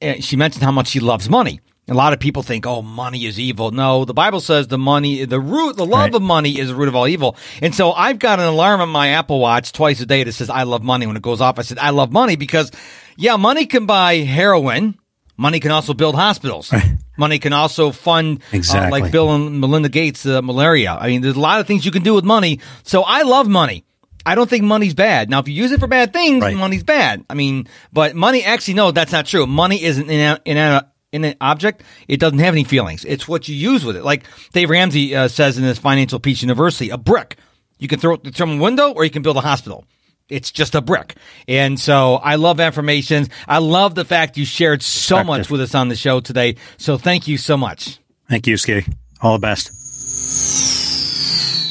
eh, 0.00 0.20
she 0.20 0.36
mentioned 0.36 0.62
how 0.62 0.70
much 0.72 0.86
she 0.88 1.00
loves 1.00 1.28
money. 1.28 1.60
A 1.90 1.94
lot 1.94 2.12
of 2.12 2.20
people 2.20 2.42
think, 2.42 2.66
oh, 2.66 2.82
money 2.82 3.24
is 3.24 3.40
evil. 3.40 3.70
No, 3.70 4.04
the 4.04 4.12
Bible 4.12 4.40
says 4.40 4.68
the 4.68 4.76
money, 4.76 5.24
the 5.24 5.40
root, 5.40 5.76
the 5.76 5.86
love 5.86 6.00
Right. 6.10 6.14
of 6.14 6.20
money 6.22 6.58
is 6.58 6.68
the 6.68 6.74
root 6.74 6.86
of 6.88 6.94
all 6.94 7.08
evil. 7.08 7.34
And 7.62 7.74
so 7.74 7.92
I've 7.92 8.18
got 8.18 8.38
an 8.38 8.44
alarm 8.44 8.82
on 8.82 8.90
my 8.90 9.08
Apple 9.08 9.40
Watch 9.40 9.72
twice 9.72 9.98
a 10.00 10.06
day 10.06 10.22
that 10.22 10.32
says, 10.32 10.50
I 10.50 10.64
love 10.64 10.82
money. 10.82 11.06
When 11.06 11.16
it 11.16 11.22
goes 11.22 11.40
off, 11.40 11.58
I 11.58 11.62
said, 11.62 11.78
I 11.78 11.90
love 11.90 12.12
money 12.12 12.36
because, 12.36 12.70
yeah, 13.16 13.36
money 13.36 13.64
can 13.64 13.86
buy 13.86 14.16
heroin. 14.16 14.98
Money 15.40 15.60
can 15.60 15.70
also 15.70 15.94
build 15.94 16.16
hospitals. 16.16 16.70
Money 17.16 17.38
can 17.38 17.52
also 17.52 17.92
fund, 17.92 18.40
uh, 18.52 18.90
like 18.90 19.04
Bill 19.12 19.32
and 19.34 19.60
Melinda 19.60 19.88
Gates, 19.88 20.26
uh, 20.26 20.42
malaria. 20.42 20.92
I 21.00 21.06
mean, 21.06 21.22
there's 21.22 21.36
a 21.36 21.40
lot 21.40 21.60
of 21.60 21.66
things 21.66 21.86
you 21.86 21.92
can 21.92 22.02
do 22.02 22.12
with 22.12 22.24
money. 22.24 22.58
So 22.82 23.02
I 23.02 23.22
love 23.22 23.48
money. 23.48 23.84
I 24.26 24.34
don't 24.34 24.50
think 24.50 24.64
money's 24.64 24.94
bad. 24.94 25.30
Now, 25.30 25.38
if 25.38 25.48
you 25.48 25.54
use 25.54 25.70
it 25.72 25.80
for 25.80 25.86
bad 25.86 26.12
things, 26.12 26.42
Right. 26.42 26.56
money's 26.56 26.82
bad. 26.82 27.24
I 27.30 27.34
mean, 27.34 27.66
but 27.92 28.14
money 28.14 28.42
actually, 28.44 28.74
no, 28.74 28.90
that's 28.90 29.12
not 29.12 29.26
true. 29.26 29.46
Money 29.46 29.82
isn't 29.82 30.10
in 30.10 30.38
in 30.44 30.56
a 30.58 30.86
in 31.12 31.24
an 31.24 31.34
object. 31.40 31.82
It 32.08 32.18
doesn't 32.20 32.40
have 32.40 32.52
any 32.52 32.64
feelings. 32.64 33.04
It's 33.04 33.26
what 33.26 33.48
you 33.48 33.54
use 33.54 33.84
with 33.84 33.96
it. 33.96 34.04
Like 34.04 34.24
Dave 34.52 34.68
Ramsey 34.70 35.14
uh, 35.16 35.28
says 35.28 35.56
in 35.56 35.64
his 35.64 35.78
Financial 35.78 36.18
Peace 36.20 36.42
University, 36.42 36.90
a 36.90 36.98
brick. 36.98 37.36
You 37.78 37.88
can 37.88 38.00
throw 38.00 38.14
it 38.14 38.36
from 38.36 38.58
a 38.58 38.62
window 38.62 38.90
or 38.92 39.04
you 39.04 39.10
can 39.10 39.22
build 39.22 39.36
a 39.36 39.40
hospital. 39.40 39.84
It's 40.28 40.50
just 40.50 40.74
a 40.74 40.80
brick. 40.80 41.16
And 41.46 41.80
so 41.80 42.16
I 42.16 42.36
love 42.36 42.60
affirmations. 42.60 43.28
I 43.46 43.58
love 43.58 43.94
the 43.94 44.04
fact 44.04 44.36
you 44.36 44.44
shared 44.44 44.82
so 44.82 45.24
much 45.24 45.50
with 45.50 45.60
us 45.60 45.74
on 45.74 45.88
the 45.88 45.96
show 45.96 46.20
today. 46.20 46.56
So 46.76 46.98
thank 46.98 47.28
you 47.28 47.38
so 47.38 47.56
much. 47.56 47.98
Thank 48.28 48.46
you, 48.46 48.56
Ski. 48.56 48.84
All 49.22 49.32
the 49.32 49.38
best. 49.38 49.72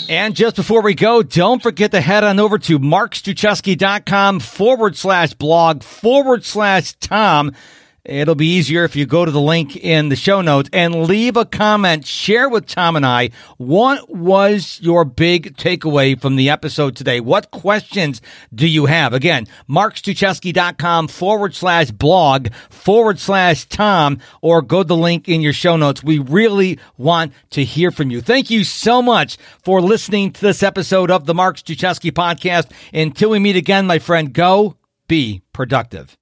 And 0.10 0.36
just 0.36 0.56
before 0.56 0.82
we 0.82 0.96
go, 0.96 1.22
don't 1.22 1.62
forget 1.62 1.92
to 1.92 2.00
head 2.00 2.24
on 2.24 2.40
over 2.40 2.58
to 2.60 2.80
markstruczewski.com 2.80 4.40
forward 4.40 4.96
slash 4.96 5.34
blog 5.34 5.84
forward 5.84 6.46
slash 6.46 6.94
Tom. 6.94 7.52
It'll 8.08 8.36
be 8.36 8.48
easier 8.48 8.86
if 8.86 8.96
you 8.96 9.06
go 9.06 9.26
to 9.26 9.32
the 9.32 9.42
link 9.42 9.76
in 9.76 10.08
the 10.08 10.16
show 10.16 10.40
notes 10.40 10.70
and 10.72 11.04
leave 11.08 11.36
a 11.36 11.44
comment. 11.44 12.08
Share 12.08 12.48
with 12.48 12.66
Tom 12.66 12.96
and 12.96 13.06
I 13.06 13.32
what 13.58 14.10
was 14.10 14.80
your 14.82 15.04
big 15.04 15.58
takeaway 15.58 16.20
from 16.20 16.38
the 16.38 16.50
episode 16.50 16.96
today? 16.96 17.20
What 17.20 17.52
questions 17.52 18.22
do 18.56 18.66
you 18.66 18.86
have? 18.86 19.14
Again, 19.14 19.46
markstruczewski.com 19.70 21.10
forward 21.10 21.54
slash 21.54 21.92
blog 21.92 22.54
forward 22.70 23.20
slash 23.20 23.66
Tom 23.66 24.20
or 24.42 24.62
go 24.62 24.84
to 24.84 24.88
the 24.88 24.96
link 24.96 25.28
in 25.28 25.42
your 25.42 25.52
show 25.52 25.76
notes. 25.76 26.02
We 26.02 26.18
really 26.18 26.80
want 26.98 27.34
to 27.50 27.66
hear 27.66 27.92
from 27.92 28.10
you. 28.10 28.22
Thank 28.22 28.50
you 28.50 28.64
so 28.64 29.02
much 29.02 29.36
for 29.64 29.82
listening 29.82 30.32
to 30.32 30.40
this 30.40 30.64
episode 30.64 31.12
of 31.12 31.26
the 31.26 31.34
Mark 31.34 31.58
Struczewski 31.58 32.14
podcast. 32.14 32.72
Until 32.94 33.32
we 33.32 33.40
meet 33.40 33.58
again, 33.58 33.86
my 33.86 34.00
friend, 34.00 34.32
go 34.32 34.78
be 35.10 35.42
productive. 35.52 36.16